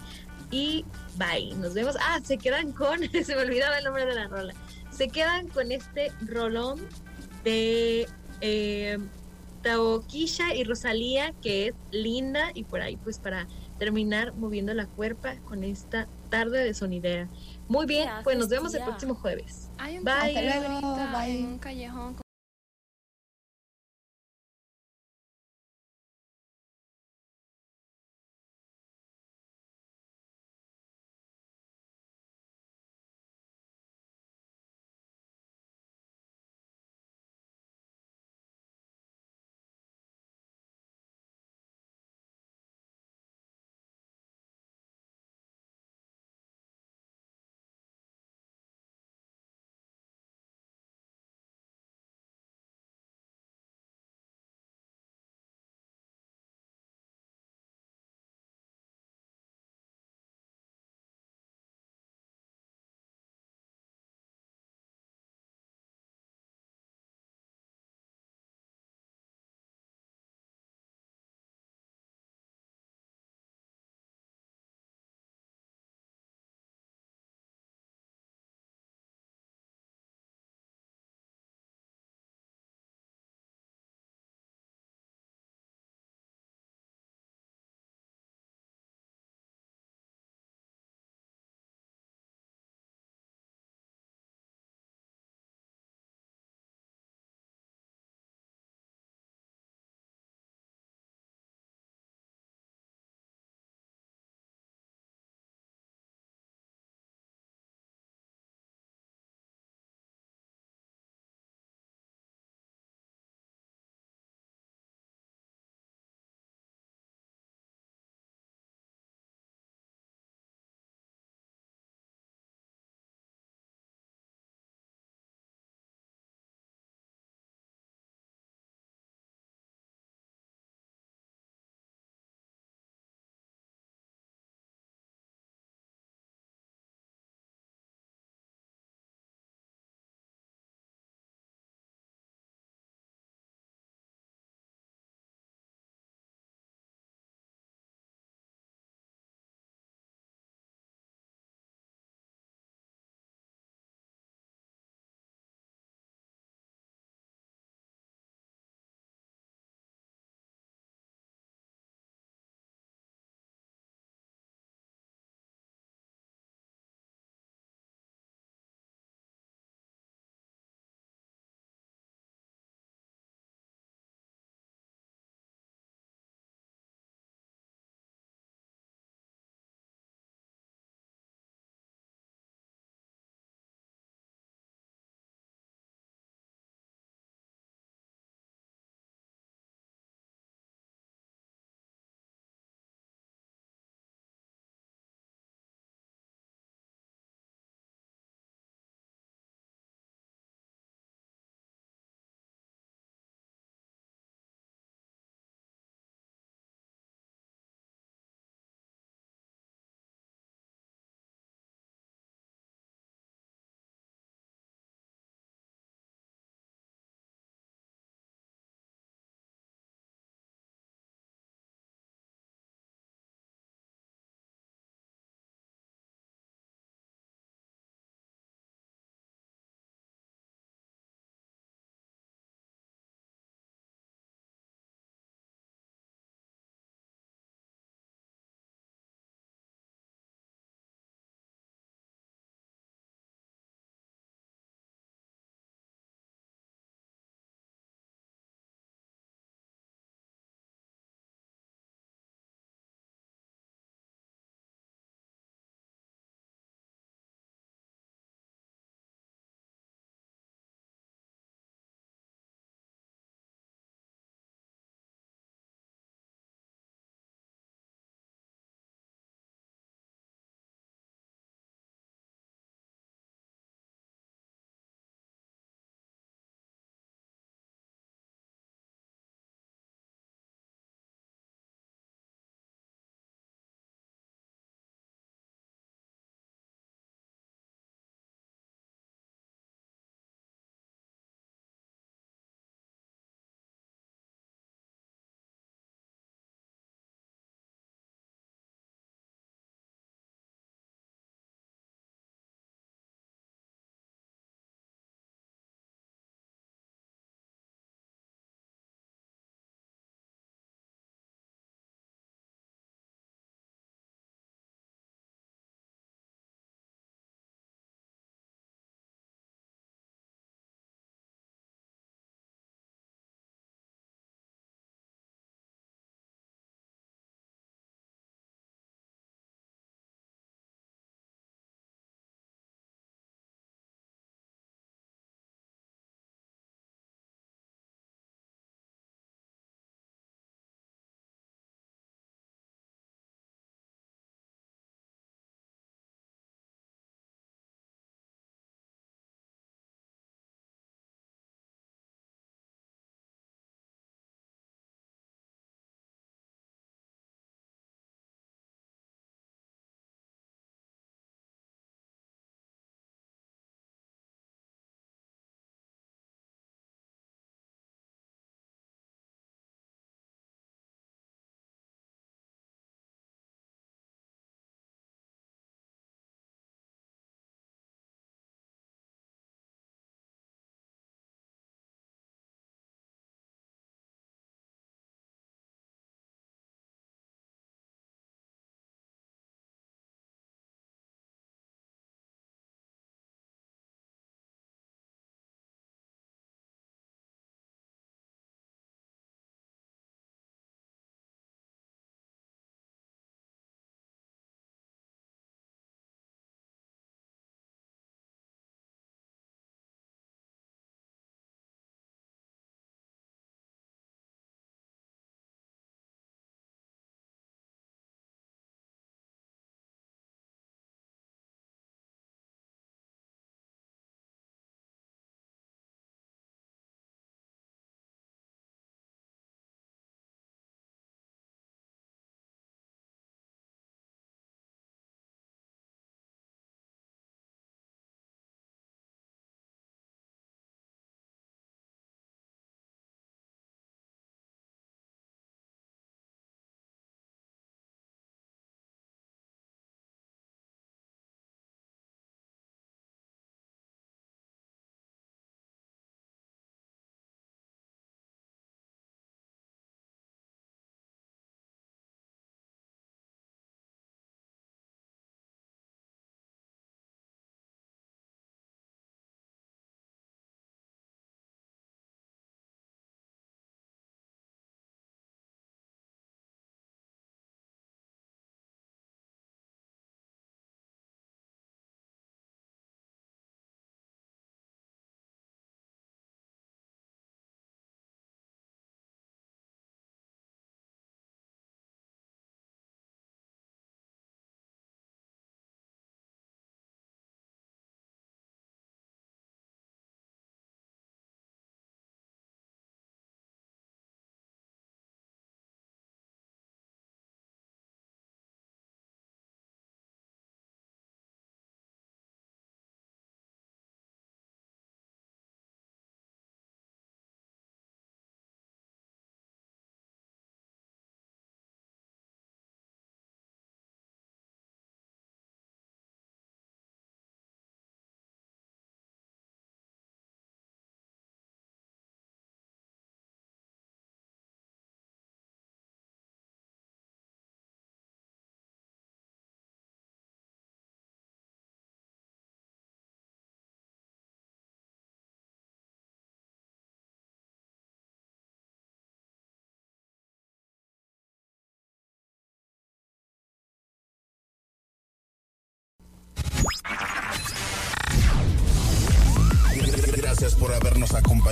y 0.51 0.85
bye. 1.15 1.53
Nos 1.55 1.73
vemos. 1.73 1.95
Ah, 1.99 2.19
se 2.23 2.37
quedan 2.37 2.71
con, 2.71 2.99
se 3.23 3.35
me 3.35 3.41
olvidaba 3.41 3.77
el 3.77 3.83
nombre 3.83 4.05
de 4.05 4.15
la 4.15 4.27
rola. 4.27 4.53
Se 4.91 5.09
quedan 5.09 5.47
con 5.47 5.71
este 5.71 6.11
rolón 6.25 6.79
de 7.43 8.07
eh, 8.41 8.97
Taoquilla 9.61 10.53
y 10.55 10.63
Rosalía, 10.63 11.33
que 11.41 11.67
es 11.67 11.75
linda, 11.91 12.51
y 12.53 12.63
por 12.63 12.81
ahí, 12.81 12.97
pues 12.97 13.19
para 13.19 13.47
terminar 13.77 14.33
moviendo 14.33 14.73
la 14.73 14.87
cuerpa 14.87 15.35
con 15.45 15.63
esta 15.63 16.07
tarde 16.29 16.63
de 16.63 16.73
sonidera. 16.73 17.29
Muy 17.67 17.85
bien, 17.85 18.09
pues 18.23 18.37
nos 18.37 18.49
vemos 18.49 18.73
el 18.73 18.83
próximo 18.83 19.15
jueves. 19.15 19.69
Bye. 20.03 21.59
callejón 21.59 22.17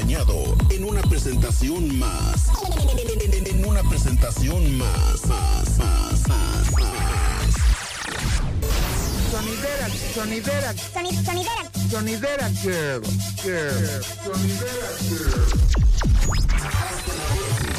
en 0.07 0.83
una 0.83 1.01
presentación 1.01 1.97
más. 1.97 2.49
En 3.33 3.65
una 3.65 3.81
presentación 3.89 4.77
más, 4.77 5.25
más, 5.25 5.77
más, 5.79 6.27
más, 6.27 6.71
más. 6.73 7.53
Sonidera, 9.31 9.89
sonidera, 10.13 10.73
sonidera, 10.93 11.71
sonidera 11.89 12.49
girl, 12.61 13.01
girl, 13.41 14.03
sonidera 14.23 14.89
girl. 15.09 15.45